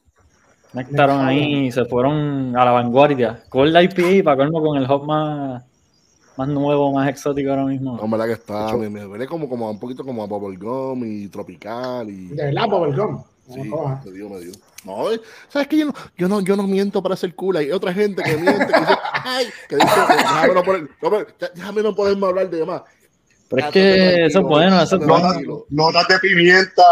Nectaron 0.72 1.20
ahí 1.24 1.66
y 1.66 1.72
se 1.72 1.84
fueron 1.84 2.56
a 2.56 2.64
la 2.64 2.72
vanguardia. 2.72 3.44
Con 3.48 3.72
la 3.72 3.82
IPA 3.82 4.24
para 4.24 4.36
colmo 4.38 4.60
con 4.60 4.76
el 4.76 4.90
hop 4.90 5.06
más, 5.06 5.62
más 6.36 6.48
nuevo, 6.48 6.92
más 6.92 7.08
exótico 7.08 7.50
ahora 7.50 7.64
mismo. 7.64 7.96
No, 7.96 8.04
en 8.04 8.10
verdad 8.10 8.26
que 8.26 8.32
está, 8.32 8.76
me, 8.76 8.90
me 8.90 9.26
como, 9.26 9.48
como 9.48 9.70
un 9.70 9.78
poquito 9.78 10.04
como 10.04 10.22
a 10.24 10.26
bubblegum 10.26 11.04
y 11.04 11.28
tropical 11.28 12.10
y... 12.10 12.28
De 12.28 12.46
verdad, 12.46 12.68
Bubblegum. 12.68 13.22
No 13.48 14.00
Sí, 14.02 14.08
me 14.10 14.16
dio, 14.16 14.28
me 14.28 14.40
dio. 14.40 14.52
No, 14.84 15.10
eh, 15.10 15.20
sabes 15.48 15.68
que 15.68 15.78
yo 15.78 15.86
no, 15.86 15.94
yo 16.16 16.28
no, 16.28 16.40
yo 16.40 16.56
no 16.56 16.62
miento 16.64 17.02
para 17.02 17.16
ser 17.16 17.34
cool. 17.34 17.56
Hay 17.56 17.70
otra 17.70 17.92
gente 17.92 18.22
que 18.22 18.36
miente, 18.36 18.66
que 18.66 18.80
dice, 18.80 18.98
ay, 19.12 19.46
que 19.68 19.76
dice, 19.76 19.88
déjame 20.08 20.54
no, 20.54 20.62
poner, 20.62 20.88
no, 21.00 21.10
déjame 21.54 21.82
no 21.82 21.94
poderme 21.94 22.26
hablar 22.26 22.50
de 22.50 22.64
más. 22.64 22.82
Pero 23.48 23.60
es 23.60 23.66
Estate 23.66 23.72
que 23.72 24.24
eso 24.26 24.40
es 24.40 24.44
bueno, 24.44 24.82
eso 24.82 24.96
es 24.96 25.06
bueno. 25.06 25.64
Notas, 25.70 26.08
de 26.08 26.18
pimienta 26.18 26.82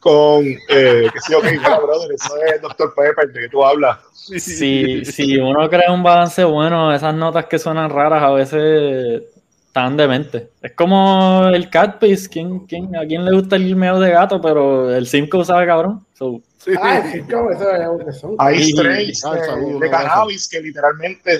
con, 0.00 0.44
eh, 0.44 1.08
qué 1.12 1.20
sé 1.20 1.32
yo, 1.32 1.40
qué, 1.40 1.52
mira, 1.52 1.78
brother, 1.78 2.12
eso 2.12 2.36
es 2.44 2.60
Dr. 2.60 2.94
Pepper, 2.94 3.32
de 3.32 3.40
que 3.40 3.48
tú 3.48 3.64
hablas. 3.64 3.98
Si, 4.12 5.04
si 5.04 5.38
uno 5.38 5.68
crea 5.68 5.92
un 5.92 6.02
balance 6.02 6.44
bueno, 6.44 6.94
esas 6.94 7.14
notas 7.14 7.46
que 7.46 7.58
suenan 7.58 7.90
raras 7.90 8.22
a 8.22 8.30
veces 8.30 9.22
están 9.74 9.96
demente. 9.96 10.50
Es 10.62 10.70
como 10.72 11.48
el 11.52 11.68
cat 11.68 11.98
piece. 11.98 12.28
¿Quién, 12.28 12.60
quién, 12.60 12.94
¿A 12.94 13.04
quién 13.04 13.24
le 13.24 13.32
gusta 13.32 13.56
el 13.56 13.74
meo 13.74 13.98
de 13.98 14.12
gato? 14.12 14.40
Pero 14.40 14.94
el 14.94 15.04
Simcoe 15.04 15.44
sabe 15.44 15.66
cabrón. 15.66 16.06
So, 16.14 16.40
Sí. 16.58 16.70
Ah, 16.80 16.98
el 16.98 17.12
Cisco, 17.12 17.50
eso 17.50 18.08
es 18.08 18.20
son. 18.20 18.36
Hay 18.38 18.64
Sí. 18.64 18.72
Ah, 19.26 19.34
de, 19.34 19.64
un 19.64 19.80
cannabis 19.80 20.48
que 20.48 20.60
literalmente 20.60 21.38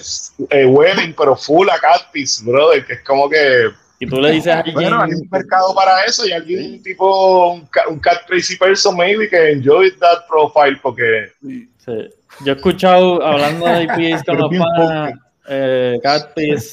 eh, 0.51 0.67
huelen, 0.67 1.15
pero 1.17 1.35
full 1.35 1.67
a 1.71 1.79
catfish, 1.79 2.45
brother, 2.45 2.85
que 2.85 2.95
es 2.95 3.05
como 3.05 3.31
que, 3.31 3.71
y 4.01 4.07
tú 4.07 4.21
le 4.21 4.33
dices 4.33 4.53
a 4.53 4.59
alguien, 4.59 4.75
bueno, 4.75 5.01
hay 5.01 5.13
un 5.13 5.29
mercado 5.31 5.75
para 5.75 6.03
eso 6.03 6.27
y 6.27 6.33
alguien 6.33 6.83
tipo, 6.83 7.53
un, 7.55 7.69
un 7.89 8.01
cat 8.01 8.27
crazy 8.27 8.57
person 8.57 8.97
maybe 8.99 9.27
que 9.31 9.53
enjoy 9.53 9.93
that 9.93 10.27
profile 10.29 10.79
porque 10.83 11.31
Sí. 11.41 11.71
sí. 11.79 12.09
yo 12.45 12.53
he 12.53 12.57
escuchado 12.57 13.25
hablando 13.25 13.65
de 13.65 13.85
IPAs 13.85 14.25
con 14.25 14.37
los 14.37 14.51
panas, 14.51 15.15
eh, 15.49 15.99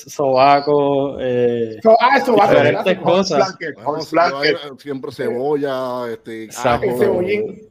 sobaco, 0.08 1.18
eh, 1.20 1.80
So- 1.84 1.98
ah, 2.00 2.20
Diferentes 2.20 2.98
cosas. 3.00 3.58
Bueno, 3.84 4.60
siempre 4.80 5.12
cebolla, 5.12 6.12
este, 6.12 6.50
cebollín. 6.52 7.62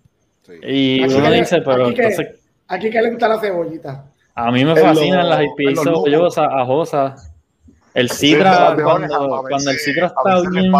Sí. 0.43 0.53
y 0.63 1.03
Aquí 1.05 1.15
uno 1.15 1.31
que- 1.31 1.37
dice, 1.37 1.61
pero 1.63 1.87
aquí 1.87 1.95
que- 1.95 2.03
entonces 2.03 2.37
Aquí 2.69 2.91
que 2.91 3.03
le 3.03 3.11
gusta 3.11 3.29
la 3.29 3.41
cebollita. 3.41 4.05
A 4.35 4.51
mí 4.53 4.65
me 4.65 4.77
fascinan 4.77 5.25
lo- 5.25 5.31
las 5.31 5.41
lúpulos. 5.43 5.85
cebollosas, 5.85 6.49
ajosas. 6.53 7.33
El 7.93 8.09
Citra, 8.11 8.77
cuando, 8.81 9.45
el 9.49 9.79
Citra 9.81 10.07
está 10.07 10.41
bien, 10.49 10.73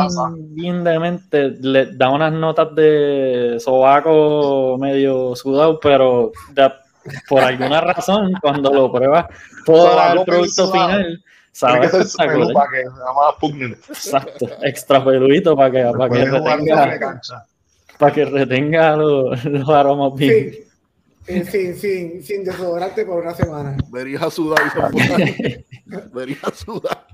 bien 0.55 0.85
demente, 0.85 1.51
le 1.61 1.87
da 1.97 2.11
unas 2.11 2.33
notas 2.33 2.73
de 2.77 3.57
sobaco 3.59 4.77
medio 4.79 5.35
sudado, 5.35 5.81
pero 5.81 6.31
de- 6.53 6.71
por 7.29 7.41
alguna 7.43 7.81
razón, 7.81 8.33
cuando 8.41 8.73
lo 8.73 8.93
pruebas 8.93 9.27
todo 9.65 10.13
el 10.13 10.25
producto 10.25 10.71
final, 10.73 11.05
Tiene 11.05 11.23
sabe 11.53 11.81
que 11.81 11.89
ser 11.89 12.01
espectacular. 12.03 12.47
pelú 12.47 12.53
para 12.55 12.71
que 12.71 12.85
más. 12.85 13.89
Exacto, 13.89 14.49
extra 14.63 15.05
peludito 15.05 15.57
para 15.57 15.71
que, 15.71 15.93
para 15.97 16.11
que 16.11 16.25
retenga, 16.25 17.21
para 17.99 18.13
que 18.13 18.25
retenga 18.25 18.97
los, 18.97 19.45
los 19.45 19.69
aromas 19.69 20.15
bien. 20.15 20.53
Sí. 20.53 20.65
Eh, 21.27 21.45
sin, 21.45 21.77
sin, 21.77 22.23
sin 22.23 22.45
desodorante 22.45 23.05
por 23.05 23.23
una 23.23 23.35
semana. 23.35 23.77
Verías 23.91 24.23
a 24.23 24.31
sudar 24.31 24.59
Verías 26.13 26.45
a 26.45 26.55
sudar. 26.55 27.07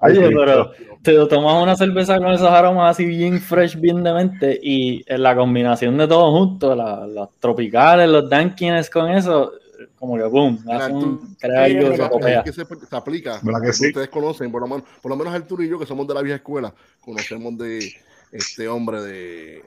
Ay, 0.00 0.18
Oye, 0.18 0.30
pero 0.34 0.70
te 1.02 1.14
tomas 1.26 1.62
una 1.62 1.76
cerveza 1.76 2.18
con 2.18 2.32
esos 2.32 2.48
aromas 2.50 2.90
así 2.92 3.04
bien 3.04 3.40
fresh, 3.40 3.76
bien 3.80 4.02
demente, 4.02 4.58
y 4.62 5.02
en 5.06 5.22
la 5.22 5.34
combinación 5.34 5.96
de 5.96 6.06
todo 6.06 6.30
junto, 6.32 6.74
la- 6.74 7.06
las 7.06 7.28
tropicales, 7.40 8.08
los 8.08 8.28
Dankines 8.28 8.90
con 8.90 9.10
eso, 9.10 9.52
como 9.98 10.16
que 10.16 10.24
boom, 10.24 10.58
hace 10.68 10.92
un, 10.92 11.36
crea 11.40 11.64
algo 11.64 12.18
que 12.18 12.42
que 12.44 12.52
se, 12.52 12.64
se 12.64 12.96
aplica. 12.96 13.40
¿Verdad 13.42 13.60
que 13.62 13.72
sí? 13.72 13.86
Ustedes 13.88 14.08
conocen, 14.08 14.50
por 14.52 14.60
lo 14.62 14.68
menos, 14.68 14.84
por 15.00 15.10
lo 15.10 15.16
menos 15.16 15.34
Arturo 15.34 15.62
y 15.62 15.68
yo, 15.68 15.78
que 15.78 15.86
somos 15.86 16.06
de 16.06 16.14
la 16.14 16.22
vieja 16.22 16.36
escuela, 16.36 16.72
conocemos 17.00 17.56
de 17.58 17.92
este 18.32 18.68
hombre 18.68 19.00
de 19.02 19.62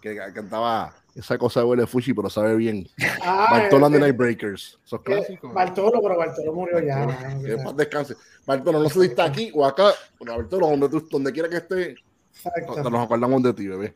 que 0.00 0.16
cantaba 0.32 0.94
esa 1.18 1.36
cosa 1.36 1.64
huele 1.64 1.86
fushi, 1.86 2.14
pero 2.14 2.30
sabe 2.30 2.54
bien. 2.56 2.88
Ah, 3.20 3.48
Bartolo 3.50 3.86
and 3.86 3.96
the 3.96 4.00
Nightbreakers. 4.00 4.78
Esos 4.84 5.00
eh, 5.00 5.02
clásicos. 5.04 5.52
Bartolo, 5.52 6.00
pero 6.00 6.16
Bartolo 6.16 6.52
murió 6.52 6.80
ya. 6.80 7.06
Que 7.44 7.56
paz 7.58 7.76
descanse. 7.76 8.16
Bartolo, 8.46 8.82
no 8.82 8.88
sé 8.88 9.00
si 9.00 9.06
está 9.06 9.24
aquí 9.24 9.50
o 9.52 9.66
acá. 9.66 9.92
Pero 10.18 10.36
Bartolo, 10.36 10.68
donde, 10.68 10.88
tú, 10.88 11.06
donde 11.10 11.32
quiera 11.32 11.48
que 11.48 11.56
esté, 11.56 11.96
Exacto. 12.34 12.90
nos 12.90 13.04
acordamos 13.04 13.42
de 13.42 13.52
ti, 13.52 13.66
bebé. 13.66 13.94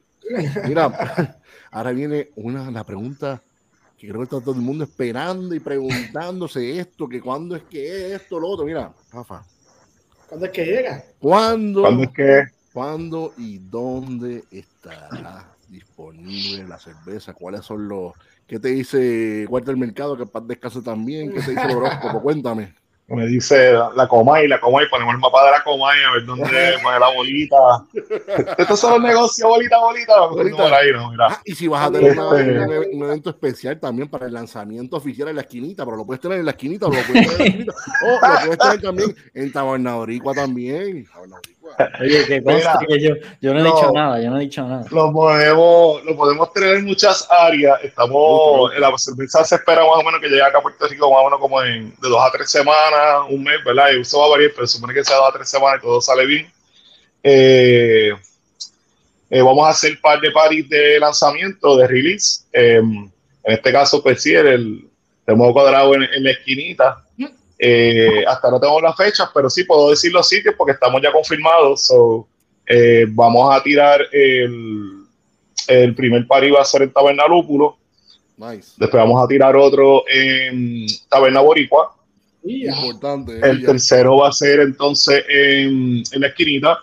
Mira, 0.66 1.38
ahora 1.70 1.92
viene 1.92 2.30
una, 2.37 2.70
la 2.70 2.85
pregunta 2.85 3.40
que 3.96 4.08
creo 4.08 4.18
que 4.18 4.24
está 4.24 4.40
todo 4.40 4.54
el 4.54 4.61
mundo 4.61 4.85
esperando 4.85 5.54
y 5.54 5.61
preguntándose 5.61 6.78
esto, 6.78 7.08
que 7.08 7.20
cuándo 7.20 7.56
es 7.56 7.62
que 7.62 7.87
es 7.87 8.20
esto, 8.22 8.38
lo 8.38 8.48
otro. 8.48 8.66
Mira, 8.66 8.92
Rafa, 9.12 9.44
¿Cuándo 10.28 10.46
es 10.46 10.52
que 10.52 10.64
llega? 10.64 11.04
¿cuándo, 11.20 11.82
¿Cuándo 11.82 12.02
es 12.02 12.11
que 12.11 12.42
cuándo 12.72 13.32
y 13.37 13.58
dónde 13.58 14.44
estará 14.50 15.51
disponible 15.72 16.68
la 16.68 16.78
cerveza? 16.78 17.32
¿Cuáles 17.35 17.64
son 17.64 17.88
los... 17.88 18.12
¿Qué 18.46 18.58
te 18.58 18.68
dice 18.68 19.46
Walter 19.48 19.76
Mercado? 19.76 20.16
Que 20.16 20.26
para 20.26 20.44
descanse 20.44 20.82
también. 20.82 21.32
¿Qué 21.32 21.40
te 21.40 21.50
dice 21.52 21.62
el 21.64 21.76
horóscopo? 21.76 22.20
Cuéntame. 22.22 22.74
me 23.08 23.26
dice 23.26 23.72
la, 23.72 23.90
la 23.94 24.06
Comay, 24.08 24.46
la 24.48 24.61
Comay, 24.61 24.88
ponemos 24.90 25.14
el 25.14 25.20
mapa 25.20 25.44
de 25.44 25.50
la 25.52 25.64
Comay 25.64 25.98
a 26.02 26.12
ver 26.12 26.24
dónde 26.26 26.44
pone 26.82 26.98
la 26.98 27.08
bolita. 27.14 27.56
Estos 28.58 28.78
son 28.80 28.92
los 28.92 29.02
negocios, 29.02 29.48
bolita, 29.48 29.78
bolita. 29.78 30.26
Bolita. 30.26 30.76
Ahí, 30.76 30.92
no, 30.92 31.11
mira. 31.11 31.26
Ah, 31.30 31.40
y 31.44 31.54
si 31.54 31.66
vas 31.68 31.88
a 31.88 31.92
tener 31.92 32.18
una- 32.18 32.40
Este- 32.40 32.96
un, 32.96 33.02
evento 33.04 33.30
especial 33.30 33.78
también 33.80 34.08
para 34.08 34.26
el 34.26 34.32
lanzamiento 34.35 34.96
oficial 34.96 35.28
en 35.28 35.37
la 35.37 35.42
esquinita, 35.42 35.85
pero 35.85 35.96
lo 35.96 36.04
puedes 36.06 36.20
tener 36.20 36.38
en 36.38 36.44
la 36.44 36.52
esquinita, 36.52 36.87
o 36.87 36.90
lo 36.90 36.94
puedes 37.02 37.12
tener 37.12 37.30
en 37.32 37.38
la 37.38 37.44
esquinita, 37.44 37.72
o 37.72 38.11
lo 38.12 38.40
puedes 38.44 38.58
tener 38.58 38.80
también 38.82 39.16
en 39.35 39.52
Tabernaboricua 39.52 40.35
también. 40.35 41.06
Oye, 42.01 42.27
que 42.27 42.42
conste 42.42 42.68
Mira, 42.68 42.81
que 42.87 43.01
yo, 43.01 43.14
yo 43.40 43.55
no 43.55 43.61
he 43.61 43.62
no. 43.62 43.75
dicho 43.75 43.90
nada, 43.92 44.20
yo 44.20 44.31
no 44.31 44.37
he 44.37 44.40
dicho 44.40 44.62
nada. 44.66 44.85
Lo 44.90 45.12
podemos, 45.12 46.05
lo 46.05 46.16
podemos 46.16 46.53
tener 46.53 46.77
en 46.77 46.85
muchas 46.85 47.27
áreas. 47.31 47.79
Estamos, 47.83 48.75
la 48.79 48.96
cerveza 48.98 49.44
se 49.44 49.55
espera 49.55 49.83
más 49.87 49.96
o 49.98 50.03
menos 50.03 50.20
que 50.20 50.29
llegue 50.29 50.42
acá 50.42 50.59
a 50.59 50.62
Puerto 50.62 50.87
Rico 50.87 51.11
más 51.11 51.20
o 51.22 51.25
menos 51.25 51.40
como 51.40 51.62
en 51.62 51.90
de 51.90 52.09
dos 52.09 52.20
a 52.20 52.31
tres 52.31 52.51
semanas, 52.51 53.22
un 53.31 53.42
mes, 53.42 53.62
¿verdad? 53.64 53.87
Y 53.96 54.01
eso 54.01 54.18
va 54.18 54.27
a 54.27 54.31
variar, 54.31 54.51
pero 54.55 54.66
supone 54.66 54.92
que 54.92 55.05
sea 55.05 55.16
dos 55.16 55.29
a 55.31 55.33
tres 55.33 55.48
semanas 55.48 55.79
y 55.81 55.87
todo 55.87 56.01
sale 56.01 56.27
bien. 56.27 56.53
Eh, 57.22 58.11
eh, 59.31 59.42
vamos 59.42 59.67
a 59.67 59.71
hacer 59.71 59.92
un 59.92 60.00
par 60.00 60.21
de 60.21 60.31
paris 60.31 60.69
de 60.69 60.98
lanzamiento, 60.98 61.77
de 61.77 61.87
release. 61.87 62.44
Eh, 62.52 62.77
en 62.79 63.13
este 63.44 63.73
caso, 63.73 64.02
pues 64.02 64.23
sí, 64.23 64.35
el, 64.35 64.46
el 64.46 64.88
tenemos 65.25 65.52
cuadrado 65.52 65.94
en, 65.94 66.02
en 66.02 66.25
la 66.25 66.31
esquinita. 66.33 67.04
Eh, 67.65 68.25
hasta 68.27 68.50
no 68.50 68.58
tengo 68.58 68.81
las 68.81 68.96
fechas, 68.96 69.31
pero 69.33 69.48
sí 69.48 69.63
puedo 69.63 69.90
decir 69.90 70.13
los 70.13 70.29
sitios 70.29 70.52
porque 70.58 70.73
estamos 70.73 71.00
ya 71.00 71.13
confirmados. 71.13 71.87
So, 71.87 72.27
eh, 72.67 73.06
vamos 73.08 73.54
a 73.54 73.63
tirar 73.63 74.00
el, 74.10 75.04
el 75.69 75.94
primer 75.94 76.27
pari 76.27 76.50
va 76.50 76.63
a 76.63 76.65
ser 76.65 76.83
en 76.83 76.92
Taberna 76.92 77.25
Lúpulo. 77.29 77.77
Nice. 78.37 78.73
Después 78.77 79.00
vamos 79.00 79.23
a 79.23 79.29
tirar 79.29 79.54
otro 79.56 80.02
en 80.08 80.87
Taberna 81.08 81.40
Boricua. 81.40 81.94
Importante. 82.42 83.38
El 83.40 83.65
tercero 83.65 84.17
va 84.17 84.31
a 84.31 84.33
ser 84.33 84.58
entonces 84.58 85.25
en, 85.29 86.02
en 86.10 86.21
la 86.21 86.27
esquinita. 86.27 86.81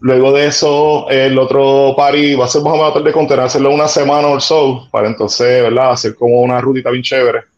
Luego 0.00 0.30
de 0.32 0.48
eso, 0.48 1.08
el 1.08 1.38
otro 1.38 1.94
party 1.96 2.34
va 2.34 2.44
a 2.44 2.48
ser 2.48 2.60
más 2.60 2.74
o 2.74 2.76
menos 2.76 3.02
de 3.02 3.12
contener, 3.12 3.46
hacerlo 3.46 3.70
una 3.70 3.88
semana 3.88 4.28
o 4.28 4.38
so, 4.38 4.86
para 4.90 5.08
entonces, 5.08 5.62
¿verdad? 5.62 5.92
Hacer 5.92 6.14
como 6.14 6.42
una 6.42 6.60
rutita 6.60 6.90
bien 6.90 7.02
chévere. 7.02 7.53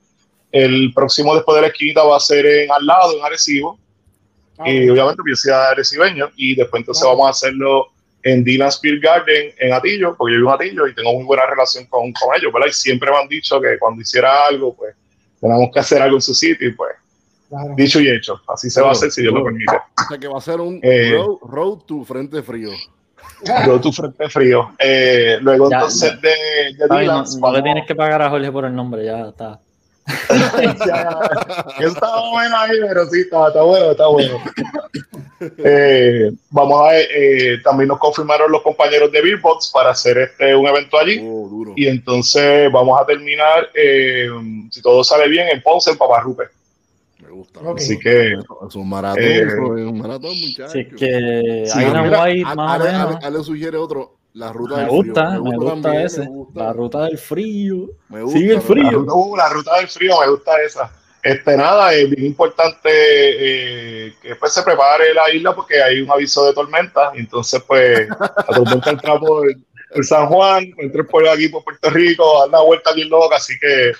El 0.64 0.92
próximo 0.94 1.34
después 1.34 1.54
de 1.56 1.62
la 1.62 1.66
esquinita 1.68 2.02
va 2.04 2.16
a 2.16 2.20
ser 2.20 2.46
en 2.46 2.70
al 2.72 2.84
lado, 2.86 3.16
en 3.18 3.24
Arecibo. 3.24 3.78
Ah, 4.58 4.68
Y 4.70 4.88
obviamente 4.88 5.22
yo 5.28 5.36
soy 5.36 5.52
arecibeño. 5.52 6.30
Y 6.36 6.54
después 6.54 6.80
entonces 6.80 7.02
Claro. 7.02 7.18
vamos 7.18 7.28
a 7.28 7.30
hacerlo 7.30 7.88
en 8.22 8.42
Dylan 8.42 8.72
Spear 8.72 8.98
Garden, 8.98 9.52
en 9.58 9.72
Atillo, 9.72 10.14
porque 10.16 10.32
yo 10.34 10.38
vivo 10.38 10.50
en 10.50 10.54
Atillo 10.54 10.86
y 10.88 10.94
tengo 10.94 11.12
muy 11.14 11.24
buena 11.24 11.46
relación 11.46 11.84
con, 11.86 12.12
con 12.12 12.34
ellos, 12.36 12.52
¿verdad? 12.52 12.68
Y 12.68 12.72
siempre 12.72 13.10
me 13.10 13.18
han 13.18 13.28
dicho 13.28 13.60
que 13.60 13.78
cuando 13.78 14.02
hiciera 14.02 14.46
algo, 14.46 14.74
pues 14.74 14.94
tenemos 15.40 15.68
que 15.72 15.78
hacer 15.80 16.00
algo 16.02 16.16
en 16.16 16.22
su 16.22 16.34
sitio 16.34 16.68
y 16.68 16.72
pues 16.72 16.92
claro. 17.48 17.74
dicho 17.76 18.00
y 18.00 18.08
hecho. 18.08 18.40
Así 18.48 18.68
se 18.70 18.80
va 18.80 18.88
a 18.88 18.92
hacer 18.92 19.10
si 19.10 19.22
Dios 19.22 19.32
lo 19.34 19.44
permite. 19.44 19.70
O 19.76 20.08
sea 20.08 20.18
que 20.18 20.26
va 20.28 20.38
a 20.38 20.40
ser 20.40 20.60
un 20.60 20.80
Eh. 20.82 21.12
road, 21.12 21.36
road 21.42 21.78
to 21.86 22.04
frente 22.04 22.42
frío. 22.42 22.70
Luego 23.66 23.80
tu 23.80 23.92
frente 23.92 24.28
frío. 24.30 24.74
Eh, 24.78 25.36
luego 25.42 25.68
Ya, 25.70 25.76
entonces 25.76 26.10
ya. 26.14 26.16
de, 26.16 26.74
de 26.78 26.98
Dylan, 27.00 27.24
no, 27.40 27.48
no 27.48 27.52
le 27.52 27.62
tienes 27.62 27.86
que 27.86 27.94
pagar 27.94 28.22
a 28.22 28.30
Jorge 28.30 28.50
por 28.50 28.64
el 28.64 28.74
nombre, 28.74 29.04
ya 29.04 29.28
está. 29.28 29.60
Eso 31.78 31.88
estaba 31.88 32.30
bueno 32.30 32.56
ahí, 32.56 32.78
pero 32.88 33.06
sí, 33.06 33.20
está, 33.20 33.48
está 33.48 33.62
bueno, 33.62 33.90
está 33.90 34.06
bueno. 34.06 34.38
Eh, 35.58 36.30
vamos 36.50 36.80
a 36.88 36.98
eh, 36.98 37.58
también 37.62 37.88
nos 37.88 37.98
confirmaron 37.98 38.50
los 38.50 38.62
compañeros 38.62 39.10
de 39.12 39.20
Beerbox 39.20 39.70
para 39.72 39.90
hacer 39.90 40.16
este 40.18 40.54
un 40.54 40.66
evento 40.66 40.98
allí. 40.98 41.18
Oh, 41.22 41.48
duro. 41.48 41.72
Y 41.76 41.86
entonces 41.88 42.70
vamos 42.72 43.00
a 43.00 43.04
terminar, 43.04 43.68
eh, 43.74 44.28
si 44.70 44.80
todo 44.80 45.02
sale 45.04 45.28
bien, 45.28 45.48
en 45.48 45.62
Ponce, 45.62 45.90
en 45.90 45.98
Paparrupe. 45.98 46.44
Me 47.20 47.30
gusta. 47.30 47.60
Ok. 47.60 47.78
Así 47.78 47.98
que 47.98 48.32
Es 48.34 48.74
un 48.74 48.88
maratón, 48.88 49.22
Eh, 49.22 49.40
es 49.42 49.54
un 49.54 49.98
maratón, 49.98 50.40
muchachos. 50.40 50.70
Así 50.70 50.84
que 50.86 51.64
Sí, 51.66 51.78
mira, 51.78 52.22
Ale- 52.22 52.44
más 52.44 52.80
Ale. 52.80 52.88
Ale- 52.90 53.18
Ale 53.22 53.42
sugiere 53.44 53.76
otro, 53.76 54.14
la 54.36 54.52
ruta 54.52 54.76
Me 54.76 54.80
del 54.82 54.90
gusta, 54.90 55.30
frío. 55.30 55.42
me 55.44 55.56
gusta 55.56 55.70
también, 55.82 56.06
ese. 56.06 56.20
me 56.20 56.26
gusta. 56.28 56.62
La 56.64 56.72
ruta 56.72 57.04
del 57.06 57.18
frío. 57.18 57.90
Me 58.08 58.22
gusta, 58.22 58.38
Sigue 58.38 58.54
el 58.54 58.60
frío. 58.60 58.82
la 58.84 58.90
ruta, 58.90 59.12
uh, 59.14 59.36
la 59.36 59.48
ruta 59.48 59.76
del 59.78 59.88
frío, 59.88 60.20
me 60.20 60.28
gusta 60.28 60.62
esa. 60.62 60.92
Este, 61.22 61.56
nada, 61.56 61.92
es 61.94 62.08
bien 62.10 62.26
importante 62.26 62.88
eh, 62.92 64.14
que 64.22 64.36
pues, 64.36 64.52
se 64.52 64.62
prepare 64.62 65.12
la 65.14 65.28
isla 65.34 65.54
porque 65.54 65.82
hay 65.82 66.00
un 66.02 66.10
aviso 66.10 66.44
de 66.46 66.52
tormenta. 66.52 67.12
Entonces, 67.14 67.62
pues, 67.66 68.08
la 68.10 68.44
tormenta 68.54 68.90
entra 68.90 69.18
por, 69.18 69.48
por 69.92 70.04
San 70.04 70.26
Juan, 70.26 70.70
entra 70.78 71.02
por 71.04 71.26
aquí 71.28 71.48
por 71.48 71.64
Puerto 71.64 71.90
Rico, 71.90 72.38
da 72.40 72.46
una 72.46 72.60
vuelta 72.60 72.92
bien 72.92 73.08
loca, 73.08 73.36
así 73.36 73.54
que 73.58 73.92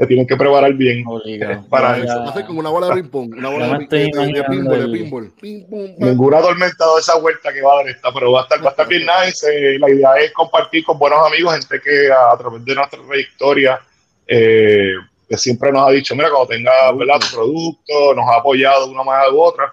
se 0.00 0.06
tienen 0.06 0.26
que 0.26 0.34
preparar 0.34 0.72
bien. 0.72 1.04
Obligado. 1.06 1.62
Para 1.68 1.98
Ya- 2.02 2.16
Va 2.20 2.30
a 2.30 2.32
ser 2.32 2.46
como 2.46 2.58
una 2.60 2.70
bola 2.70 2.88
de 2.88 3.02
ping 3.02 3.10
pong, 3.10 3.34
una 3.36 3.50
bola 3.50 3.66
de, 3.66 3.86
de- 3.86 4.44
pinball, 4.48 4.68
de 4.70 4.76
el- 4.84 4.92
pinball. 4.92 5.30
Ping, 5.38 5.62
pam. 5.68 5.94
Ninguna 5.98 6.40
tormenta 6.40 6.84
de 6.94 7.00
esa 7.00 7.18
vuelta 7.18 7.52
que 7.52 7.60
va 7.60 7.72
a 7.74 7.76
dar 7.76 7.88
esta, 7.88 8.10
pero 8.12 8.32
va 8.32 8.40
a 8.40 8.42
estar, 8.44 8.62
va 8.64 8.68
a 8.68 8.70
estar 8.70 8.88
bien 8.88 9.02
nice. 9.02 9.46
Eh, 9.46 9.78
la 9.78 9.90
idea 9.90 10.14
es 10.16 10.32
compartir 10.32 10.84
con 10.84 10.98
buenos 10.98 11.18
amigos, 11.26 11.52
gente 11.54 11.80
que 11.82 12.10
a, 12.10 12.32
a 12.32 12.38
través 12.38 12.64
de 12.64 12.74
nuestra 12.74 12.98
trayectoria 13.06 13.78
eh, 14.26 14.94
que 15.28 15.36
siempre 15.36 15.70
nos 15.70 15.86
ha 15.86 15.90
dicho, 15.90 16.14
mira, 16.16 16.30
cuando 16.30 16.48
tenga 16.48 16.70
¿verdad? 16.92 17.20
tu 17.20 17.36
producto, 17.36 18.14
nos 18.16 18.26
ha 18.26 18.38
apoyado 18.38 18.86
de 18.86 18.92
una 18.94 19.02
manera 19.04 19.30
u 19.30 19.40
otra, 19.42 19.72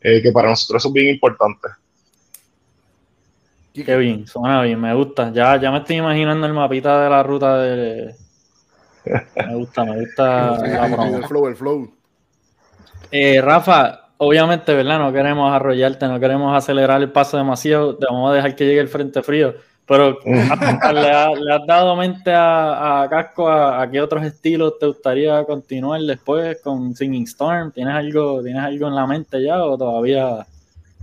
eh, 0.00 0.22
que 0.22 0.30
para 0.30 0.50
nosotros 0.50 0.80
eso 0.82 0.88
es 0.88 0.94
bien 0.94 1.08
importante. 1.14 1.68
Qué 3.74 3.96
bien, 3.96 4.24
suena 4.28 4.62
bien, 4.62 4.80
me 4.80 4.94
gusta. 4.94 5.32
Ya, 5.32 5.60
ya 5.60 5.72
me 5.72 5.78
estoy 5.78 5.96
imaginando 5.96 6.46
el 6.46 6.52
mapita 6.54 7.02
de 7.02 7.10
la 7.10 7.22
ruta 7.24 7.58
de. 7.58 8.14
Me 9.04 9.54
gusta, 9.56 9.84
me 9.84 10.00
gusta 10.00 10.58
Sí, 10.60 10.68
la 10.70 10.86
promo. 10.88 11.16
el 11.16 11.24
flow, 11.24 11.46
el 11.48 11.56
flow. 11.56 11.90
Eh, 13.10 13.40
Rafa, 13.40 14.08
obviamente, 14.18 14.74
¿verdad? 14.74 14.98
No 14.98 15.12
queremos 15.12 15.52
arrollarte, 15.52 16.06
no 16.08 16.18
queremos 16.18 16.56
acelerar 16.56 17.00
el 17.00 17.12
paso 17.12 17.36
demasiado, 17.36 17.96
te 17.96 18.06
vamos 18.06 18.30
a 18.30 18.34
dejar 18.34 18.56
que 18.56 18.64
llegue 18.66 18.80
el 18.80 18.88
frente 18.88 19.22
frío. 19.22 19.54
Pero 19.86 20.18
¿le, 20.24 21.10
ha- 21.12 21.30
le 21.30 21.52
has 21.54 21.66
dado 21.66 21.94
mente 21.94 22.32
a, 22.32 23.02
a 23.02 23.08
Casco 23.10 23.48
a, 23.48 23.82
a 23.82 23.90
qué 23.90 24.00
otros 24.00 24.24
estilos 24.24 24.78
te 24.80 24.86
gustaría 24.86 25.44
continuar 25.44 26.00
después 26.00 26.58
con 26.62 26.96
Singing 26.96 27.24
Storm? 27.24 27.70
¿Tienes 27.70 27.94
algo, 27.94 28.42
¿Tienes 28.42 28.62
algo 28.62 28.88
en 28.88 28.94
la 28.94 29.06
mente 29.06 29.42
ya 29.42 29.62
o 29.62 29.76
todavía? 29.76 30.46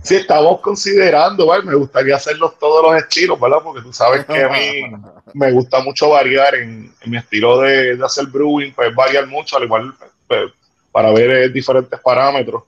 Sí, 0.02 0.16
estamos 0.16 0.60
considerando, 0.60 1.46
¿vale? 1.46 1.62
me 1.64 1.74
gustaría 1.76 2.16
hacerlos 2.16 2.58
todos 2.58 2.82
los 2.82 3.00
estilos, 3.00 3.38
¿verdad? 3.38 3.58
Porque 3.62 3.82
tú 3.82 3.92
sabes 3.92 4.24
que 4.24 4.42
a 4.42 4.48
mí 4.48 4.82
me 5.34 5.52
gusta 5.52 5.80
mucho 5.80 6.10
variar 6.10 6.56
en, 6.56 6.92
en 7.00 7.10
mi 7.10 7.16
estilo 7.16 7.60
de, 7.60 7.96
de 7.96 8.04
hacer 8.04 8.26
brewing, 8.26 8.72
pues 8.72 8.92
variar 8.94 9.26
mucho, 9.28 9.56
al 9.56 9.64
igual 9.64 9.94
pues, 10.26 10.50
para 10.90 11.12
ver 11.12 11.30
eh, 11.30 11.48
diferentes 11.48 11.98
parámetros. 12.00 12.64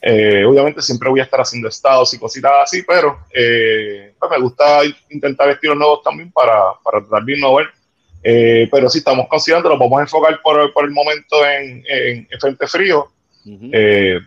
Eh, 0.00 0.44
obviamente 0.44 0.82
siempre 0.82 1.08
voy 1.08 1.20
a 1.20 1.24
estar 1.24 1.40
haciendo 1.40 1.68
estados 1.68 2.12
y 2.12 2.18
cositas 2.18 2.52
así, 2.62 2.82
pero 2.82 3.20
eh, 3.32 4.14
pues 4.18 4.30
me 4.30 4.38
gusta 4.38 4.80
intentar 5.10 5.48
estilos 5.50 5.76
nuevos 5.76 6.02
también 6.02 6.30
para, 6.32 6.74
para 6.82 7.00
tratar 7.00 7.24
de 7.24 7.36
innovar. 7.36 7.66
Eh, 8.22 8.68
pero 8.72 8.88
sí 8.88 8.98
estamos 8.98 9.28
considerando, 9.28 9.68
lo 9.68 9.78
vamos 9.78 9.98
a 9.98 10.02
enfocar 10.02 10.40
por, 10.42 10.72
por 10.72 10.84
el 10.86 10.90
momento 10.92 11.44
en, 11.44 11.84
en, 11.86 12.28
en 12.30 12.40
Frente 12.40 12.66
Frío, 12.66 13.10
Ujú. 13.44 13.70
eh, 13.70 14.18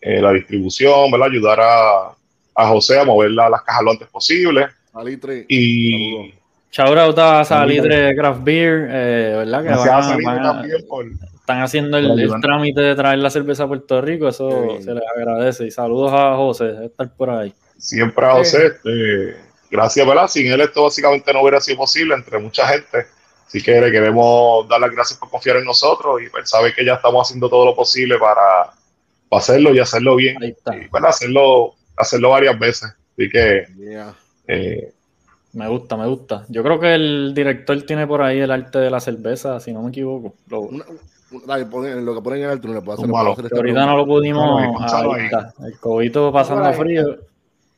eh, 0.00 0.20
la 0.20 0.32
distribución, 0.32 1.10
¿verdad? 1.10 1.28
ayudar 1.28 1.60
a, 1.60 2.08
a 2.54 2.68
José 2.68 2.98
a 3.00 3.04
mover 3.04 3.30
la- 3.32 3.48
las 3.50 3.62
cajas 3.62 3.82
lo 3.84 3.90
antes 3.92 4.08
posible. 4.08 4.66
Alitre, 4.94 5.44
Y. 5.48 6.34
Shout 6.72 6.96
out 6.98 7.18
a 7.18 7.44
Salitre 7.44 8.14
Craft 8.14 8.44
Beer, 8.44 8.88
eh, 8.90 9.34
¿verdad? 9.38 9.58
Que 9.62 9.68
gracias 9.68 9.86
van 9.86 9.94
a 9.94 9.98
a- 9.98 10.02
Salina 10.04 10.32
van 10.34 10.46
a- 10.46 10.52
también 10.52 10.86
por, 10.88 11.04
están 11.34 11.62
haciendo 11.62 11.96
el, 11.98 12.30
trámite 12.40 12.80
de 12.80 12.94
traer 12.94 13.18
la 13.18 13.30
cerveza 13.30 13.64
a 13.64 13.66
Puerto 13.68 14.00
Rico, 14.00 14.28
eso 14.28 14.78
se 14.80 14.94
les 14.94 15.02
agradece. 15.16 15.66
Y 15.66 15.70
saludos 15.72 16.12
a 16.14 16.36
José, 16.36 16.84
estar 16.86 17.12
por 17.16 17.30
ahí. 17.30 17.52
siempre 17.76 18.24
a 18.24 18.32
José. 18.34 18.66
este, 18.66 19.36
gracias, 19.70 20.06
¿verdad? 20.06 20.28
Sin 20.28 20.46
él 20.46 20.60
esto 20.60 20.84
básicamente 20.84 21.32
no 21.32 21.40
hubiera 21.42 21.60
sido 21.60 21.78
posible 21.78 22.14
entre 22.14 22.38
mucha 22.38 22.66
gente. 22.68 23.06
Así 23.48 23.60
que 23.60 23.80
le 23.80 23.90
queremos 23.90 24.68
dar 24.68 24.80
las 24.80 24.92
gracias 24.92 25.18
por 25.18 25.28
confiar 25.28 25.56
en 25.56 25.64
nosotros 25.64 26.22
y 26.22 26.28
pues, 26.28 26.48
sabe 26.48 26.72
que 26.72 26.84
ya 26.84 26.94
estamos 26.94 27.26
haciendo 27.26 27.48
todo 27.48 27.64
lo 27.64 27.74
posible 27.74 28.16
para, 28.16 28.70
para 29.30 29.38
hacerlo 29.40 29.72
y 29.74 29.78
hacerlo 29.78 30.16
bien. 30.16 30.36
Ahí 30.42 30.50
está. 30.50 30.76
Y 30.76 30.88
bueno, 30.88 31.06
hacerlo, 31.08 31.74
hacerlo 31.96 32.30
varias 32.30 32.58
veces. 32.58 32.92
Así 33.16 33.30
que 33.30 33.64
Yeah. 33.78 34.14
eh, 34.48 34.92
Me 35.52 35.66
gusta, 35.68 35.96
me 35.96 36.06
gusta. 36.06 36.44
Yo 36.48 36.62
creo 36.62 36.78
que 36.78 36.94
el 36.94 37.32
director 37.34 37.80
tiene 37.82 38.06
por 38.06 38.22
ahí 38.22 38.40
el 38.40 38.50
arte 38.50 38.78
de 38.78 38.90
la 38.90 39.00
cerveza, 39.00 39.58
si 39.60 39.72
no 39.72 39.82
me 39.82 39.88
equivoco. 39.90 40.34
Lo- 40.48 40.60
Una- 40.60 40.84
un- 41.32 41.46
dale, 41.46 41.64
pon- 41.66 42.04
lo 42.04 42.14
que 42.14 42.20
ponen 42.20 42.42
en 42.44 42.50
el 42.50 42.60
le 42.60 42.80
puedo 42.82 42.92
hacer. 42.98 43.08
Malo. 43.08 43.32
hacer 43.32 43.46
este 43.46 43.56
ahorita 43.56 43.86
no 43.86 43.96
lo 43.96 44.06
pudimos. 44.06 44.62
El 45.64 45.78
cobito 45.80 46.32
pasando 46.32 46.72
frío. 46.74 47.18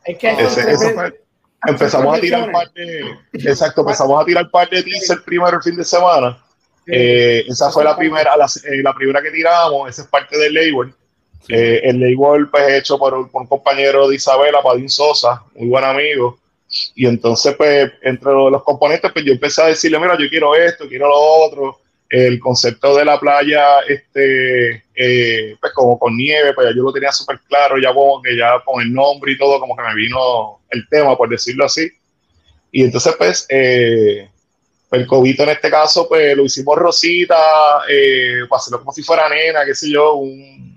Es 0.05 0.19
que 0.19 0.31
ese, 0.33 0.77
fue- 0.95 1.21
empezamos 1.67 2.19
a 2.19 2.21
tirar 2.21 2.51
par 2.51 2.71
de, 2.73 3.05
exacto, 3.35 3.83
empezamos 3.83 4.21
a 4.21 4.25
tirar 4.25 4.51
par 4.51 4.69
de 4.69 4.83
teaser 4.83 5.23
primero 5.25 5.57
el 5.59 5.63
fin 5.63 5.77
de 5.77 5.85
semana. 5.85 6.39
Eh, 6.87 7.45
esa 7.47 7.71
fue 7.71 7.85
la 7.85 7.97
primera, 7.97 8.37
la, 8.37 8.47
eh, 8.47 8.83
la 8.83 8.93
primera 8.93 9.23
que 9.23 9.31
tiramos, 9.31 9.89
esa 9.89 10.03
es 10.03 10.09
parte 10.09 10.37
del 10.37 10.53
label. 10.55 10.93
Sí. 11.47 11.55
Eh, 11.55 11.81
el 11.89 12.01
label 12.01 12.49
pues 12.51 12.69
hecho 12.73 12.99
por, 12.99 13.15
un- 13.15 13.29
compañero 13.29 14.09
de 14.09 14.17
Isabela, 14.17 14.63
Padín 14.63 14.89
Sosa, 14.89 15.43
muy 15.55 15.69
buen 15.69 15.85
amigo. 15.85 16.39
Y 16.95 17.07
entonces, 17.07 17.55
pues, 17.57 17.93
entre 18.03 18.33
los, 18.33 18.63
componentes, 18.63 19.13
pues 19.13 19.25
yo 19.25 19.33
empecé 19.33 19.63
a 19.63 19.67
decirle, 19.67 19.99
mira, 19.99 20.17
yo 20.19 20.29
quiero 20.29 20.55
esto, 20.55 20.89
quiero 20.89 21.09
lo 21.09 21.17
otro. 21.17 21.79
El 22.09 22.39
concepto 22.41 22.95
de 22.97 23.05
la 23.05 23.19
playa, 23.19 23.81
este, 23.89 24.85
eh, 24.95 25.57
pues 25.61 25.73
como 25.73 25.99
con 25.99 26.17
nieve, 26.17 26.53
pues 26.55 26.69
ya 26.69 26.77
yo 26.77 26.83
lo 26.83 26.93
tenía 26.93 27.11
súper 27.11 27.41
claro, 27.49 27.79
ya 27.79 27.93
como 27.95 28.21
que 28.23 28.37
ya 28.37 28.61
con 28.65 28.83
el 28.83 28.93
nombre 28.93 29.33
y 29.33 29.39
todo, 29.39 29.59
como 29.59 29.75
que 29.77 29.83
me 29.83 29.95
vino 29.95 30.61
el 30.71 30.87
tema, 30.89 31.17
por 31.17 31.29
decirlo 31.29 31.65
así. 31.65 31.91
Y 32.71 32.85
entonces, 32.85 33.15
pues, 33.17 33.47
eh, 33.49 34.29
el 34.93 35.07
cobito 35.07 35.43
en 35.43 35.51
este 35.51 35.71
caso, 35.71 36.07
pues 36.09 36.37
lo 36.37 36.45
hicimos 36.45 36.77
rosita, 36.77 37.37
eh, 37.89 38.41
para 38.49 38.61
hacerlo 38.61 38.79
como 38.81 38.93
si 38.93 39.03
fuera 39.03 39.29
nena, 39.29 39.65
qué 39.65 39.75
sé 39.75 39.91
yo, 39.91 40.15
un, 40.15 40.72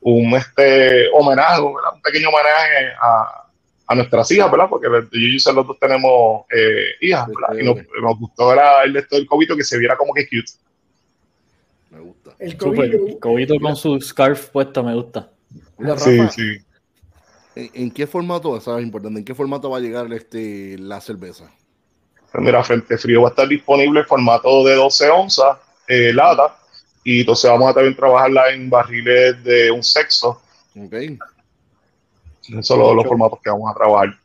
un 0.00 0.34
este, 0.34 1.08
homenaje, 1.12 1.60
¿verdad? 1.60 1.94
un 1.94 2.02
pequeño 2.02 2.28
homenaje 2.28 2.92
a, 3.00 3.44
a 3.88 3.94
nuestras 3.94 4.30
hijas, 4.30 4.50
¿verdad? 4.50 4.66
Porque 4.68 4.86
yo 4.88 5.18
y 5.18 5.32
los 5.32 5.66
dos 5.66 5.78
tenemos 5.80 6.44
eh, 6.54 6.92
hijas, 7.00 7.26
¿verdad? 7.28 7.60
Y 7.60 7.64
nos, 7.64 7.76
nos 8.02 8.18
gustó 8.18 8.54
la- 8.54 8.82
el 8.84 8.92
de 8.92 9.00
esto 9.00 9.16
del 9.16 9.26
cobito 9.26 9.56
que 9.56 9.64
se 9.64 9.78
viera 9.78 9.96
como 9.96 10.12
que 10.14 10.24
cute. 10.26 10.52
Me 11.90 12.00
gusta. 12.00 12.30
el 12.38 12.56
cobito 13.18 13.58
con 13.60 13.74
su 13.76 14.00
scarf 14.00 14.50
puesto 14.50 14.82
me 14.84 14.94
gusta. 14.94 15.30
Mira, 15.78 15.96
Sí, 15.98 16.18
Rafa, 16.18 16.30
sí. 16.32 16.58
¿en, 17.54 17.70
en 17.74 17.90
qué 17.90 18.06
formato, 18.06 18.56
eso 18.56 18.76
es 18.78 18.84
importante, 18.84 19.18
en 19.20 19.24
qué 19.24 19.34
formato 19.34 19.70
va 19.70 19.78
a 19.78 19.80
llegar 19.80 20.12
este, 20.12 20.76
la 20.78 21.00
cerveza? 21.00 21.50
Pues 22.30 22.44
mira, 22.44 22.62
Frente 22.62 22.98
Frío 22.98 23.22
va 23.22 23.28
a 23.28 23.30
estar 23.30 23.48
disponible 23.48 24.00
en 24.00 24.06
formato 24.06 24.62
de 24.64 24.74
12 24.74 25.08
onzas, 25.08 25.56
eh, 25.88 26.12
lata, 26.12 26.58
y 27.04 27.20
entonces 27.20 27.50
vamos 27.50 27.70
a 27.70 27.74
también 27.74 27.96
trabajarla 27.96 28.50
en 28.52 28.68
barriles 28.70 29.42
de 29.44 29.70
un 29.70 29.82
sexto. 29.82 30.40
Ok. 30.76 30.92
Esos 32.48 32.66
son 32.66 32.78
los, 32.78 32.94
los 32.94 33.06
formatos 33.06 33.38
que 33.42 33.50
vamos 33.50 33.70
a 33.70 33.74
trabajar. 33.74 34.18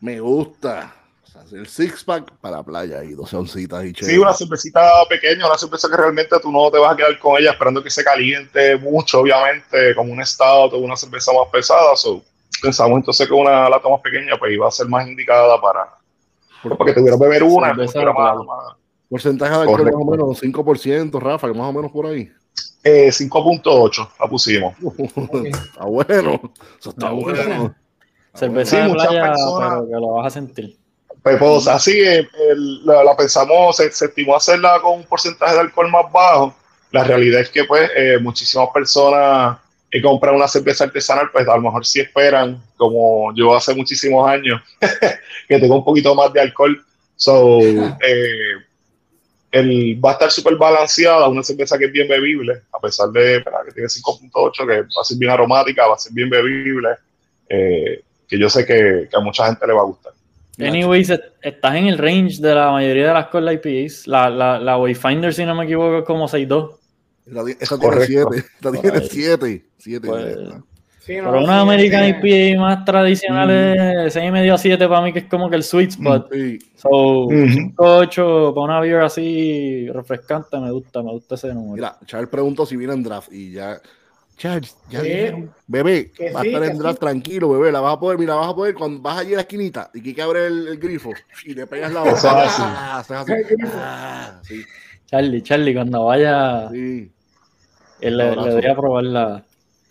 Me 0.00 0.20
gusta. 0.20 0.94
O 1.24 1.30
sea, 1.30 1.58
el 1.58 1.66
six 1.66 2.04
pack 2.04 2.30
para 2.40 2.58
la 2.58 2.62
playa 2.62 3.02
y 3.04 3.12
12 3.12 3.36
oncitas 3.36 3.84
y 3.84 3.88
Sí, 3.88 3.92
chévere. 3.94 4.18
una 4.20 4.34
cervecita 4.34 4.82
pequeña, 5.08 5.46
una 5.46 5.58
cerveza 5.58 5.88
que 5.88 5.96
realmente 5.96 6.36
tú 6.40 6.50
no 6.52 6.70
te 6.70 6.78
vas 6.78 6.92
a 6.92 6.96
quedar 6.96 7.18
con 7.18 7.38
ella 7.40 7.52
esperando 7.52 7.82
que 7.82 7.90
se 7.90 8.04
caliente 8.04 8.76
mucho, 8.76 9.20
obviamente, 9.20 9.94
como 9.94 10.12
un 10.12 10.24
stout 10.24 10.72
o 10.74 10.78
una 10.78 10.96
cerveza 10.96 11.32
más 11.32 11.48
pesada. 11.52 11.96
So, 11.96 12.22
pensamos 12.62 12.98
entonces 12.98 13.26
que 13.26 13.34
una 13.34 13.68
lata 13.68 13.88
más 13.88 14.00
pequeña 14.00 14.36
pues 14.38 14.52
iba 14.52 14.68
a 14.68 14.70
ser 14.70 14.86
más 14.88 15.06
indicada 15.06 15.60
para, 15.60 15.88
para 16.76 16.84
que 16.86 16.92
tuvieras 17.00 17.18
beber 17.18 17.42
una. 17.42 17.68
Cerveza 17.74 17.98
de 18.00 18.04
más- 18.06 18.36
Porcentaje 19.08 19.52
de 19.52 19.58
alcohol 19.60 19.78
Correcto. 19.78 19.98
más 19.98 20.06
o 20.06 20.10
menos, 20.10 20.42
5%, 20.42 21.18
Rafa, 21.20 21.48
que 21.48 21.54
más 21.58 21.68
o 21.68 21.72
menos 21.72 21.90
por 21.92 22.06
ahí. 22.06 22.30
eh, 22.84 23.10
5.8 23.10 24.08
la 24.20 24.26
pusimos. 24.28 24.74
está 25.44 25.84
bueno. 25.84 26.40
Eso 26.78 26.90
está 26.90 27.10
bueno. 27.10 27.74
Cerveza 28.34 28.76
Sí, 28.76 28.82
de 28.82 28.88
muchas 28.88 29.06
playa, 29.08 29.22
personas- 29.32 29.70
pero 29.70 29.86
que 29.86 29.92
lo 29.94 30.08
vas 30.12 30.26
a 30.26 30.30
sentir. 30.30 30.76
Pues, 31.22 31.36
pues, 31.38 31.66
así 31.68 31.98
eh, 32.00 32.28
el- 32.50 32.86
la, 32.86 33.02
la 33.02 33.16
pensamos, 33.16 33.76
se, 33.76 33.90
se 33.90 34.06
estimó 34.06 34.36
hacerla 34.36 34.78
con 34.80 34.98
un 35.00 35.04
porcentaje 35.04 35.54
de 35.54 35.60
alcohol 35.60 35.90
más 35.90 36.10
bajo. 36.12 36.54
La 36.92 37.04
realidad 37.04 37.40
es 37.40 37.50
que 37.50 37.64
pues 37.64 37.90
eh, 37.96 38.18
muchísimas 38.20 38.68
personas 38.72 39.58
y 39.92 40.00
comprar 40.00 40.34
una 40.34 40.46
cerveza 40.48 40.84
artesanal, 40.84 41.30
pues 41.32 41.46
a 41.48 41.56
lo 41.56 41.62
mejor 41.62 41.84
sí 41.84 42.00
esperan, 42.00 42.62
como 42.76 43.34
yo 43.34 43.54
hace 43.54 43.74
muchísimos 43.74 44.26
años, 44.28 44.60
que 45.48 45.58
tenga 45.58 45.74
un 45.74 45.84
poquito 45.84 46.14
más 46.14 46.32
de 46.32 46.40
alcohol. 46.42 46.82
So, 47.16 47.58
eh, 48.00 48.54
el, 49.50 50.04
va 50.04 50.10
a 50.10 50.12
estar 50.14 50.30
súper 50.30 50.56
balanceada, 50.56 51.28
una 51.28 51.42
cerveza 51.42 51.78
que 51.78 51.86
es 51.86 51.92
bien 51.92 52.08
bebible, 52.08 52.62
a 52.72 52.78
pesar 52.80 53.10
de 53.10 53.42
que 53.66 53.72
tiene 53.72 53.88
5.8, 53.88 54.66
que 54.66 54.82
va 54.82 55.00
a 55.00 55.04
ser 55.04 55.18
bien 55.18 55.30
aromática, 55.30 55.86
va 55.86 55.94
a 55.94 55.98
ser 55.98 56.12
bien 56.12 56.28
bebible, 56.28 56.90
eh, 57.48 58.02
que 58.26 58.38
yo 58.38 58.48
sé 58.50 58.66
que, 58.66 59.08
que, 59.10 59.16
a 59.16 59.20
mucha 59.20 59.46
gente 59.46 59.66
le 59.66 59.72
va 59.72 59.80
a 59.80 59.84
gustar. 59.84 60.12
Anyways, 60.60 61.12
estás 61.40 61.76
en 61.76 61.86
el 61.86 61.98
range 61.98 62.40
de 62.40 62.54
la 62.54 62.72
mayoría 62.72 63.08
de 63.08 63.14
las 63.14 63.28
Cold 63.28 63.52
IPAs. 63.52 64.08
La, 64.08 64.28
la, 64.28 64.58
la 64.58 64.76
Wayfinder, 64.76 65.32
si 65.32 65.44
no 65.44 65.54
me 65.54 65.64
equivoco, 65.64 65.98
es 65.98 66.04
como 66.04 66.26
6.2. 66.26 67.56
Esa 67.60 67.78
tiene 67.78 68.06
7. 68.06 68.36
Esta 68.56 68.72
tiene 68.72 69.00
7. 69.02 69.64
7. 71.08 71.22
pero 71.26 71.42
una 71.42 71.60
American 71.60 72.04
IPA 72.04 72.60
más 72.60 72.84
tradicional 72.84 73.50
es 73.50 74.14
6,5 74.14 74.52
a 74.52 74.58
7 74.58 74.88
para 74.88 75.00
mí, 75.02 75.12
que 75.12 75.20
es 75.20 75.24
como 75.24 75.48
que 75.50 75.56
el 75.56 75.62
sweet 75.62 75.90
spot. 75.90 76.28
Sí. 76.32 76.58
So, 76.76 76.88
5-8 76.88 78.54
para 78.54 78.64
una 78.64 78.80
beer 78.80 79.00
así 79.00 79.88
refrescante, 79.90 80.58
me 80.58 80.70
gusta, 80.70 81.02
me 81.02 81.12
gusta 81.12 81.34
ese 81.34 81.48
número. 81.54 81.74
Mira, 81.74 81.96
Charles 82.06 82.28
preguntó 82.28 82.66
si 82.66 82.76
viene 82.76 82.92
en 82.92 83.02
draft 83.02 83.32
y 83.32 83.52
ya. 83.52 83.80
Charles, 84.36 84.76
ya 84.88 85.02
dijeron, 85.02 85.50
bebé, 85.66 86.12
va 86.32 86.42
a 86.42 86.44
estar 86.44 86.62
en 86.62 86.78
draft 86.78 87.00
tranquilo, 87.00 87.50
bebé, 87.50 87.72
la 87.72 87.80
vas 87.80 87.96
a 87.96 87.98
poder, 87.98 88.18
mira, 88.18 88.36
vas 88.36 88.48
a 88.48 88.54
poder 88.54 88.72
cuando 88.72 89.02
vas 89.02 89.18
allí 89.18 89.32
a 89.32 89.36
la 89.36 89.42
esquinita 89.42 89.90
y 89.92 90.14
que 90.14 90.22
abre 90.22 90.46
el, 90.46 90.68
el, 90.68 90.78
grifo 90.78 91.10
y 91.44 91.54
le 91.54 91.66
pegas 91.66 91.92
la 91.92 92.00
boca. 92.04 92.20
Ah, 92.24 92.98
así. 92.98 93.12
Ah, 93.74 94.40
sí. 94.42 94.62
Charlie, 95.06 95.42
Charlie, 95.42 95.74
cuando 95.74 96.04
vaya. 96.04 96.68
Sí 96.70 97.10
él 98.00 98.16
le, 98.16 98.36
le 98.36 98.48
debería 98.48 98.74
probar 98.74 99.04
la. 99.04 99.44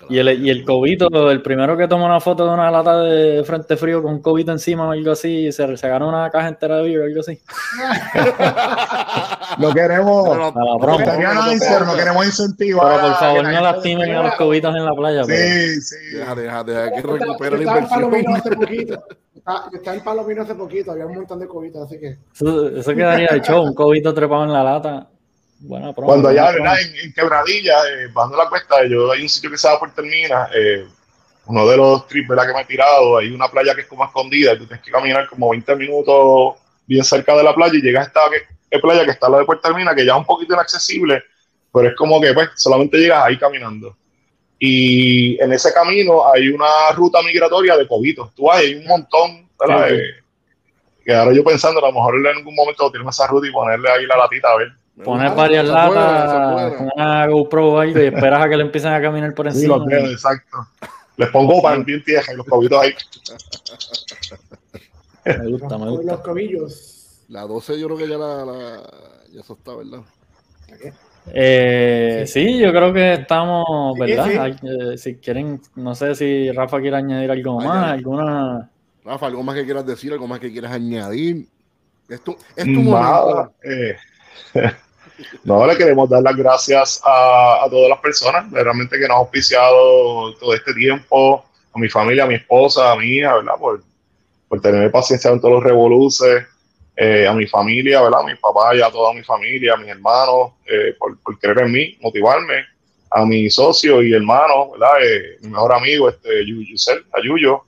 Y 0.10 0.20
el, 0.20 0.46
y 0.46 0.50
el 0.50 0.64
cobito, 0.64 1.32
el 1.32 1.42
primero 1.42 1.78
que 1.78 1.88
toma 1.88 2.06
una 2.06 2.20
foto 2.20 2.46
de 2.46 2.54
una 2.54 2.70
lata 2.72 3.02
de 3.02 3.44
frente 3.44 3.78
frío 3.78 4.02
con 4.02 4.14
un 4.14 4.22
cobito 4.22 4.52
encima 4.52 4.88
o 4.88 4.92
algo 4.92 5.12
así, 5.12 5.52
se, 5.52 5.78
se 5.78 5.88
gana 5.88 6.08
una 6.08 6.30
caja 6.30 6.48
entera 6.48 6.78
de 6.78 6.84
beer 6.84 7.02
o 7.02 7.06
algo 7.06 7.20
así. 7.22 7.38
lo 9.60 9.74
queremos. 9.74 10.38
No, 10.38 10.52
no 10.52 11.96
queremos 11.96 12.26
incentivar. 12.26 12.96
Pero 12.96 13.08
por 13.08 13.20
favor, 13.20 13.44
no 13.44 13.62
lastimen 13.62 14.16
a 14.16 14.24
los 14.24 14.36
cobitos 14.36 14.76
en 14.76 14.86
la 14.86 14.94
playa. 14.94 15.24
Sí, 15.24 15.32
pero. 15.32 15.82
sí. 15.82 15.96
Deja, 16.18 16.36
deja, 16.36 16.64
deja 16.64 16.92
que 16.92 17.02
recupere 17.02 17.58
la 17.58 17.64
inversión. 17.64 18.12
Está 19.74 19.94
en 19.94 20.04
Palomino 20.04 20.42
hace 20.42 20.56
poquito, 20.56 20.92
había 20.92 21.06
un 21.06 21.16
montón 21.16 21.40
de 21.40 21.48
cobitos, 21.48 21.84
así 21.84 21.98
que. 21.98 22.18
Eso, 22.34 22.68
eso 22.68 22.94
quedaría 22.94 23.30
de 23.32 23.40
show, 23.40 23.64
un 23.64 23.74
cobito 23.74 24.14
trepado 24.14 24.44
en 24.44 24.52
la 24.52 24.62
lata. 24.62 25.10
Cuando 25.96 26.30
allá 26.30 26.52
en, 26.52 27.14
Quebradilla, 27.14 27.80
eh, 27.90 28.08
bajando 28.14 28.38
la 28.38 28.50
cuesta, 28.50 28.86
yo 28.86 29.12
hay 29.12 29.24
un 29.24 29.30
sitio 29.30 29.50
que 29.50 29.58
se 29.58 29.68
llama 29.68 29.80
Puerto 29.80 30.02
Termina, 30.02 30.50
eh, 30.54 30.86
uno 31.48 31.68
de 31.68 31.78
los 31.78 32.08
trips 32.08 32.28
que 32.28 32.54
me 32.54 32.62
he 32.62 32.66
tirado, 32.66 33.18
hay 33.18 33.32
una 33.32 33.50
playa 33.50 33.74
que 33.74 33.82
es 33.82 33.88
como 33.88 34.06
escondida, 34.06 34.54
y 34.54 34.58
tú 34.60 34.68
tienes 34.68 34.86
que 34.86 34.92
caminar 34.92 35.28
como 35.28 35.50
20 35.50 35.76
minutos 35.76 36.56
bien 36.86 37.04
cerca 37.04 37.36
de 37.36 37.44
la 37.44 37.56
playa 37.56 37.74
y 37.76 37.82
llegas 37.82 38.06
a 38.06 38.08
esta 38.08 38.22
que, 38.70 38.80
playa 38.80 39.06
que 39.06 39.12
está 39.12 39.30
la 39.30 39.40
de 39.40 39.46
Puerto 39.46 39.68
Termina, 39.68 39.96
que 39.96 40.06
ya 40.06 40.14
es 40.14 40.20
un 40.20 40.26
poquito 40.26 40.54
inaccesible, 40.54 41.24
pero 41.74 41.90
es 41.90 41.96
como 41.96 42.22
que 42.22 42.34
pues 42.34 42.50
solamente 42.56 42.98
llegas 42.98 43.26
ahí 43.26 43.38
caminando. 43.38 43.96
Y 44.60 45.42
en 45.42 45.54
ese 45.54 45.72
camino 45.74 46.32
hay 46.32 46.50
una 46.50 46.92
ruta 46.96 47.22
migratoria 47.22 47.78
de 47.78 47.88
cobitos. 47.88 48.34
Tú 48.34 48.52
hay 48.52 48.74
un 48.74 48.86
montón, 48.86 49.48
¿verdad? 49.60 49.92
Eh, 49.92 50.02
que 51.06 51.14
ahora 51.14 51.32
yo 51.32 51.44
pensando, 51.44 51.80
a 51.80 51.90
lo 51.90 51.94
mejor 51.94 52.16
en 52.16 52.28
algún 52.38 52.56
momento 52.56 52.90
tirarme 52.90 53.12
esa 53.12 53.28
ruta 53.28 53.48
y 53.48 53.52
ponerle 53.52 53.90
ahí 53.90 54.06
la 54.06 54.18
latita 54.18 54.50
a 54.50 54.58
ver. 54.58 54.72
Pones 55.04 55.36
varias 55.36 55.66
latas 55.66 56.74
con 56.74 56.90
una 56.96 57.28
GoPro 57.28 57.74
o 57.74 57.80
algo 57.80 58.00
y 58.00 58.06
esperas 58.08 58.46
a 58.46 58.50
que 58.50 58.58
le 58.58 58.64
empiecen 58.64 58.94
a 58.94 59.02
caminar 59.02 59.34
por 59.34 59.48
encima. 59.48 59.76
Sí, 59.76 59.96
los 59.96 60.12
exacto. 60.12 60.58
Les 61.18 61.30
pongo 61.30 61.62
pan 61.62 61.84
bien 61.84 62.04
tieja 62.04 62.34
y 62.34 62.36
los 62.36 62.46
cobitos 62.46 62.82
ahí. 62.82 62.94
Me 65.26 65.52
gusta, 65.52 65.78
me 65.78 65.90
gusta. 65.90 66.12
Los 66.12 66.22
cobillos. 66.22 67.24
La 67.30 67.42
12 67.42 67.80
yo 67.80 67.88
creo 67.88 67.98
que 67.98 68.08
ya 68.08 68.18
la, 68.18 68.46
la 68.46 68.82
ya 69.32 69.42
eso 69.42 69.54
está, 69.54 69.76
¿verdad? 69.76 70.02
Eh, 71.34 72.24
sí. 72.26 72.58
yo 72.60 72.72
creo 72.72 72.94
que 72.94 73.14
estamos, 73.14 73.98
¿verdad? 74.00 74.58
Eh, 74.64 74.98
si 74.98 75.16
quieren, 75.16 75.62
no 75.76 75.94
sé 75.94 76.16
si 76.16 76.52
Rafa 76.52 76.80
quiere 76.80 76.98
añadir 76.98 77.32
algo 77.32 77.60
más, 77.60 77.92
alguna... 77.92 78.70
Rafa, 79.04 79.28
algo 79.28 79.44
más 79.44 79.56
que 79.56 79.66
quieras 79.66 79.86
decir, 79.86 80.14
algo 80.14 80.28
más 80.28 80.40
que 80.40 80.52
quieras 80.52 80.72
añadir. 80.72 81.48
Es 82.08 82.22
tu, 82.22 82.38
es 82.56 82.64
tu 82.64 82.82
momento. 82.82 83.54
Eh, 83.64 83.96
No, 85.44 85.66
le 85.66 85.76
queremos 85.76 86.10
dar 86.10 86.22
las 86.22 86.36
gracias 86.36 87.02
a, 87.04 87.66
todas 87.70 87.90
las 87.90 88.00
personas 88.00 88.52
realmente 88.52 88.98
que 88.98 89.08
nos 89.08 89.12
han 89.12 89.22
auspiciado 89.22 90.34
todo 90.36 90.54
este 90.54 90.74
tiempo, 90.74 91.46
a 91.74 91.80
mi 91.80 91.90
familia, 91.90 92.24
a 92.24 92.28
mi 92.28 92.36
esposa, 92.36 92.92
a 92.92 93.04
hija, 93.04 93.36
¿verdad? 93.36 93.54
Por, 93.60 93.84
por 94.48 94.62
tener 94.62 94.92
paciencia 94.92 95.32
en 95.32 95.40
todos 95.40 95.56
los 95.56 95.64
revoluces, 95.64 96.46
eh, 96.96 97.28
a 97.28 97.34
mi 97.34 97.48
familia, 97.48 98.02
¿verdad? 98.02 98.22
A 98.22 98.26
mi 98.26 98.36
papá 98.36 98.76
y 98.76 98.82
a 98.82 98.92
toda 98.92 99.14
mi 99.14 99.24
familia, 99.24 99.74
a 99.74 99.78
mis 99.78 99.90
hermanos, 99.90 100.54
eh, 100.66 100.96
por, 100.98 101.18
por, 101.20 101.38
creer 101.40 101.60
en 101.60 101.72
mí, 101.72 101.98
motivarme, 102.02 102.66
a 103.12 103.26
mi 103.26 103.50
socio 103.50 104.02
y 104.04 104.14
hermano, 104.14 104.72
¿verdad? 104.72 105.04
Eh, 105.04 105.38
mi 105.42 105.50
mejor 105.50 105.74
amigo, 105.74 106.10
este, 106.10 106.46
Yusel, 106.46 107.06
a 107.14 107.62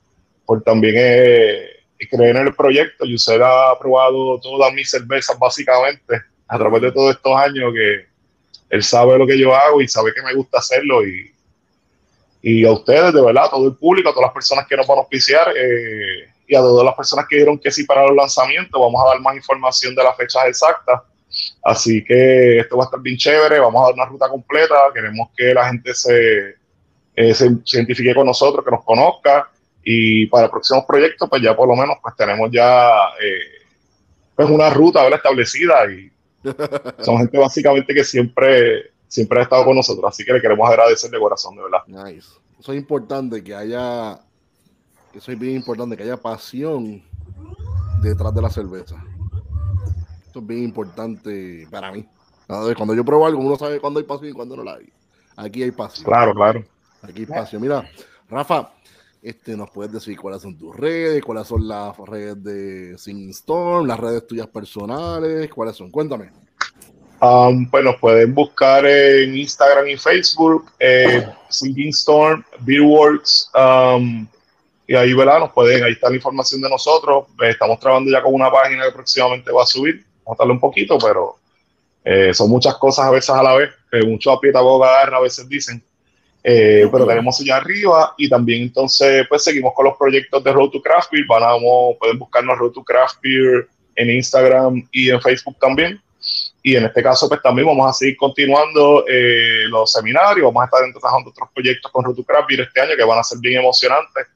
por 0.44 0.62
también 0.62 0.94
creer 0.94 2.36
en 2.36 2.46
el 2.48 2.54
proyecto. 2.54 3.04
Yusel 3.04 3.42
ha 3.42 3.78
probado 3.78 4.40
todas 4.40 4.72
mis 4.72 4.90
cervezas, 4.90 5.38
básicamente 5.38 6.29
a 6.50 6.58
través 6.58 6.82
de 6.82 6.92
todos 6.92 7.14
estos 7.14 7.36
años 7.36 7.72
que 7.72 8.06
él 8.70 8.82
sabe 8.82 9.16
lo 9.16 9.26
que 9.26 9.38
yo 9.38 9.54
hago 9.54 9.80
y 9.80 9.86
sabe 9.86 10.12
que 10.12 10.20
me 10.20 10.34
gusta 10.34 10.58
hacerlo 10.58 11.06
y, 11.06 11.32
y 12.42 12.64
a 12.66 12.72
ustedes, 12.72 13.14
de 13.14 13.22
verdad, 13.22 13.44
a 13.44 13.50
todo 13.50 13.68
el 13.68 13.76
público, 13.76 14.08
a 14.08 14.12
todas 14.12 14.26
las 14.26 14.34
personas 14.34 14.66
que 14.66 14.76
nos 14.76 14.86
van 14.86 14.98
a 14.98 15.00
auspiciar 15.02 15.52
eh, 15.56 16.28
y 16.48 16.54
a 16.56 16.58
todas 16.58 16.84
las 16.84 16.94
personas 16.94 17.26
que 17.28 17.36
dijeron 17.36 17.58
que 17.58 17.70
sí 17.70 17.84
para 17.84 18.04
los 18.06 18.16
lanzamientos, 18.16 18.80
vamos 18.80 19.00
a 19.00 19.10
dar 19.10 19.20
más 19.20 19.36
información 19.36 19.94
de 19.94 20.02
las 20.02 20.16
fechas 20.16 20.42
exactas. 20.46 21.02
Así 21.62 22.02
que 22.02 22.58
esto 22.58 22.76
va 22.76 22.84
a 22.84 22.86
estar 22.86 23.00
bien 23.00 23.16
chévere, 23.16 23.60
vamos 23.60 23.80
a 23.82 23.84
dar 23.86 23.94
una 23.94 24.06
ruta 24.06 24.28
completa, 24.28 24.74
queremos 24.92 25.28
que 25.36 25.54
la 25.54 25.68
gente 25.68 25.94
se, 25.94 26.56
eh, 27.14 27.34
se, 27.34 27.46
identifique 27.46 28.12
con 28.12 28.26
nosotros, 28.26 28.64
que 28.64 28.72
nos 28.72 28.84
conozca 28.84 29.48
y 29.84 30.26
para 30.26 30.50
próximos 30.50 30.84
proyectos, 30.84 31.28
pues 31.28 31.42
ya 31.42 31.54
por 31.54 31.68
lo 31.68 31.76
menos 31.76 31.98
pues 32.02 32.16
tenemos 32.16 32.50
ya 32.50 32.90
eh, 33.22 33.64
pues 34.34 34.50
una 34.50 34.70
ruta 34.70 35.06
establecida 35.08 35.88
y 35.92 36.10
son 37.00 37.18
gente 37.18 37.38
básicamente 37.38 37.94
que 37.94 38.04
siempre, 38.04 38.92
siempre 39.08 39.40
ha 39.40 39.42
estado 39.42 39.64
con 39.64 39.76
nosotros, 39.76 40.04
así 40.06 40.24
que 40.24 40.32
le 40.32 40.40
queremos 40.40 40.68
agradecer 40.68 41.10
de 41.10 41.18
corazón, 41.18 41.56
de 41.56 41.62
verdad. 41.62 41.86
Nice. 41.86 42.28
Eso 42.58 42.72
es 42.72 42.78
importante, 42.78 43.42
que 43.42 43.54
haya, 43.54 44.20
eso 45.14 45.32
es 45.32 45.38
bien 45.38 45.56
importante, 45.56 45.96
que 45.96 46.02
haya 46.02 46.16
pasión 46.16 47.02
detrás 48.02 48.34
de 48.34 48.42
la 48.42 48.50
cerveza. 48.50 48.96
Eso 50.28 50.38
es 50.38 50.46
bien 50.46 50.64
importante 50.64 51.66
para 51.70 51.90
mí. 51.90 52.06
Cuando 52.46 52.94
yo 52.94 53.04
pruebo 53.04 53.26
algo, 53.26 53.40
uno 53.40 53.56
sabe 53.56 53.80
cuándo 53.80 54.00
hay 54.00 54.06
pasión 54.06 54.30
y 54.30 54.32
cuándo 54.32 54.56
no 54.56 54.64
la 54.64 54.74
hay. 54.74 54.92
Aquí 55.36 55.62
hay 55.62 55.70
pasión. 55.70 56.04
Claro, 56.04 56.34
claro. 56.34 56.64
Aquí 57.02 57.20
hay 57.20 57.26
pasión. 57.26 57.62
Mira, 57.62 57.88
Rafa, 58.28 58.72
este, 59.22 59.56
nos 59.56 59.70
puedes 59.70 59.92
decir 59.92 60.18
cuáles 60.18 60.42
son 60.42 60.56
tus 60.56 60.74
redes, 60.74 61.22
cuáles 61.22 61.46
son 61.46 61.68
las 61.68 61.96
redes 61.98 62.42
de 62.42 62.96
Singing 62.96 63.30
Storm, 63.30 63.86
las 63.86 64.00
redes 64.00 64.26
tuyas 64.26 64.46
personales, 64.46 65.50
cuáles 65.50 65.76
son. 65.76 65.90
Cuéntame. 65.90 66.30
Um, 67.20 67.68
pues 67.68 67.84
nos 67.84 67.96
pueden 67.96 68.34
buscar 68.34 68.86
en 68.86 69.36
Instagram 69.36 69.88
y 69.88 69.96
Facebook, 69.98 70.70
eh, 70.78 71.26
Singing 71.50 71.90
Storm, 71.90 72.42
Beerworks, 72.60 73.50
um, 73.54 74.26
y 74.86 74.94
ahí, 74.94 75.12
¿verdad? 75.12 75.38
Nos 75.40 75.52
pueden, 75.52 75.84
ahí 75.84 75.92
está 75.92 76.08
la 76.08 76.16
información 76.16 76.62
de 76.62 76.70
nosotros. 76.70 77.26
Eh, 77.42 77.50
estamos 77.50 77.78
trabajando 77.78 78.10
ya 78.10 78.22
con 78.22 78.34
una 78.34 78.50
página 78.50 78.86
que 78.86 78.92
próximamente 78.92 79.52
va 79.52 79.64
a 79.64 79.66
subir. 79.66 80.04
Vamos 80.24 80.40
a 80.40 80.42
darle 80.42 80.54
un 80.54 80.60
poquito, 80.60 80.98
pero 80.98 81.36
eh, 82.04 82.32
son 82.32 82.50
muchas 82.50 82.74
cosas 82.76 83.04
a 83.04 83.10
veces 83.10 83.30
a 83.30 83.42
la 83.42 83.54
vez, 83.54 83.70
que 83.90 84.02
mucho 84.02 84.32
aprieta 84.32 84.60
boca 84.60 85.02
a 85.02 85.20
veces 85.20 85.48
dicen. 85.48 85.84
Eh, 86.42 86.88
pero 86.90 87.06
tenemos 87.06 87.38
allá 87.40 87.58
arriba 87.58 88.14
y 88.16 88.28
también 88.28 88.62
entonces 88.62 89.26
pues 89.28 89.44
seguimos 89.44 89.74
con 89.74 89.84
los 89.84 89.98
proyectos 89.98 90.42
de 90.42 90.52
Road 90.52 90.70
to 90.70 90.80
Craft 90.80 91.10
Beer. 91.12 91.26
pueden 91.98 92.18
buscarnos 92.18 92.58
Road 92.58 92.72
to 92.72 92.82
Craft 92.82 93.16
Beer 93.22 93.68
en 93.96 94.10
Instagram 94.10 94.88
y 94.90 95.10
en 95.10 95.20
Facebook 95.20 95.58
también. 95.58 96.00
Y 96.62 96.76
en 96.76 96.84
este 96.84 97.02
caso 97.02 97.28
pues 97.28 97.42
también 97.42 97.66
vamos 97.66 97.90
a 97.90 97.92
seguir 97.92 98.16
continuando 98.16 99.04
eh, 99.06 99.66
los 99.68 99.92
seminarios, 99.92 100.46
vamos 100.46 100.62
a 100.62 100.64
estar 100.64 100.80
trabajando 100.92 101.30
otros 101.30 101.48
proyectos 101.54 101.90
con 101.92 102.04
Road 102.04 102.16
to 102.16 102.24
Craft 102.24 102.48
Beer 102.48 102.60
este 102.62 102.80
año 102.80 102.96
que 102.96 103.04
van 103.04 103.18
a 103.18 103.22
ser 103.22 103.38
bien 103.38 103.60
emocionantes, 103.60 104.26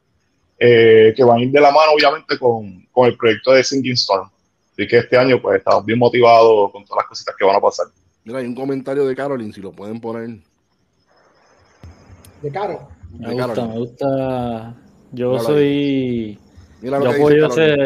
eh, 0.59 1.15
que 1.17 1.25
van 1.25 1.39
a 1.39 1.43
ir 1.43 1.51
de 1.51 1.61
la 1.61 1.71
mano 1.71 1.93
obviamente 1.93 2.39
con, 2.39 2.87
con 2.93 3.07
el 3.07 3.17
proyecto 3.17 3.53
de 3.53 3.65
Singing 3.65 3.95
Storm. 3.95 4.29
Así 4.73 4.87
que 4.87 4.99
este 4.99 5.17
año 5.17 5.41
pues 5.41 5.59
estamos 5.59 5.85
bien 5.87 5.99
motivados 5.99 6.71
con 6.71 6.85
todas 6.85 7.03
las 7.05 7.09
cositas 7.09 7.35
que 7.39 7.45
van 7.45 7.57
a 7.57 7.61
pasar. 7.61 7.87
Mira, 8.25 8.41
hay 8.41 8.47
un 8.47 8.55
comentario 8.55 9.07
de 9.07 9.15
Caroline, 9.15 9.53
si 9.53 9.61
lo 9.61 9.73
pueden 9.73 10.01
poner 10.01 10.39
de 12.45 12.51
Caro. 12.51 12.89
Me 13.19 13.33
gusta, 13.33 13.67
me 13.67 13.79
gusta. 13.79 14.75
Yo 15.13 15.39
soy. 15.39 16.39
yo, 16.83 16.97
apoyo 16.97 17.47
ese, 17.47 17.77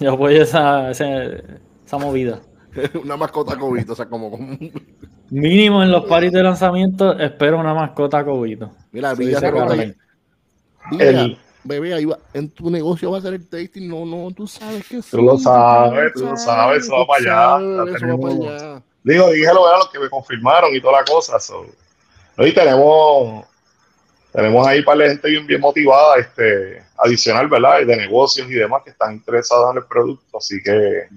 yo, 0.00 0.12
apoyo 0.12 0.42
esa, 0.42 0.90
esa, 0.90 1.98
movida. 1.98 2.40
una 3.02 3.16
mascota 3.16 3.58
cobito, 3.58 3.94
o 3.94 3.96
sea, 3.96 4.06
como. 4.06 4.38
Mínimo 5.30 5.82
en 5.82 5.90
los 5.90 6.04
paris 6.04 6.32
de 6.32 6.42
lanzamiento, 6.42 7.18
espero 7.18 7.58
una 7.58 7.74
mascota 7.74 8.24
cobito. 8.24 8.70
Mira, 8.92 9.14
Villa 9.14 9.40
se 9.40 9.94
El- 10.98 11.38
bebé, 11.64 11.94
ahí 11.94 12.04
va, 12.04 12.18
en 12.32 12.50
tu 12.50 12.70
negocio 12.70 13.10
va 13.10 13.18
a 13.18 13.20
ser 13.22 13.34
el 13.34 13.48
tasting. 13.48 13.88
No, 13.88 14.04
no, 14.04 14.30
tú 14.32 14.46
sabes 14.46 14.86
que 14.86 15.00
Tú 15.02 15.22
lo 15.22 15.36
sí, 15.36 15.44
sabes, 15.44 16.12
tú 16.14 16.24
lo 16.26 16.36
sabes, 16.36 16.84
eso 16.84 16.94
va 16.94 17.06
para 17.06 17.56
allá. 17.56 17.94
Eso 17.94 18.06
va 18.06 18.18
para 18.18 18.34
allá. 18.34 18.82
Digo, 19.02 19.30
dígelo 19.30 19.66
a 19.66 19.78
los 19.78 19.88
que 19.90 19.98
me 19.98 20.08
confirmaron 20.10 20.74
y 20.74 20.80
toda 20.80 21.00
la 21.00 21.04
cosa. 21.04 21.38
so. 21.38 21.64
Y 22.38 22.52
tenemos, 22.52 23.44
tenemos 24.32 24.66
ahí 24.66 24.82
para 24.82 24.98
la 24.98 25.08
gente 25.08 25.28
bien, 25.28 25.46
bien 25.46 25.60
motivada, 25.60 26.16
este, 26.18 26.82
adicional, 26.96 27.48
¿verdad? 27.48 27.80
Y 27.80 27.84
de 27.84 27.96
negocios 27.96 28.50
y 28.50 28.54
demás 28.54 28.82
que 28.84 28.90
están 28.90 29.14
interesados 29.14 29.70
en 29.72 29.78
el 29.78 29.84
producto. 29.84 30.38
Así 30.38 30.62
que 30.62 31.08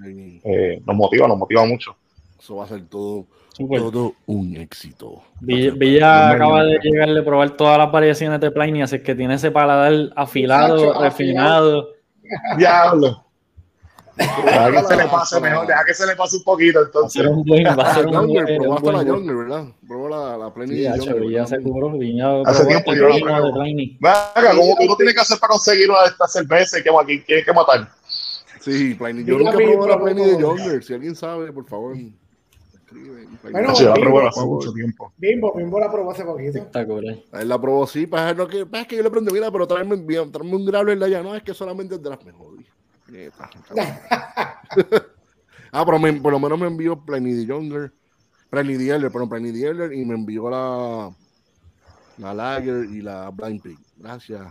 eh, 0.44 0.82
nos 0.86 0.96
motiva, 0.96 1.28
nos 1.28 1.38
motiva 1.38 1.64
mucho. 1.66 1.96
Eso 2.38 2.56
va 2.56 2.64
a 2.64 2.68
ser 2.68 2.84
todo, 2.88 3.26
todo 3.56 4.14
un 4.26 4.56
éxito. 4.56 5.22
Villa, 5.40 5.72
Villa 5.76 6.30
acaba 6.30 6.64
de 6.64 6.78
llegar 6.82 7.08
de 7.10 7.22
probar 7.22 7.50
todas 7.50 7.78
las 7.78 7.92
variaciones 7.92 8.40
de 8.40 8.50
Pliny, 8.50 8.82
así 8.82 9.00
que 9.00 9.14
tiene 9.14 9.34
ese 9.34 9.50
paladar 9.50 10.12
afilado, 10.16 11.00
refinado. 11.00 11.90
Diablo. 12.56 13.24
Deja 14.16 14.70
que 14.70 14.82
se 14.84 14.96
le 14.96 15.04
pase 15.06 15.40
mejor, 15.40 15.66
deja 15.66 15.84
que 15.84 15.94
se 15.94 16.06
le 16.06 16.16
pase 16.16 16.36
un 16.36 16.42
poquito 16.44 16.78
Va 16.78 16.82
a 16.82 16.86
entonces. 16.86 17.22
ser 17.22 17.28
un 17.32 17.44
buen, 17.44 17.64
va 17.64 17.72
a 17.90 17.94
ser 17.94 18.06
un 18.06 18.26
buen- 18.28 18.58
probaste 18.58 18.92
la. 18.92 19.02
Younger, 19.04 19.36
¿verdad? 19.36 19.64
Probó 19.88 20.08
la, 20.08 20.36
la 20.36 20.52
Pliny 20.54 20.74
Sí, 20.76 20.82
Younger, 20.84 21.20
Villa 21.20 21.42
¿verdad? 21.42 21.46
se 21.58 21.62
cubró, 21.62 21.90
Villa 21.98 22.40
Hace 22.42 22.64
probó 22.64 22.68
tiempo 22.68 22.94
yo 22.94 23.08
la 23.08 23.20
pruebo. 23.20 23.46
de 23.46 23.52
Pliny. 23.52 23.98
Venga, 24.00 24.50
¿cómo 24.50 24.76
que 24.76 24.84
uno 24.86 24.96
tiene 24.96 25.14
que 25.14 25.20
hacer 25.20 25.38
para 25.38 25.52
conseguir 25.52 25.90
una 25.90 26.00
de 26.02 26.06
estas 26.08 26.32
cervezas? 26.32 26.82
¿Qué, 26.82 26.90
aquí? 26.90 27.20
¿Quién 27.22 27.38
hay 27.38 27.44
que 27.44 27.52
matar? 27.52 27.88
Sí, 28.60 28.94
Pliny. 28.94 29.24
Yo 29.24 29.38
nunca 29.38 29.52
probé 29.52 30.14
la 30.14 30.24
de 30.26 30.38
Younger. 30.40 30.84
Si 30.84 30.92
alguien 30.94 31.14
sabe, 31.16 31.50
por 31.52 31.64
favor, 31.66 31.96
escribe. 31.96 33.26
Bueno, 33.50 33.74
Se 33.74 33.86
va 33.86 33.92
a 33.92 33.94
Bimbo, 33.94 34.10
probar 34.10 34.22
por 34.24 34.28
hace 34.28 34.46
mucho 34.46 34.72
tiempo. 34.72 35.12
Bimbo, 35.16 35.54
Bimbo 35.56 35.80
la 35.80 35.90
probó 35.90 36.10
hace 36.12 36.24
poquito. 36.24 36.58
Espectacular. 36.58 37.16
Él 37.32 37.48
la 37.48 37.60
probó, 37.60 37.86
sí, 37.86 38.06
para 38.06 38.34
lo 38.34 38.46
que 38.46 38.66
pasa 38.66 38.82
es 38.82 38.88
que 38.88 38.96
yo 38.98 39.02
le 39.02 39.10
pregunté, 39.10 39.32
mira, 39.32 39.50
pero 39.50 39.66
tráeme, 39.66 39.94
un 39.96 40.66
grabler 40.66 40.98
de 40.98 41.06
allá. 41.06 41.22
No, 41.22 41.34
es 41.34 41.42
que 41.42 41.54
solamente 41.54 41.94
es 41.94 42.02
de 42.02 42.10
las 42.10 42.22
mejores. 42.24 42.51
Ah, 45.74 45.86
pero 45.86 45.98
me- 45.98 46.12
por 46.12 46.30
lo 46.32 46.38
menos 46.38 46.58
me 46.58 46.66
envió 46.66 47.02
Pliny 47.02 47.32
de 47.32 47.46
Younger, 47.46 47.90
Pliny 48.50 48.74
de 48.74 48.90
Elder, 48.90 49.10
perdón, 49.10 49.30
Pliny 49.30 49.62
Elder, 49.62 49.90
y 49.94 50.04
me 50.04 50.14
envió 50.14 50.50
la, 50.50 51.10
la 52.18 52.34
Lager 52.34 52.84
y 52.90 53.00
la 53.00 53.30
Blind 53.30 53.62
Pig. 53.62 53.78
Gracias. 53.96 54.42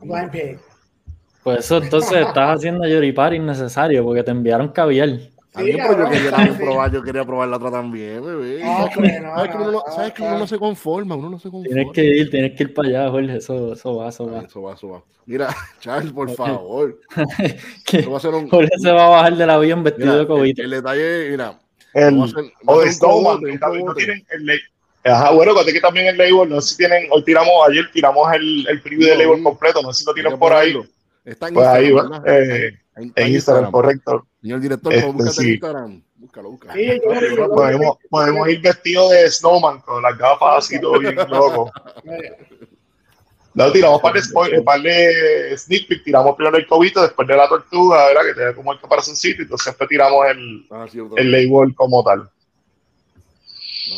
Blind 0.00 0.30
Pig. 0.30 0.58
Pues 1.42 1.58
eso 1.58 1.76
entonces 1.76 2.26
estás 2.26 2.56
haciendo 2.56 2.88
Yoripar 2.88 3.34
innecesario 3.34 4.02
porque 4.02 4.22
te 4.22 4.30
enviaron 4.30 4.68
caviar. 4.68 5.10
También, 5.52 5.76
Sí, 5.76 5.82
pero 5.86 6.04
yo 6.04 6.10
quería 6.10 6.30
también 6.30 6.56
probar, 6.58 6.92
yo 6.92 7.02
quería 7.02 7.24
probar 7.26 7.48
la 7.48 7.56
otra 7.56 7.70
también, 7.70 8.24
bebé. 8.24 8.62
Ah, 8.64 8.88
¿Sabes 8.94 9.12
que, 9.12 9.20
no, 9.20 9.32
uno, 9.32 9.64
no- 9.66 9.70
no, 9.72 9.84
sabes 9.94 10.12
que 10.12 10.22
no, 10.22 10.28
uno 10.28 10.34
no. 10.34 10.40
no 10.40 10.46
se 10.46 10.58
conforma, 10.58 11.14
uno 11.14 11.28
no 11.30 11.38
se 11.38 11.50
conforma. 11.50 11.74
Tienes 11.74 11.92
que 11.92 12.04
ir, 12.04 12.30
tienes 12.30 12.52
que 12.56 12.62
ir 12.62 12.74
para 12.74 12.88
allá, 12.88 13.10
Jorge. 13.10 13.36
Eso, 13.36 13.72
eso 13.74 13.96
va, 13.96 14.08
eso 14.08 14.26
va. 14.30 14.40
Eso 14.40 14.62
va, 14.62 14.72
eso 14.74 14.88
va. 14.88 15.02
Mira, 15.26 15.54
Charles, 15.80 16.12
por 16.12 16.30
favor. 16.30 16.98
Va 17.16 18.16
a 18.16 18.20
ser 18.20 18.34
un. 18.34 18.48
Jorge 18.48 18.70
se 18.78 18.90
va 18.90 19.06
a 19.06 19.10
bajar 19.10 19.36
del 19.36 19.50
avión 19.50 19.82
vestido 19.84 20.06
Mira, 20.06 20.16
de 20.16 20.20
el, 20.22 20.26
COVID. 20.26 20.60
el 20.60 20.70
detalle, 20.70 21.30
mira. 21.30 21.58
El, 21.92 22.18
o 22.66 22.78
un 22.80 22.90
Snowman, 22.92 23.40
no 23.84 23.94
tienen 23.94 24.24
el. 24.30 24.60
Ajá, 25.04 25.32
bueno, 25.32 25.52
que 25.64 25.80
también 25.80 26.06
el 26.06 26.16
label, 26.16 26.48
no 26.48 26.60
sé 26.60 26.70
si 26.70 26.76
tienen, 26.78 27.08
hoy 27.10 27.24
tiramos, 27.24 27.52
ayer 27.68 27.90
tiramos 27.92 28.32
el, 28.34 28.66
el 28.68 28.80
preview 28.80 29.08
del 29.08 29.18
label 29.18 29.42
completo, 29.42 29.82
no 29.82 29.92
sé 29.92 30.00
si 30.00 30.04
lo 30.06 30.14
tienen 30.14 30.38
por 30.38 30.52
ahí. 30.52 30.72
ponerlo. 30.72 30.92
Está 31.24 31.48
en 31.48 31.54
Pues 31.54 31.66
ahí, 31.68 31.88
Instagram, 31.90 32.22
eh, 32.26 32.78
en 32.96 33.28
Instagram, 33.28 33.70
correcto. 33.70 34.26
Señor 34.40 34.60
director, 34.60 34.92
Este, 34.92 35.10
búscate 35.10 35.42
en. 35.42 35.48
Instagram. 35.52 36.02
Búscalo, 36.16 36.50
búscalo. 36.50 36.74
Sí. 36.74 37.00
Podemos, 37.54 37.96
podemos 38.10 38.48
ir 38.48 38.60
vestidos 38.60 39.10
de 39.10 39.30
Snowman 39.30 39.80
con 39.80 40.02
las 40.02 40.16
gafas 40.18 40.64
así, 40.66 40.80
todo 40.80 40.98
bien 40.98 41.14
loco. 41.28 41.70
No, 43.54 43.70
tiramos 43.70 43.96
un 43.96 44.02
par 44.02 44.14
de, 44.14 44.20
spoil- 44.20 44.58
un 44.58 44.64
par 44.64 44.80
de 44.80 45.54
sneak 45.58 45.86
peek, 45.86 46.04
tiramos 46.04 46.34
primero 46.36 46.56
el 46.56 46.66
cobito, 46.66 47.02
después 47.02 47.28
de 47.28 47.36
la 47.36 47.46
tortuga, 47.48 48.06
¿verdad? 48.06 48.22
Que 48.26 48.34
te 48.34 48.44
da 48.46 48.54
como 48.54 48.72
el 48.72 48.80
caparazoncito, 48.80 49.42
y 49.42 49.44
entonces 49.44 49.66
después 49.66 49.88
tiramos 49.90 50.26
el, 50.30 50.66
Ah, 50.70 50.86
el 51.16 51.30
label 51.30 51.74
como 51.74 52.02
tal. 52.02 52.30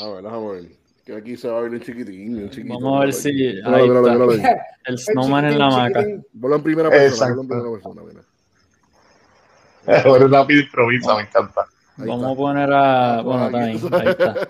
A 0.03 0.09
ver, 0.09 0.23
déjame 0.25 0.51
ver. 0.51 0.65
Que 1.05 1.15
aquí 1.17 1.37
se 1.37 1.49
va 1.49 1.59
a 1.59 1.61
ver 1.63 1.75
en 1.75 1.81
chiquitín. 1.83 2.51
Vamos 2.69 2.97
a 2.97 3.05
ver 3.05 3.13
si- 3.13 3.29
ahí 3.29 3.55
míralo, 3.89 4.07
está. 4.07 4.13
míralo. 4.37 4.59
El 4.87 4.99
snowman 4.99 5.45
en 5.45 5.59
la 5.59 5.67
hamaca. 5.67 6.05
Ponlo 6.41 6.57
en 6.57 6.63
primera 6.63 6.89
persona. 6.91 7.35
En 7.41 7.47
primera 7.49 7.71
persona, 7.71 8.03
mira. 8.07 8.21
Ahora 10.05 10.27
rápido 10.29 10.61
improvisa, 10.63 11.15
me 11.17 11.23
encanta. 11.23 11.61
Ahí 11.99 12.09
Vamos 12.09 12.21
está. 12.23 12.33
a 12.33 12.37
poner 12.37 12.73
a. 12.73 13.19
Ah, 13.19 13.23
Bueno, 13.23 13.49
bien, 13.51 13.63
ahí 13.63 13.75
está. 14.09 14.49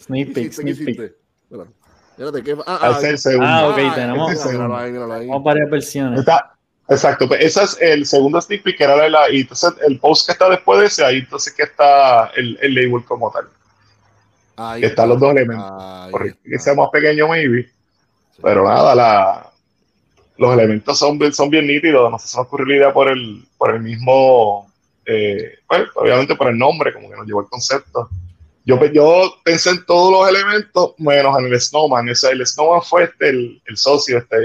Sneak 0.00 0.28
¿Qué 0.28 0.34
peek, 0.34 0.52
sneak 0.52 0.76
peek. 0.84 1.14
Espérate. 1.48 2.54
Ah, 2.66 2.90
Ese 2.98 2.98
es 2.98 3.04
el 3.12 3.18
segundo. 3.18 3.46
Ah, 3.48 3.68
ok, 3.68 3.78
ah, 3.78 3.92
tenemos-. 3.94 4.42
Tenemos 4.42 5.42
varias 5.44 5.70
versiones. 5.70 6.20
Está, 6.20 6.54
exacto, 6.88 7.28
pues 7.28 7.40
ese 7.44 7.62
es 7.62 7.78
el 7.80 8.04
segundo 8.04 8.40
sneak 8.40 8.64
peek 8.64 8.78
que 8.78 8.84
era 8.84 9.08
la, 9.08 9.30
y 9.30 9.42
entonces 9.42 9.72
el 9.86 9.98
post 10.00 10.26
que 10.26 10.32
está 10.32 10.50
después 10.50 10.80
de 10.80 10.86
ese, 10.86 11.04
ahí 11.04 11.18
entonces 11.18 11.52
que 11.54 11.62
está 11.62 12.26
el, 12.36 12.58
el 12.60 12.74
label 12.74 13.04
como 13.04 13.30
tal. 13.30 13.44
Ahí 14.70 14.84
están 14.84 15.08
los 15.08 15.18
dos 15.20 15.30
elementos. 15.32 15.72
Que 16.44 16.58
sea 16.58 16.74
más 16.74 16.88
pequeño 16.90 17.28
maybe, 17.28 17.64
Sí. 17.64 18.40
pero 18.42 18.64
nada, 18.64 18.94
la, 18.94 19.50
los 20.38 20.52
elementos 20.54 20.98
son, 20.98 21.18
bien- 21.18 21.32
son 21.34 21.50
bien 21.50 21.66
nítidos, 21.66 22.10
no 22.10 22.18
sé, 22.18 22.28
se 22.28 22.36
me 22.38 22.42
ocurrió 22.42 22.66
la 22.66 22.76
idea 22.76 22.92
por 22.92 23.08
el, 23.08 23.44
por 23.58 23.74
el 23.74 23.80
mismo, 23.82 24.72
eh, 25.06 25.58
pues, 25.68 25.82
obviamente 25.94 26.34
por 26.36 26.48
el 26.48 26.56
nombre, 26.58 26.92
como 26.92 27.10
que 27.10 27.16
nos 27.16 27.26
llevó 27.26 27.40
el 27.42 27.48
concepto. 27.48 28.08
Yo, 28.64 28.82
yo 28.86 29.34
pensé 29.44 29.70
en 29.70 29.84
todos 29.84 30.12
los 30.12 30.28
elementos, 30.28 30.94
menos 30.98 31.36
en 31.38 31.46
el 31.46 31.60
Snowman. 31.60 32.08
Ese, 32.08 32.30
el 32.30 32.46
Snowman 32.46 32.82
fue 32.82 33.04
este, 33.04 33.28
el, 33.30 33.60
el 33.66 33.76
socio, 33.76 34.18
este, 34.18 34.36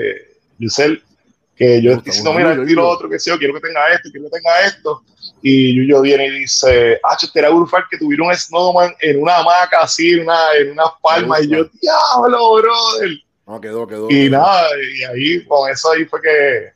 que 1.56 1.82
yo 1.82 1.92
estoy 1.94 2.06
diciendo, 2.06 2.34
mira, 2.34 2.50
gusta, 2.50 2.62
esto 2.64 2.72
y 2.72 2.76
lo 2.76 2.82
Yuyo. 2.82 2.88
otro, 2.90 3.10
que 3.10 3.20
sí, 3.20 3.30
yo 3.30 3.38
quiero 3.38 3.54
que 3.54 3.62
tenga 3.62 3.88
esto, 3.94 4.10
quiero 4.12 4.26
que 4.30 4.38
tenga 4.38 4.60
esto. 4.66 5.04
Y 5.42 5.76
Yuyo 5.76 6.02
viene 6.02 6.28
y 6.28 6.40
dice, 6.40 7.00
ah, 7.04 7.16
yo 7.22 7.28
estaría 7.28 7.50
brutal 7.50 7.84
que 7.90 7.98
tuviera 7.98 8.24
un 8.26 8.36
Snowman 8.36 8.92
en 9.02 9.22
una 9.22 9.38
hamaca 9.38 9.80
así, 9.82 10.12
en 10.14 10.22
una, 10.22 10.38
en 10.60 10.72
unas 10.72 10.90
palmas. 11.02 11.44
Y 11.44 11.50
yo, 11.50 11.66
diablo, 11.82 12.56
brother. 12.56 13.10
No, 13.46 13.62
quedó, 13.62 13.88
quedó. 13.88 14.08
Y 14.10 14.30
quedó. 14.30 14.38
nada, 14.40 14.68
y 14.98 15.04
ahí, 15.04 15.46
con 15.46 15.70
eso 15.70 15.92
ahí 15.92 16.06
fue 16.06 16.20
que, 16.22 16.72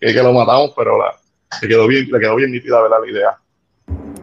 que, 0.00 0.14
que 0.14 0.22
lo 0.22 0.32
matamos, 0.32 0.72
pero 0.76 0.96
la, 0.96 1.12
le 1.60 1.68
quedó 1.68 1.86
bien, 1.86 2.08
le 2.10 2.18
quedó 2.20 2.36
bien 2.36 2.52
nítida, 2.52 2.80
¿verdad? 2.82 2.98
La 3.04 3.10
idea. 3.10 3.38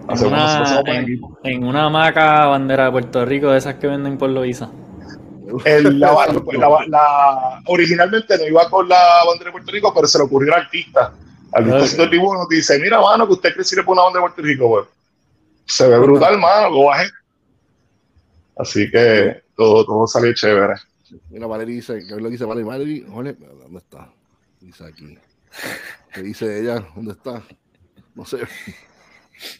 En 0.07 0.25
una, 0.27 0.81
en, 0.85 1.03
equipo. 1.03 1.37
en 1.43 1.63
una 1.63 1.85
hamaca 1.85 2.45
bandera 2.45 2.85
de 2.85 2.91
Puerto 2.91 3.25
Rico, 3.25 3.51
de 3.51 3.57
esas 3.57 3.75
que 3.75 3.87
venden 3.87 4.17
por 4.17 4.29
Loiza. 4.29 4.69
El- 5.65 5.99
la, 5.99 6.13
la- 6.53 6.85
la- 6.87 7.61
originalmente 7.67 8.37
no 8.37 8.45
iba 8.45 8.69
con 8.69 8.87
la 8.87 9.23
bandera 9.27 9.49
de 9.49 9.51
Puerto 9.51 9.71
Rico, 9.71 9.93
pero 9.93 10.07
se 10.07 10.17
le 10.17 10.23
ocurrió 10.23 10.53
al 10.53 10.61
artista. 10.61 11.13
Al 11.51 11.65
del 11.65 12.09
dibujo 12.09 12.35
nos 12.35 12.49
dice, 12.49 12.79
mira, 12.79 12.99
mano, 12.99 13.25
que 13.27 13.33
usted 13.33 13.49
quiere 13.49 13.59
decirle 13.59 13.83
por 13.83 13.93
una 13.93 14.03
bandera 14.03 14.25
de 14.25 14.29
Puerto 14.29 14.41
Rico, 14.41 14.69
pues. 14.69 14.87
Se 15.65 15.87
ve 15.87 15.97
brutal, 15.97 16.37
mano, 16.37 16.69
lo 16.69 16.83
bajé. 16.85 17.09
Así 18.57 18.89
que 18.89 19.43
todo, 19.55 19.85
todo 19.85 20.07
salió 20.07 20.33
chévere. 20.33 20.75
Mira, 21.29 21.47
Valerie 21.47 21.75
dice, 21.75 22.05
que 22.05 22.15
lo 22.15 22.29
dice 22.29 22.45
Valerie, 22.45 22.67
Valerie, 22.67 23.05
joder, 23.07 23.37
¿dónde 23.39 23.79
está? 23.79 24.11
Dice 24.59 24.85
aquí. 24.85 25.17
¿Qué 26.13 26.21
dice 26.21 26.59
ella? 26.59 26.85
¿Dónde 26.95 27.13
está? 27.13 27.43
No 28.13 28.25
sé. 28.25 28.39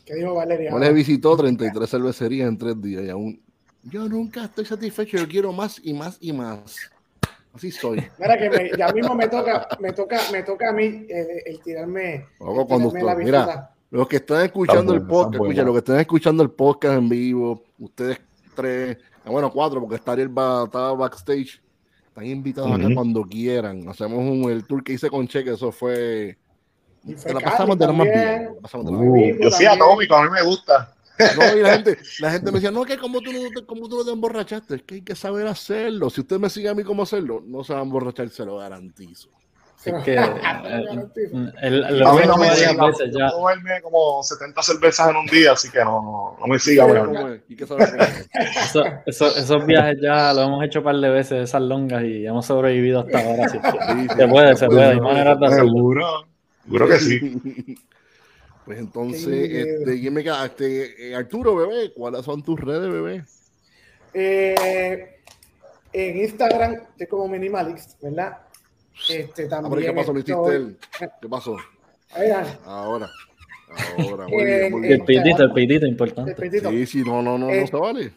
¿Qué 0.06 0.16
dijo 0.16 0.34
Valeria? 0.34 0.72
Valerie 0.72 0.96
visitó 0.96 1.36
33 1.36 1.90
cervecerías 1.90 2.48
en 2.48 2.58
tres 2.58 2.82
días 2.82 3.04
y 3.04 3.10
aún. 3.10 3.42
Yo 3.84 4.08
nunca 4.10 4.46
estoy 4.46 4.66
satisfecho, 4.66 5.18
yo 5.18 5.28
quiero 5.28 5.54
más 5.54 5.80
y 5.84 5.94
más 5.94 6.18
y 6.20 6.34
más. 6.34 6.90
Así 7.56 7.72
soy. 7.72 8.06
Mira 8.20 8.38
que 8.38 8.50
me- 8.50 8.72
ya 8.78 8.92
mismo 8.92 9.16
me 9.16 9.28
toca, 9.28 9.68
me 9.80 9.94
toca, 9.94 10.20
me 10.32 10.44
toca 10.44 10.70
a 10.70 10.74
mí 10.74 11.06
el, 11.10 11.28
el 11.46 11.62
tirarme, 11.62 12.16
el 12.16 12.28
cuando 12.68 12.92
tirarme 12.92 13.04
la 13.04 13.16
mira. 13.16 13.72
Los 13.92 14.08
que 14.08 14.18
están 14.18 14.44
escuchando 14.46 14.94
Está 14.94 15.04
el 15.04 15.08
podcast, 15.08 15.36
escucha, 15.36 15.64
los 15.64 15.74
que 15.74 15.78
están 15.80 16.00
escuchando 16.02 16.44
el 16.44 16.50
podcast 16.52 16.98
en 16.98 17.08
vivo, 17.10 17.64
ustedes 17.80 18.20
tres, 18.54 18.98
ah, 19.24 19.30
bueno, 19.30 19.50
cuatro, 19.52 19.80
porque 19.80 19.96
está 19.96 20.12
Ariel 20.14 20.28
estaba 20.30 20.94
backstage, 20.96 21.62
están 22.08 22.26
invitados 22.26 22.72
acá 22.74 22.88
cuando 22.94 23.24
quieran. 23.24 23.88
Hacemos 23.88 24.20
un, 24.20 24.52
el 24.52 24.66
tour 24.66 24.84
que 24.84 24.94
hice 24.94 25.10
con 25.10 25.28
Cheque, 25.28 25.52
eso 25.54 25.72
fue. 25.72 26.38
Y 27.06 27.14
Te 27.14 27.18
fue 27.18 27.34
la 27.36 27.40
pasamos 27.40 27.78
de 27.78 27.86
lo 27.88 27.94
más 27.94 28.08
también. 28.08 28.40
bien. 28.40 28.56
la 28.56 28.62
pasamos 28.62 28.86
de 28.88 28.92
lo 28.92 28.98
más 28.98 29.08
Uh, 29.08 29.14
bien. 29.14 29.40
yo 29.40 29.52
soy 29.52 29.66
atómico, 29.68 30.16
a 30.16 30.24
mí 30.24 30.30
me 30.32 30.42
gusta. 30.42 30.95
No, 31.18 31.58
y 31.58 31.62
la 31.62 31.74
gente, 31.74 31.98
la 32.20 32.32
gente 32.32 32.52
me 32.52 32.60
decía, 32.60 32.72
no, 32.72 32.84
que 32.84 32.98
como 32.98 33.22
tú 33.22 33.32
no 33.32 33.50
te, 33.50 33.66
como 33.66 33.88
tú 33.88 33.98
no 33.98 34.06
te 34.06 34.12
emborrachaste, 34.12 34.76
es 34.76 34.82
que 34.84 34.96
hay 34.96 35.02
que 35.02 35.16
saber 35.16 35.48
hacerlo. 35.48 36.10
Si 36.10 36.22
usted 36.22 36.40
me 36.40 36.50
sigue 36.50 36.70
a 36.70 36.74
mí 36.74 36.84
cómo 36.84 37.04
hacerlo, 37.04 37.42
no 37.46 37.64
se 37.64 37.74
va 37.74 37.80
a 37.80 37.84
emborrachar, 37.84 38.30
se 38.30 38.46
lo 38.46 38.58
garantizo. 38.58 39.30
Es 39.86 40.04
que 40.04 40.16
lo 40.16 40.22
eh, 40.24 40.42
A 41.62 41.70
lo 41.70 42.14
mí 42.16 42.22
no 42.26 42.38
me 42.38 42.50
veces 42.50 43.12
ya. 43.12 43.30
yo 43.30 43.82
como 43.84 44.24
70 44.24 44.62
cervezas 44.64 45.10
en 45.10 45.16
un 45.16 45.26
día, 45.28 45.52
así 45.52 45.70
que 45.70 45.80
no, 45.80 46.02
no, 46.02 46.38
no 46.40 46.48
me 46.48 46.58
siga. 46.58 46.88
Esos 49.06 49.66
viajes 49.68 49.98
ya 50.02 50.34
los 50.34 50.48
hemos 50.48 50.64
hecho 50.66 50.80
un 50.80 50.86
par 50.86 50.96
de 50.96 51.10
veces, 51.10 51.50
esas 51.50 51.62
longas, 51.62 52.04
y 52.04 52.26
hemos 52.26 52.46
sobrevivido 52.48 53.02
hasta 53.02 53.20
ahora. 53.20 53.48
se 53.48 53.60
puede, 53.60 54.08
se 54.18 54.28
puede, 54.28 54.68
puede, 54.68 54.86
hay 54.86 55.00
maneras 55.00 55.40
de 55.40 55.46
hacerlo. 55.46 55.72
Seguro, 55.72 56.28
seguro 56.64 56.88
que 56.88 57.00
sí. 57.00 57.78
Pues 58.66 58.80
entonces, 58.80 59.26
Qué 59.28 59.62
este, 59.62 60.00
¿quién 60.00 60.14
me 60.14 60.24
queda? 60.24 60.46
Este, 60.46 61.10
eh, 61.10 61.16
Arturo, 61.16 61.56
bebé, 61.56 61.94
¿cuáles 61.94 62.26
son 62.26 62.42
tus 62.44 62.60
redes, 62.60 62.92
bebé? 62.92 63.24
Eh, 64.14 65.18
en 65.94 66.18
Instagram 66.18 66.74
estoy 66.92 67.08
como 67.08 67.28
Minimalist, 67.28 68.02
¿verdad? 68.02 68.40
Este, 69.10 69.46
Ah, 69.46 69.50
también 69.50 69.84
¿Qué 69.84 69.94
pasó? 69.94 70.14
¿Me 70.14 70.20
hiciste 70.22 70.32
estoy- 70.42 70.56
el- 70.56 70.78
¿Qué 71.22 71.30
pasó? 71.30 71.58
Ah, 72.12 72.44
Ahora. 72.66 73.10
Ahora, 73.98 74.28
muy 74.28 74.46
bien, 74.46 74.72
muy 74.72 74.88
Eh, 74.88 74.92
El 74.94 75.02
bien. 75.02 75.06
pitito, 75.06 75.44
el 75.44 75.52
pitito 75.54 75.86
el 75.86 75.92
importante. 75.92 76.34
petito. 76.34 76.70
Sí, 76.70 76.86
sí, 76.86 77.04
no, 77.04 77.22
no, 77.22 77.38
no, 77.38 77.50
Eh, 77.50 77.62
no 77.62 77.68
se 77.68 77.76
vale. 77.76 78.14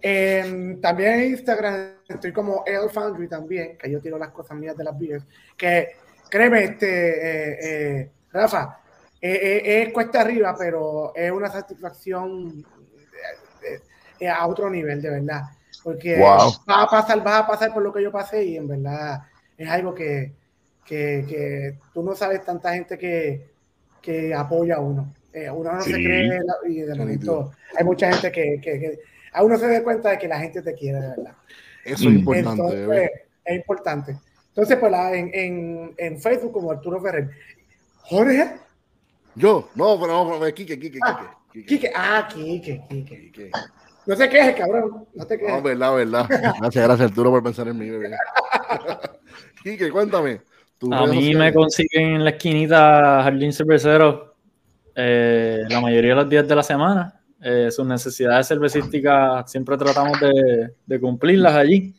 En- 0.00 0.80
también 0.80 1.20
en 1.20 1.30
Instagram 1.32 1.90
estoy 2.08 2.32
como 2.32 2.64
El 2.66 2.88
Foundry 2.90 3.28
también, 3.28 3.76
que 3.76 3.90
yo 3.90 4.00
tiro 4.00 4.18
las 4.18 4.30
cosas 4.30 4.56
mías 4.56 4.76
de 4.76 4.84
las 4.84 4.98
videos. 4.98 5.22
Que 5.56 5.88
créeme, 6.30 6.64
este, 6.64 6.86
eh, 6.88 7.58
eh, 8.00 8.10
Rafa, 8.32 8.80
es 9.28 9.92
cuesta 9.92 10.20
arriba, 10.20 10.54
pero 10.58 11.14
es 11.14 11.30
una 11.30 11.50
satisfacción 11.50 12.64
eh, 13.62 13.80
eh, 14.20 14.28
a 14.28 14.46
otro 14.46 14.68
nivel, 14.70 15.00
de 15.02 15.10
verdad. 15.10 15.42
Porque 15.82 16.16
Wow. 16.18 16.26
vas 16.26 16.60
a 16.66 16.86
pasar, 16.86 17.22
vas 17.22 17.42
a 17.42 17.46
pasar 17.46 17.72
por 17.74 17.82
lo 17.82 17.92
que 17.92 18.02
yo 18.02 18.10
pasé 18.12 18.44
y 18.44 18.56
en 18.56 18.66
verdad 18.68 19.22
es 19.56 19.68
algo 19.68 19.94
que, 19.94 20.32
que, 20.84 21.24
que 21.28 21.78
tú 21.92 22.02
no 22.02 22.14
sabes 22.14 22.44
tanta 22.44 22.74
gente 22.74 22.98
que, 22.98 23.50
que 24.02 24.34
apoya 24.34 24.76
a 24.76 24.80
uno. 24.80 25.14
Eh, 25.32 25.50
uno 25.50 25.72
no 25.72 25.82
se 25.82 25.94
Sí. 25.94 26.02
cree 26.04 26.28
la- 26.40 26.68
y 26.68 26.80
de 26.80 26.94
momento 26.94 27.52
hay 27.76 27.84
mucha 27.84 28.10
gente 28.12 28.32
que, 28.32 28.98
a 29.32 29.42
uno 29.44 29.58
se 29.58 29.68
da 29.68 29.82
cuenta 29.82 30.10
de 30.10 30.18
que 30.18 30.28
la 30.28 30.38
gente 30.40 30.62
te 30.62 30.74
quiere 30.74 31.00
de 31.00 31.08
verdad. 31.08 31.34
Eso 31.84 32.08
es 32.08 32.14
Mm. 32.14 32.18
importante. 32.18 32.50
Entonces, 32.62 33.10
es 33.44 33.56
importante. 33.56 34.16
Entonces, 34.48 34.76
pues 34.78 34.92
en, 35.12 35.30
en, 35.34 35.94
en 35.98 36.18
Facebook 36.20 36.52
como 36.52 36.70
Arturo 36.72 37.00
Ferrer. 37.00 37.30
Jorge, 38.02 38.52
Yo, 39.36 39.68
no, 39.74 40.00
pero 40.00 40.12
no, 40.24 40.38
pero 40.40 40.54
Kike, 40.54 40.78
Kike, 40.78 40.98
Ah, 41.02 41.36
Kike. 41.52 41.66
Quique, 41.66 41.92
ah, 41.94 42.28
Quique, 42.32 42.82
Quique. 42.88 43.30
Kike. 43.32 43.50
No 44.06 44.16
te 44.16 44.28
quejes, 44.28 44.56
cabrón. 44.56 45.06
No 45.14 45.26
te 45.26 45.36
No, 45.36 45.46
quejes. 45.46 45.62
verdad, 45.62 45.94
verdad. 45.96 46.26
Gracias, 46.60 46.84
gracias 46.84 47.10
Arturo 47.10 47.30
por 47.30 47.42
pensar 47.42 47.68
en 47.68 47.78
mí, 47.78 47.90
bebé. 47.90 48.10
Kike, 49.62 49.90
cuéntame. 49.90 50.40
A 50.90 51.06
mí 51.06 51.14
sociales. 51.16 51.36
me 51.38 51.52
consiguen 51.54 52.02
en 52.16 52.24
la 52.24 52.30
esquinita 52.30 53.22
Jardín 53.22 53.52
Cervecero 53.52 54.34
eh, 54.94 55.62
la 55.68 55.80
mayoría 55.80 56.10
de 56.10 56.16
los 56.16 56.28
días 56.28 56.46
de 56.46 56.54
la 56.56 56.62
semana. 56.62 57.20
Eh, 57.42 57.70
sus 57.70 57.86
necesidades 57.86 58.46
cervecísticas 58.48 59.50
siempre 59.50 59.76
tratamos 59.76 60.18
de, 60.20 60.72
de 60.86 61.00
cumplirlas 61.00 61.54
allí. 61.54 61.94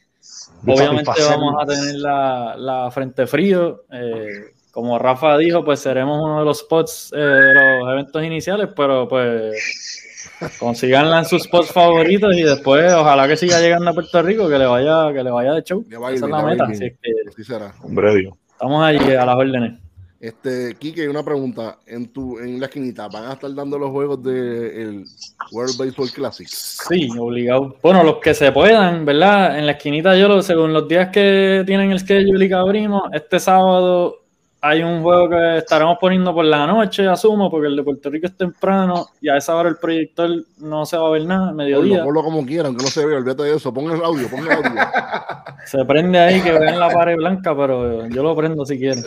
Obviamente 0.65 1.11
vamos 1.29 1.55
a 1.61 1.65
tener 1.65 1.95
la, 1.95 2.55
la 2.57 2.91
frente 2.91 3.27
frío. 3.27 3.83
eh, 3.91 4.53
como 4.77 4.99
Rafa 4.99 5.35
dijo, 5.39 5.65
pues 5.65 5.79
seremos 5.79 6.19
uno 6.23 6.37
de 6.37 6.45
los 6.45 6.59
spots 6.59 7.11
eh, 7.11 7.17
de 7.17 7.79
los 7.79 7.89
eventos 7.91 8.23
iniciales, 8.23 8.69
pero 8.75 9.07
pues 9.07 10.53
consíganla 10.59 11.17
en 11.17 11.25
sus 11.25 11.45
spots 11.45 11.71
favoritos 11.71 12.37
y 12.37 12.43
después 12.43 12.93
ojalá 12.93 13.27
que 13.27 13.35
siga 13.37 13.59
llegando 13.59 13.89
a 13.89 13.93
Puerto 13.93 14.21
Rico, 14.21 14.47
que 14.47 14.59
le 14.59 14.67
vaya, 14.67 15.11
que 15.11 15.23
le 15.23 15.31
vaya 15.31 15.53
de 15.53 15.63
show. 15.63 15.83
Esa 15.89 16.11
es 16.13 16.21
la 16.21 16.43
meta. 16.43 16.65
así 16.65 16.91
que 17.35 17.43
será. 17.43 17.73
Hombre 17.81 18.15
Dios. 18.17 18.35
estamos 18.51 18.83
allí 18.85 19.15
a 19.15 19.25
las 19.25 19.35
órdenes. 19.35 19.79
Este, 20.19 20.75
Kike, 20.77 21.09
una 21.09 21.23
pregunta. 21.23 21.79
En 21.87 22.13
tu, 22.13 22.37
en 22.37 22.59
la 22.59 22.67
esquinita, 22.67 23.07
¿van 23.07 23.25
a 23.25 23.33
estar 23.33 23.51
dando 23.55 23.79
los 23.79 23.89
juegos 23.89 24.21
del 24.21 25.05
World 25.53 25.75
Baseball 25.75 26.11
Classic? 26.11 26.47
Sí, 26.47 27.09
obligado. 27.17 27.77
Bueno, 27.81 28.03
los 28.03 28.17
que 28.19 28.35
se 28.35 28.51
puedan, 28.51 29.05
¿verdad? 29.05 29.57
En 29.57 29.65
la 29.65 29.71
esquinita 29.71 30.15
yo, 30.15 30.27
lo- 30.27 30.43
según 30.43 30.71
los 30.71 30.87
días 30.87 31.09
que 31.09 31.63
tienen 31.65 31.89
el 31.91 31.99
schedule 31.99 32.45
y 32.45 32.47
que 32.47 32.53
abrimos, 32.53 33.01
este 33.11 33.39
sábado 33.39 34.26
hay 34.67 34.83
un 34.83 35.01
juego 35.01 35.29
que 35.29 35.57
estaremos 35.57 35.97
poniendo 35.99 36.33
por 36.33 36.45
la 36.45 36.67
noche, 36.67 37.07
asumo, 37.07 37.49
porque 37.49 37.67
el 37.67 37.75
de 37.75 37.83
Puerto 37.83 38.09
Rico 38.09 38.27
es 38.27 38.35
temprano 38.37 39.07
y 39.21 39.29
a 39.29 39.37
esa 39.37 39.55
hora 39.55 39.69
el 39.69 39.77
proyector 39.77 40.29
no 40.57 40.85
se 40.85 40.97
va 40.97 41.07
a 41.07 41.11
ver 41.11 41.25
nada, 41.25 41.47
Ponlo, 41.47 41.55
mediodía. 41.63 42.03
ponlo 42.03 42.23
como 42.23 42.45
quieran, 42.45 42.75
que 42.75 42.83
no 42.83 42.89
se 42.89 43.05
vea, 43.05 43.17
olvídate 43.17 43.43
de 43.43 43.55
eso. 43.55 43.73
Pon 43.73 43.85
el 43.91 44.03
audio, 44.03 44.27
pon 44.29 44.39
el 44.41 44.51
audio. 44.51 44.71
Se 45.65 45.83
prende 45.83 46.17
ahí 46.17 46.39
que 46.41 46.51
vean 46.53 46.79
la 46.79 46.89
pared 46.89 47.17
blanca, 47.17 47.53
pero 47.55 48.07
yo 48.07 48.23
lo 48.23 48.33
prendo 48.35 48.65
si 48.65 48.77
quieren. 48.79 49.03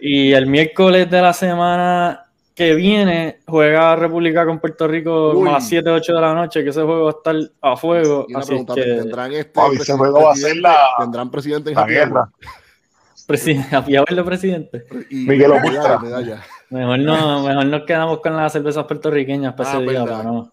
Y 0.00 0.32
el 0.32 0.46
miércoles 0.46 1.08
de 1.08 1.22
la 1.22 1.32
semana 1.32 2.20
que 2.54 2.74
viene 2.74 3.38
juega 3.46 3.94
República 3.96 4.44
con 4.44 4.58
Puerto 4.58 4.88
Rico 4.88 5.32
como 5.34 5.50
a 5.50 5.54
las 5.54 5.64
Uy. 5.64 5.68
7, 5.70 5.90
8 5.90 6.14
de 6.14 6.20
la 6.20 6.34
noche, 6.34 6.64
que 6.64 6.70
ese 6.70 6.82
juego 6.82 7.04
va 7.04 7.10
a 7.10 7.14
estar 7.14 7.36
a 7.62 7.76
fuego. 7.76 8.26
Y 8.28 8.32
una 8.32 8.40
Así 8.40 8.48
pregunta, 8.48 8.74
que, 8.74 8.82
¿tendrán 8.82 9.32
este 9.32 9.60
va 9.60 9.66
a 9.66 9.70
ser 9.70 9.96
presidente- 9.96 10.60
la- 10.60 10.78
tendrán 10.98 11.30
presidente 11.30 11.70
en 11.70 11.76
La 11.76 11.86
guerra. 11.86 12.28
Presidente, 13.26 13.76
a 13.76 13.80
verlo 13.80 14.24
presidente. 14.24 14.84
Y 15.10 15.26
Miguel 15.26 15.52
medalla. 16.02 16.42
Mejor 16.70 16.98
no, 16.98 17.42
mejor 17.42 17.66
nos 17.66 17.82
quedamos 17.84 18.20
con 18.20 18.36
las 18.36 18.52
cervezas 18.52 18.84
puertorriqueñas 18.84 19.54
para 19.54 19.70
Ah, 19.70 19.76
ese 19.76 19.90
día, 19.90 20.04
para 20.04 20.22
no. 20.22 20.52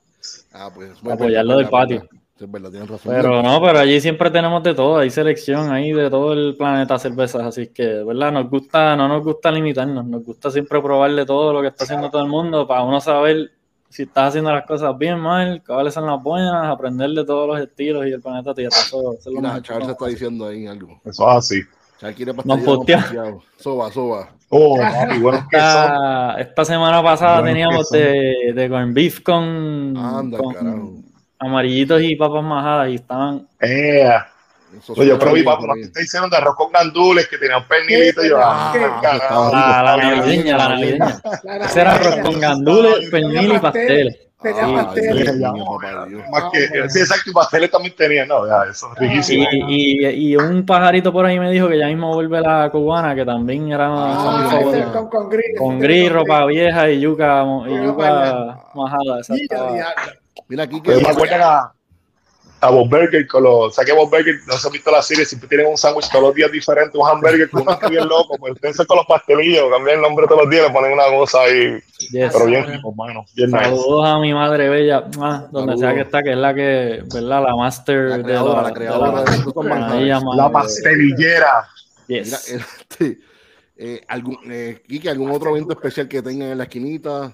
Ah, 0.54 0.70
pues. 0.74 0.92
Apoyarlo 1.04 1.58
del 1.58 1.70
patio. 1.70 2.08
Verdad, 2.48 2.72
tienes 2.72 2.90
razón. 2.90 3.14
Pero 3.14 3.44
no, 3.44 3.62
pero 3.62 3.80
allí 3.80 4.02
siempre 4.02 4.32
tenemos 4.32 4.64
de 4.64 4.74
todo, 4.74 4.98
hay 4.98 5.12
selección 5.12 5.72
ahí 5.72 5.94
de 5.94 6.10
todo 6.10 6.34
el 6.34 6.56
planeta 6.58 6.98
cervezas, 6.98 7.44
así 7.44 7.68
que, 7.68 8.04
¿verdad? 8.04 8.32
Nos 8.32 8.50
gusta, 8.50 8.96
no 8.96 9.08
nos 9.08 9.24
gusta 9.24 9.52
limitarnos, 9.52 10.06
nos 10.06 10.24
gusta 10.24 10.50
siempre 10.50 10.82
probarle 10.82 11.24
todo 11.26 11.54
lo 11.54 11.62
que 11.62 11.68
está 11.68 11.84
haciendo 11.84 12.10
todo 12.10 12.24
el 12.24 12.30
mundo 12.30 12.68
para 12.68 12.82
uno 12.82 13.00
saber 13.00 13.52
si 13.90 14.04
estás 14.04 14.30
haciendo 14.30 14.52
las 14.52 14.66
cosas 14.66 14.98
bien, 14.98 15.20
mal, 15.20 15.62
cuáles 15.66 15.94
son 15.94 16.08
las 16.08 16.22
buenas, 16.24 16.66
aprender 16.66 17.10
de 17.12 17.26
todos 17.26 17.48
los 17.48 17.60
estilos 17.60 18.08
y 18.08 18.12
el 18.12 18.22
planeta 18.22 18.54
Tierra. 18.54 18.76
Eso, 18.76 19.14
eso 19.14 19.30
es 19.30 19.36
lo 19.36 19.42
Mira, 19.42 19.62
Charles 19.62 19.90
está 19.90 20.08
diciendo 20.08 20.48
ahí 20.48 20.66
algo. 20.66 21.00
Eso 21.04 21.30
es 21.30 21.38
así. 21.38 21.62
Quiere 22.16 22.34
Nos 22.34 22.43
pastillas 22.45 22.66
postea. 22.66 22.97
confiado. 23.02 23.43
Soba, 23.58 23.91
soba. 23.91 24.30
Oh, 24.49 24.78
papi, 24.78 25.20
bueno, 25.20 25.47
que 25.49 25.58
son. 25.58 25.68
Esta, 25.68 26.36
esta 26.39 26.66
semana 26.66 27.02
pasada 27.04 27.39
Buenos 27.41 27.49
teníamos 27.54 27.89
de, 27.91 28.52
de 28.54 28.70
corn 28.70 28.93
beef 28.93 29.22
con, 29.22 29.95
Anda, 29.97 30.38
con 30.39 31.04
amarillitos 31.39 32.02
y 32.02 32.16
papas 32.16 32.43
majadas 32.43 32.89
y 32.89 32.95
estaban 32.95 33.47
Eh, 33.62 34.10
Eso 34.78 34.93
Oye, 34.97 35.08
yo 35.10 35.20
probé 35.20 35.39
ahí. 35.39 35.82
que 35.84 35.88
te 35.89 36.04
hicieron 36.04 36.30
de 36.30 36.38
arroz 36.38 36.56
con 36.56 36.72
gandules 36.72 37.28
que 37.28 37.38
tenían 37.38 37.66
pernilito. 37.68 38.26
y 38.26 38.30
yo, 38.30 38.38
ah, 38.41 38.74
la, 39.54 39.84
la 39.84 39.95
rico. 39.95 40.18
navideña, 40.18 40.58
la 40.58 40.70
navideña. 40.70 41.22
La 41.43 41.66
Ese 41.66 41.82
era 41.82 41.93
arroz 41.95 42.16
con 42.18 42.39
gandules, 42.39 43.10
pernil 43.10 43.54
y 43.54 43.60
pasteles. 43.60 44.16
Tenía. 44.42 44.66
Más 44.68 44.86
que, 46.52 46.68
Ah, 46.84 46.89
sí, 46.89 47.00
exacto, 47.00 47.30
y 47.30 47.34
pasteles 47.34 47.70
también 47.70 47.96
tenían, 47.96 48.28
no, 48.28 48.48
ya, 48.48 48.64
eso 48.70 48.89
es 48.96 49.02
Y, 49.02 49.06
riquísimo. 49.08 49.46
y, 49.70 50.06
y 50.08 50.36
un 50.36 50.66
pajarito 50.66 51.14
por 51.14 51.26
ahí 51.26 51.39
me 51.39 51.52
dijo 51.52 51.68
que 51.70 51.78
ya 51.78 51.88
mismo 51.88 52.14
vuelve 52.14 52.42
la 52.42 52.70
cubana, 52.72 53.14
que 53.14 53.24
también 53.26 53.72
era 53.72 53.88
Ah, 53.92 54.60
con, 54.94 55.10
con 55.10 55.30
gris. 55.30 55.46
Con 55.58 55.78
ese 55.78 55.88
gris, 55.88 56.10
con 56.10 56.18
ropa 56.20 56.46
vieja 56.46 56.89
y 56.89 57.00
yuca, 57.02 57.44
y 57.68 57.86
yuca 57.86 58.58
majada. 58.74 59.22
Mira, 60.48 60.68
Kike. 60.68 60.82
Pero 60.86 61.02
me 61.02 61.10
acuerdan 61.10 61.42
a, 61.44 61.74
a 62.64 62.70
Bob 62.70 62.89
Burger, 62.89 63.28
con 63.28 63.41
los, 63.43 63.53
o 63.53 63.72
sea 63.72 63.84
que 63.84 63.91
Bob 63.91 64.09
Burger, 64.12 64.36
no 64.47 64.53
se 64.53 64.68
han 64.68 64.72
visto 64.74 64.91
la 64.91 65.01
serie, 65.01 65.26
siempre 65.26 65.49
tienen 65.49 65.68
un 65.68 65.78
sándwich 65.78 66.09
todos 66.12 66.26
los 66.26 66.36
días 66.36 66.51
diferente, 66.51 66.95
un 66.97 67.07
hamburger 67.07 67.49
con 67.49 67.64
uno 67.64 67.80
que 67.80 67.89
bien 67.89 68.07
loco, 68.07 68.38
pues 68.38 68.53
ustedes 68.53 68.78
con 68.86 68.97
los 68.97 69.05
pastelillos, 69.07 69.66
cambian 69.72 69.95
el 69.97 70.01
nombre 70.03 70.28
todos 70.28 70.41
los 70.43 70.49
días, 70.51 70.68
le 70.68 70.74
ponen 70.74 70.93
una 70.93 71.05
cosa 71.07 71.41
ahí, 71.41 71.80
Yes. 72.12 72.32
pero 72.34 72.45
bien 72.45 72.66
rico, 72.68 72.91
mano, 72.93 73.26
bien 73.36 73.49
nice. 73.51 73.64
Saludos 73.66 74.07
a 74.07 74.20
mi 74.20 74.34
madre 74.34 74.70
bella, 74.70 75.05
ah, 75.20 75.47
donde 75.51 75.74
Saludos. 75.74 75.80
sea 75.80 75.93
que 75.95 76.01
está, 76.01 76.24
que 76.24 76.32
es 76.32 76.38
la 76.38 76.53
que, 76.53 77.03
¿verdad? 77.14 77.43
La 77.43 77.55
master 77.55 77.97
La 78.09 78.18
de 78.18 78.24
creadora, 78.24 78.62
la 78.62 78.74
creadora 78.74 79.24
de 79.24 79.36
estos 79.38 79.53
de 79.55 80.05
La 80.05 80.20
madre. 80.20 80.53
pastelillera. 80.53 81.68
Yes. 82.07 82.47
Mira, 82.51 82.66
este, 82.89 83.20
eh, 83.78 84.01
algún, 84.07 84.38
eh, 84.51 84.82
Kike, 84.88 85.09
¿algún 85.09 85.32
otro 85.32 85.49
evento 85.51 85.74
especial 85.74 86.07
que 86.07 86.22
tengan 86.22 86.49
en 86.49 86.57
la 86.59 86.66
esquinita? 86.66 87.32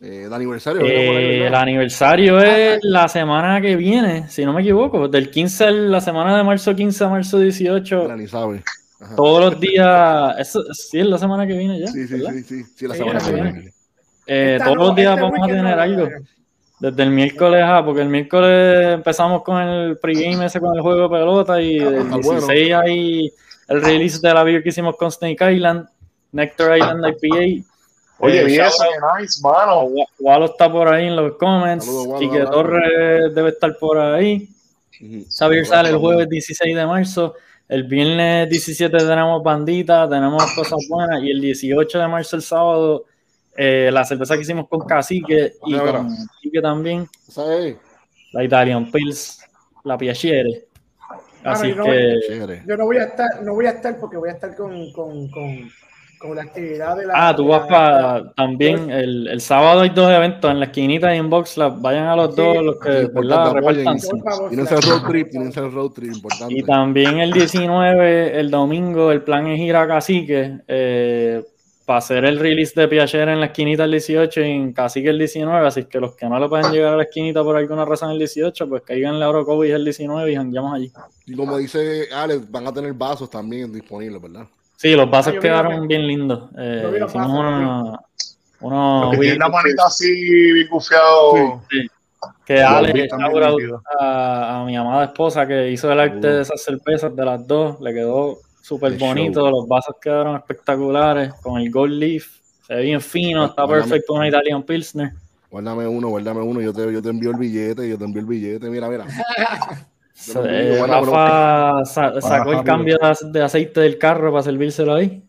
Eh, 0.00 0.26
de 0.28 0.34
aniversario. 0.34 0.82
Eh, 0.86 1.46
el 1.48 1.54
aniversario 1.54 2.38
es 2.40 2.78
la 2.82 3.08
semana 3.08 3.60
que 3.60 3.74
viene, 3.74 4.28
si 4.28 4.44
no 4.44 4.52
me 4.52 4.60
equivoco, 4.60 5.08
del 5.08 5.28
15 5.30 5.64
al- 5.64 5.90
la 5.90 6.00
semana 6.00 6.36
de 6.36 6.44
marzo 6.44 6.74
15 6.76 7.04
a 7.04 7.08
marzo 7.08 7.38
18, 7.40 8.02
Mira, 8.04 8.16
ni 8.16 8.28
sabe. 8.28 8.62
Ajá. 9.00 9.16
todos 9.16 9.40
los 9.52 9.60
días, 9.60 10.36
eso 10.38 10.62
sí 10.72 11.00
es 11.00 11.06
la 11.06 11.18
semana 11.18 11.46
que 11.46 11.52
viene 11.56 11.78
ya, 11.80 11.86
Sí, 11.88 12.06
sí, 12.06 12.18
sí, 12.18 12.42
sí, 12.44 12.64
sí, 12.76 12.86
la 12.88 12.94
Sí, 12.94 12.98
semana 12.98 13.12
la 13.14 13.18
que 13.18 13.24
semana 13.30 13.50
viene. 13.52 13.72
Eh, 14.26 14.58
todos 14.62 14.76
los 14.76 14.94
días 14.96 15.20
vamos 15.20 15.38
a 15.42 15.46
tener 15.46 15.78
algo. 15.78 16.08
Desde 16.80 17.02
el 17.02 17.10
miércoles, 17.10 17.60
ah, 17.64 17.82
porque 17.84 18.02
el 18.02 18.08
miércoles 18.08 18.94
empezamos 18.94 19.42
con 19.42 19.60
el 19.60 19.96
pregame 19.98 20.46
ese 20.46 20.60
con 20.60 20.76
el 20.76 20.80
juego 20.80 21.02
de 21.04 21.08
pelota 21.08 21.60
y 21.60 21.76
Ah, 21.80 21.88
el 21.88 21.96
está 21.96 22.16
16 22.18 22.72
hay 22.74 23.32
el 23.68 23.82
release 23.82 24.20
de 24.20 24.32
la 24.34 24.44
video 24.44 24.62
que 24.62 24.68
hicimos 24.68 24.96
con 24.96 25.10
Snake 25.10 25.52
Island, 25.54 25.86
Nectar 26.30 26.76
Island 26.78 27.04
IPA. 27.20 27.67
Oye, 28.20 28.40
Eh, 28.42 28.46
qué 28.46 29.20
nice, 29.22 29.40
mano. 29.42 29.82
Wa- 29.84 30.06
Walo 30.18 30.46
está 30.46 30.70
por 30.70 30.88
ahí 30.88 31.06
en 31.06 31.16
los 31.16 31.36
comments. 31.36 31.84
Saludos, 31.84 32.18
Quique. 32.20 32.40
Torres 32.50 33.34
debe 33.34 33.50
estar 33.50 33.76
por 33.78 33.98
ahí. 33.98 34.48
Xavier 35.30 35.64
sale 35.66 35.90
el 35.90 35.96
jueves 35.96 36.28
16 36.28 36.74
de 36.74 36.84
marzo. 36.86 37.34
El 37.68 37.84
viernes 37.84 38.48
17 38.48 38.96
tenemos 38.96 39.42
bandita, 39.42 40.08
tenemos 40.08 40.42
cosas 40.54 40.78
buenas. 40.88 41.22
Y 41.22 41.30
el 41.30 41.40
18 41.40 41.98
de 41.98 42.08
marzo, 42.08 42.34
el 42.36 42.42
sábado, 42.42 43.04
eh, 43.56 43.90
la 43.92 44.04
cerveza 44.04 44.34
que 44.34 44.40
hicimos 44.42 44.66
con 44.68 44.80
Cacique 44.86 45.52
y 45.66 45.74
con 45.76 46.16
Quique 46.40 46.60
también, 46.60 47.06
la 48.32 48.42
Italian 48.44 48.90
Pils, 48.90 49.40
la 49.84 49.96
Piaciere. 49.98 50.64
Así 51.44 51.68
Mano, 51.68 51.74
y 51.74 51.76
no- 51.76 51.84
que. 51.84 52.62
Yo 52.66 52.76
no 52.76 52.84
voy 52.86 52.96
a 52.96 53.04
estar, 53.04 53.42
no 53.42 53.54
voy 53.54 53.66
a 53.66 53.70
estar 53.70 53.98
porque 54.00 54.16
voy 54.16 54.28
a 54.30 54.32
estar 54.32 54.56
con, 54.56 54.90
con, 54.92 55.28
con, 55.30 55.70
con 56.18 56.36
la 56.36 56.42
actividad 56.42 56.96
de 56.96 57.06
la. 57.06 57.28
Ah, 57.28 57.36
tú 57.36 57.46
vas 57.46 57.66
para. 57.68 58.32
También 58.32 58.90
el, 58.90 59.28
el, 59.28 59.40
sábado 59.40 59.80
hay 59.80 59.90
dos 59.90 60.10
eventos 60.10 60.50
en 60.50 60.60
la 60.60 60.66
esquinita 60.66 61.14
y 61.14 61.18
en 61.18 61.30
Box 61.30 61.56
Vayan 61.56 62.06
a 62.06 62.16
los 62.16 62.34
dos, 62.34 62.62
los 62.62 62.78
que 62.78 63.06
¿verdad? 63.12 63.52
repartan. 63.52 63.98
Tienen 64.48 64.66
el 64.68 64.82
road 64.82 65.08
trip, 65.08 65.30
tienen 65.30 65.52
el 65.54 65.72
road 65.72 65.90
trip, 65.90 66.12
importante. 66.14 66.54
Y 66.54 66.62
también 66.62 67.18
el 67.18 67.32
19, 67.32 68.38
el 68.38 68.50
domingo, 68.50 69.12
el 69.12 69.22
plan 69.22 69.46
es 69.46 69.60
ir 69.60 69.76
a 69.76 69.86
Cacique. 69.86 70.60
Eh, 70.66 71.42
para 71.88 72.00
hacer 72.00 72.22
el 72.26 72.38
release 72.38 72.78
de 72.78 72.86
Piachere 72.86 73.32
en 73.32 73.40
la 73.40 73.46
esquinita 73.46 73.84
el 73.84 73.92
18 73.92 74.42
y 74.42 74.50
en 74.50 74.74
Cacique 74.74 75.08
el 75.08 75.18
19, 75.18 75.66
así 75.66 75.84
que 75.86 75.98
los 75.98 76.14
que 76.16 76.28
no 76.28 76.38
le 76.38 76.46
pueden 76.46 76.70
llegar 76.70 76.92
a 76.92 76.96
la 76.98 77.04
esquinita 77.04 77.42
por 77.42 77.56
alguna 77.56 77.86
razón 77.86 78.10
el 78.10 78.18
18, 78.18 78.68
pues 78.68 78.82
caigan 78.82 79.18
la 79.18 79.30
Orocovis 79.30 79.72
el 79.72 79.84
19 79.84 80.30
y 80.30 80.36
jangueamos 80.36 80.74
allí. 80.74 80.92
Y 81.24 81.34
como 81.34 81.56
dice 81.56 82.08
Alex, 82.12 82.50
van 82.50 82.66
a 82.66 82.74
tener 82.74 82.92
vasos 82.92 83.30
también 83.30 83.72
disponibles, 83.72 84.20
¿verdad? 84.20 84.46
Sí, 84.78 84.94
los 84.94 85.10
vasos 85.10 85.34
quedaron 85.40 85.88
bien 85.88 86.06
lindos. 86.06 86.50
Eh, 86.56 87.00
hicimos 87.04 87.26
uno, 87.30 87.98
uno 88.60 89.10
tiene 89.18 89.34
una 89.34 89.48
manita 89.48 89.86
así 89.86 90.64
bufiado. 90.68 91.60
Sí, 91.68 91.88
Que 92.46 92.62
Ale, 92.62 93.08
a, 93.98 94.60
a 94.60 94.64
mi 94.64 94.76
amada 94.76 95.06
esposa 95.06 95.48
que 95.48 95.72
hizo 95.72 95.90
el 95.90 95.98
arte 95.98 96.28
de 96.28 96.42
esas 96.42 96.62
cervezas 96.62 97.14
de 97.14 97.24
las 97.24 97.44
dos, 97.44 97.80
le 97.80 97.92
quedó 97.92 98.38
súper 98.62 98.96
bonito, 98.96 99.50
los 99.50 99.66
vasos 99.66 99.96
quedaron 100.00 100.36
espectaculares, 100.36 101.34
con 101.42 101.60
el 101.60 101.72
gold 101.72 101.94
leaf, 101.94 102.28
se 102.64 102.76
ve 102.76 102.82
bien 102.82 103.00
fino, 103.00 103.46
está 103.46 103.66
perfecto 103.66 104.12
un 104.12 104.26
Italian 104.26 104.62
Pilsner. 104.62 105.10
Guárdame 105.50 105.88
uno, 105.88 106.06
guárdame 106.06 106.42
uno, 106.42 106.60
yo 106.60 106.72
te, 106.72 106.92
yo 106.92 107.02
te 107.02 107.08
envío 107.08 107.32
el 107.32 107.36
billete, 107.36 107.88
yo 107.88 107.98
te 107.98 108.04
envío 108.04 108.20
el 108.20 108.28
billete, 108.28 108.70
mira, 108.70 108.88
mira. 108.88 109.06
Eh, 110.26 110.84
Rafa 110.86 111.84
sacó 111.84 112.52
el 112.52 112.64
cambio 112.64 112.98
de 113.32 113.42
aceite 113.42 113.80
del 113.80 113.98
carro 113.98 114.32
para 114.32 114.42
servírselo 114.42 114.94
ahí. 114.94 115.22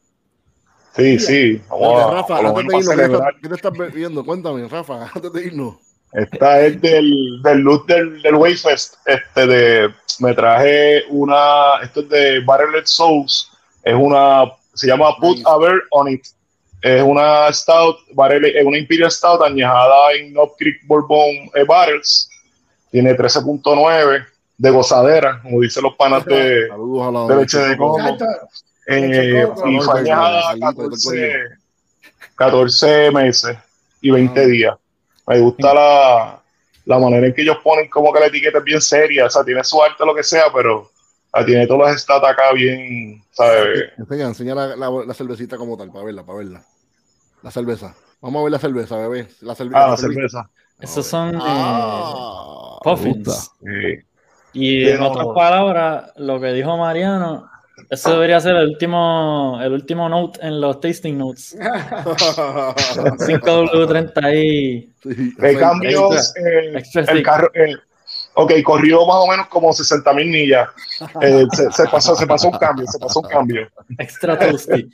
Sí, 0.95 1.19
sí. 1.19 1.61
Rafa, 1.69 2.39
antes 2.39 2.67
de 2.67 2.77
irnos, 2.77 3.21
¿qué 3.41 3.49
te 3.49 3.55
estás 3.55 3.71
bebiendo? 3.71 4.25
Cuéntame, 4.25 4.67
Rafa, 4.67 5.09
antes 5.15 5.31
de 5.31 5.45
irnos. 5.45 5.75
Esta 6.11 6.61
es 6.61 6.81
del, 6.81 7.39
del 7.43 7.59
loot 7.59 7.87
del, 7.87 8.21
del 8.23 8.35
Wayfest. 8.35 8.95
Este 9.05 9.45
de, 9.45 9.93
me 10.19 10.33
traje 10.33 11.03
una, 11.09 11.81
esto 11.83 12.01
es 12.01 12.09
de 12.09 12.39
Barreled 12.41 12.85
Souls. 12.85 13.51
Es 13.83 13.93
una, 13.93 14.51
se 14.73 14.87
llama 14.87 15.15
Put 15.17 15.45
a 15.45 15.57
Bear 15.57 15.81
on 15.91 16.09
It. 16.09 16.25
Es 16.81 17.03
una 17.03 17.51
stout, 17.53 17.97
es 18.07 18.65
una 18.65 18.77
Imperial 18.77 19.11
Stout 19.11 19.41
añejada 19.43 20.13
en 20.13 20.31
Knob 20.31 20.55
Creek 20.57 20.77
Bourbon 20.87 21.51
eh, 21.53 21.63
Barrels. 21.67 22.29
Tiene 22.89 23.15
13.9 23.15 24.25
de 24.59 24.69
gozadera, 24.69 25.39
como 25.41 25.61
dicen 25.61 25.83
los 25.83 25.95
panas 25.95 26.25
de, 26.25 26.67
de 26.67 27.35
leche 27.35 27.57
de 27.59 27.77
coco. 27.77 27.97
Eh, 28.91 29.47
y 29.65 29.79
añejada 29.89 30.55
14, 30.59 31.33
14 32.35 33.11
meses 33.11 33.57
y 34.01 34.11
20 34.11 34.47
días. 34.47 34.75
Me 35.27 35.39
gusta 35.39 35.73
la, 35.73 36.41
la 36.85 36.99
manera 36.99 37.27
en 37.27 37.33
que 37.33 37.43
ellos 37.43 37.57
ponen 37.63 37.87
como 37.89 38.11
que 38.11 38.19
la 38.19 38.25
etiqueta 38.25 38.57
es 38.57 38.63
bien 38.63 38.81
seria, 38.81 39.27
o 39.27 39.29
sea, 39.29 39.45
tiene 39.45 39.63
su 39.63 39.81
arte 39.81 40.05
lo 40.05 40.13
que 40.13 40.23
sea, 40.23 40.45
pero 40.53 40.89
tiene 41.45 41.65
todas 41.65 41.93
las 41.93 42.01
stats 42.01 42.27
acá 42.27 42.51
bien, 42.51 43.23
¿sabes? 43.31 43.91
Enseña, 43.97 44.27
enseña 44.27 44.55
la, 44.55 44.75
la, 44.75 45.13
cervecita 45.13 45.55
como 45.55 45.77
tal, 45.77 45.89
para 45.91 46.03
verla, 46.03 46.25
para 46.25 46.39
verla. 46.39 46.63
La 47.43 47.51
cerveza. 47.51 47.95
Vamos 48.19 48.41
a 48.41 48.43
ver 48.43 48.51
la 48.51 48.59
cerveza, 48.59 48.97
bebé. 48.97 49.27
La 49.39 49.55
cerveza. 49.55 49.85
Ah, 49.85 49.91
la 49.91 49.97
cerveza. 49.97 50.49
Esos 50.79 51.05
son 51.05 51.35
eh, 51.35 51.39
ah, 51.41 52.79
puffins. 52.83 53.51
Y 54.53 54.87
en 54.87 55.01
otras 55.01 55.27
palabras, 55.35 56.11
lo 56.17 56.39
que 56.39 56.53
dijo 56.53 56.77
Mariano 56.77 57.49
eso 57.89 58.11
debería 58.11 58.39
ser 58.39 58.55
el 58.55 58.69
último, 58.69 59.59
el 59.61 59.73
último 59.73 60.07
note 60.09 60.39
en 60.45 60.61
los 60.61 60.79
tasting 60.79 61.17
notes. 61.17 61.57
5W30 61.59 64.35
y. 64.35 64.93
De 65.03 65.57
cambios, 65.57 66.31
eh, 66.35 66.83
el 67.07 67.23
carro. 67.23 67.49
Eh, 67.55 67.73
ok, 68.35 68.53
corrió 68.63 69.07
más 69.07 69.17
o 69.17 69.25
menos 69.27 69.47
como 69.47 69.73
60 69.73 70.13
mil 70.13 70.27
millas. 70.27 70.69
Eh, 71.21 71.47
se, 71.51 71.87
pasó, 71.87 72.15
se 72.15 72.27
pasó 72.27 72.49
un 72.49 72.59
cambio, 72.59 72.85
se 72.85 72.99
pasó 72.99 73.21
un 73.21 73.29
cambio. 73.29 73.67
Extra 73.97 74.37
toasty. 74.37 74.87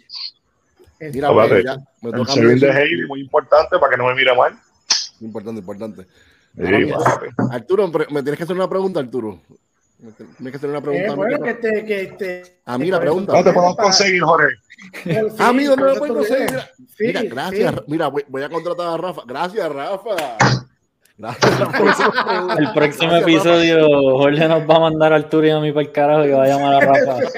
Mira, 1.00 1.32
ver, 1.32 1.66
ya, 1.66 1.76
me 2.02 2.12
el 2.12 2.60
de 2.60 2.72
Haley, 2.72 3.08
muy 3.08 3.20
importante 3.20 3.78
para 3.78 3.92
que 3.92 3.98
no 3.98 4.06
me 4.08 4.16
mire 4.16 4.34
mal. 4.34 4.58
Importante, 5.20 5.60
importante. 5.60 6.08
Arturo, 7.52 7.88
me 7.88 8.24
tienes 8.24 8.38
que 8.38 8.44
hacer 8.44 8.56
una 8.56 8.70
pregunta, 8.70 9.00
Arturo. 9.00 9.42
Tienes 10.38 10.52
que 10.52 10.58
hacer 10.58 10.70
una 10.70 10.82
pregunta. 10.82 11.08
Eh, 11.08 11.16
bueno, 11.16 11.40
que 11.42 11.54
te, 11.56 11.86
que 11.86 12.08
te, 12.18 12.44
a 12.66 12.78
mí 12.78 12.92
la 12.92 13.00
pregunta. 13.00 13.34
No 13.34 13.44
te 13.44 13.54
podemos 13.54 13.76
conseguir, 13.78 14.22
Jorge. 14.22 14.56
a 15.40 15.54
mí 15.54 15.64
no 15.64 15.76
me 15.76 15.96
puedo 15.96 16.16
conseguir. 16.16 16.60
Mira, 17.00 17.24
gracias. 17.24 17.76
Mira, 17.88 18.08
voy, 18.08 18.26
voy, 18.28 18.44
a 18.44 18.50
contratar 18.50 18.88
a 18.88 18.98
Rafa. 18.98 19.22
Gracias, 19.26 19.72
Rafa. 19.72 20.10
Gracias, 21.18 21.60
Rafa. 21.60 22.56
El 22.60 22.74
próximo 22.74 23.16
episodio, 23.16 23.88
Jorge 24.18 24.48
nos 24.50 24.70
va 24.70 24.76
a 24.76 24.80
mandar 24.82 25.14
al 25.14 25.30
tour 25.30 25.46
y 25.46 25.50
a 25.50 25.60
mí 25.60 25.72
para 25.72 25.86
el 25.86 25.92
carajo 25.94 26.26
y 26.26 26.32
va 26.32 26.44
a 26.44 26.48
llamar 26.48 26.74
a 26.74 26.80
Rafa. 26.82 27.18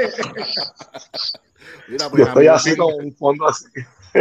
Mira, 1.87 2.09
pues, 2.09 2.23
Yo 2.23 2.27
estoy 2.27 2.47
así 2.47 2.75
con 2.75 2.91
un 2.95 3.13
fondo 3.13 3.47
así. 3.47 3.65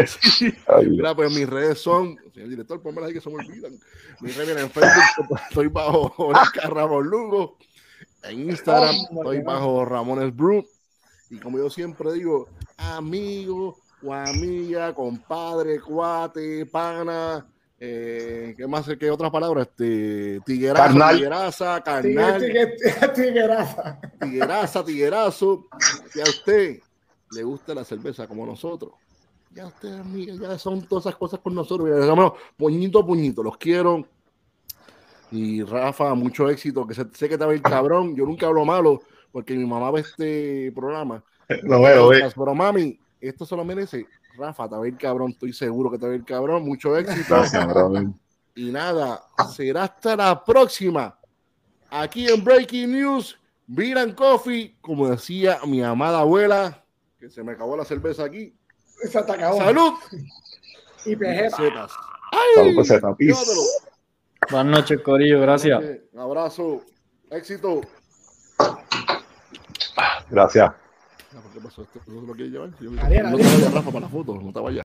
Mira, 0.87 1.15
pues 1.15 1.33
mis 1.33 1.49
redes 1.49 1.79
son, 1.79 2.17
señor 2.35 2.49
director, 2.49 2.83
ponme 2.83 3.05
ahí 3.05 3.13
que 3.13 3.21
se 3.21 3.31
me 3.31 3.37
olvidan. 3.37 3.79
Mis 4.21 4.37
redes 4.37 4.57
en 4.57 4.71
Facebook, 4.71 5.39
estoy 5.49 5.69
bajo 5.69 6.15
Oscar 6.19 6.75
Ramón 6.75 7.07
Lugo. 7.07 7.59
En 8.23 8.51
Instagram 8.51 8.95
estoy 8.95 9.43
bajo 9.43 9.85
Ramones 9.85 10.35
Brew. 10.35 10.67
Y 11.31 11.39
como 11.39 11.59
yo 11.59 11.71
siempre 11.71 12.13
digo, 12.13 12.49
amigo 12.77 13.77
o 14.03 14.13
amiga, 14.13 14.95
compadre, 14.95 15.81
cuate, 15.81 16.67
pana, 16.67 17.47
eh, 17.79 18.55
¿qué 18.57 18.67
más? 18.67 18.87
¿Qué 18.99 19.11
otras 19.11 19.31
palabras? 19.31 19.69
Este, 19.69 20.41
tigueraza, 20.47 20.85
carnal. 20.85 21.17
tigueraza, 21.17 21.81
carnal. 21.83 22.41
Tigueraza. 23.15 24.01
Tigueraza, 24.21 24.85
tiguerazo. 24.85 25.69
Si 26.11 26.21
a 26.21 26.25
usted 26.25 26.81
le 27.33 27.43
gusta 27.43 27.75
la 27.75 27.85
cerveza 27.85 28.27
como 28.27 28.47
nosotros, 28.47 28.93
ya 29.57 29.67
usted, 29.67 29.99
amiga, 29.99 30.35
ya 30.35 30.59
son 30.59 30.83
todas 30.83 31.07
esas 31.07 31.17
cosas 31.17 31.41
con 31.41 31.55
nosotros. 31.55 31.89
Mira, 31.89 32.33
puñito 32.57 33.01
a 33.01 33.07
puñito, 33.07 33.43
los 33.43 33.57
quiero 33.57 34.07
y 35.31 35.63
Rafa, 35.63 36.15
mucho 36.15 36.49
éxito, 36.49 36.87
que 36.87 36.95
sé, 36.95 37.29
que 37.29 37.37
te 37.37 37.45
va 37.45 37.55
ir 37.55 37.63
cabrón. 37.63 38.15
Yo 38.15 38.25
nunca 38.25 38.47
hablo 38.47 38.65
malo, 38.65 39.03
porque 39.33 39.55
mi 39.55 39.65
mamá 39.65 39.91
ve 39.91 40.01
este 40.01 40.73
programa. 40.73 41.23
Lo 41.63 41.83
veo, 41.83 42.13
eh. 42.13 42.29
Pero 42.35 42.55
mami, 42.55 42.99
esto 43.21 43.45
solo 43.45 43.65
merece. 43.65 44.07
Rafa, 44.37 44.69
te 44.69 44.77
va 44.77 44.87
ir 44.87 44.97
cabrón, 44.97 45.31
estoy 45.31 45.53
seguro 45.53 45.91
que 45.91 45.99
te 45.99 46.07
va 46.07 46.15
ir 46.15 46.25
cabrón. 46.25 46.65
Mucho 46.65 46.97
éxito. 46.97 47.43
y 48.55 48.71
nada, 48.71 49.23
será 49.55 49.85
hasta 49.85 50.17
la 50.17 50.45
próxima. 50.45 51.19
Aquí 51.91 52.29
en 52.29 52.43
Breaking 52.45 52.93
News, 52.93 53.39
Viran 53.67 54.13
Coffee, 54.13 54.77
como 54.81 55.09
decía 55.09 55.59
mi 55.67 55.83
amada 55.83 56.21
abuela, 56.21 56.85
que 57.19 57.31
se 57.31 57.43
me 57.43 57.53
acabó 57.53 57.77
la 57.77 57.85
cerveza 57.85 58.25
aquí. 58.25 58.56
Salud. 59.11 59.93
Y 61.05 61.17
pesetas. 61.17 61.93
Ay, 62.33 62.75
Salud, 62.75 63.67
Buenas 64.51 64.79
noches, 64.79 65.01
Corillo, 65.03 65.41
gracias. 65.41 65.83
Un 66.13 66.21
abrazo, 66.21 66.83
éxito. 67.31 67.81
Gracias. 70.31 70.73
¿Qué 71.53 71.61
pasó? 71.61 71.83
¿Esto 71.83 72.01
no 72.07 72.21
se 72.21 72.27
lo 72.27 72.35
quiere 72.35 72.51
llevar? 72.51 72.71
Yo, 72.81 72.91
no 72.91 73.09
te 73.09 73.23
vayas, 73.23 73.73
Rafa, 73.73 73.91
para 73.91 74.01
la 74.01 74.09
foto, 74.09 74.35
no 74.35 74.53
te 74.53 74.61
vayas. 74.61 74.75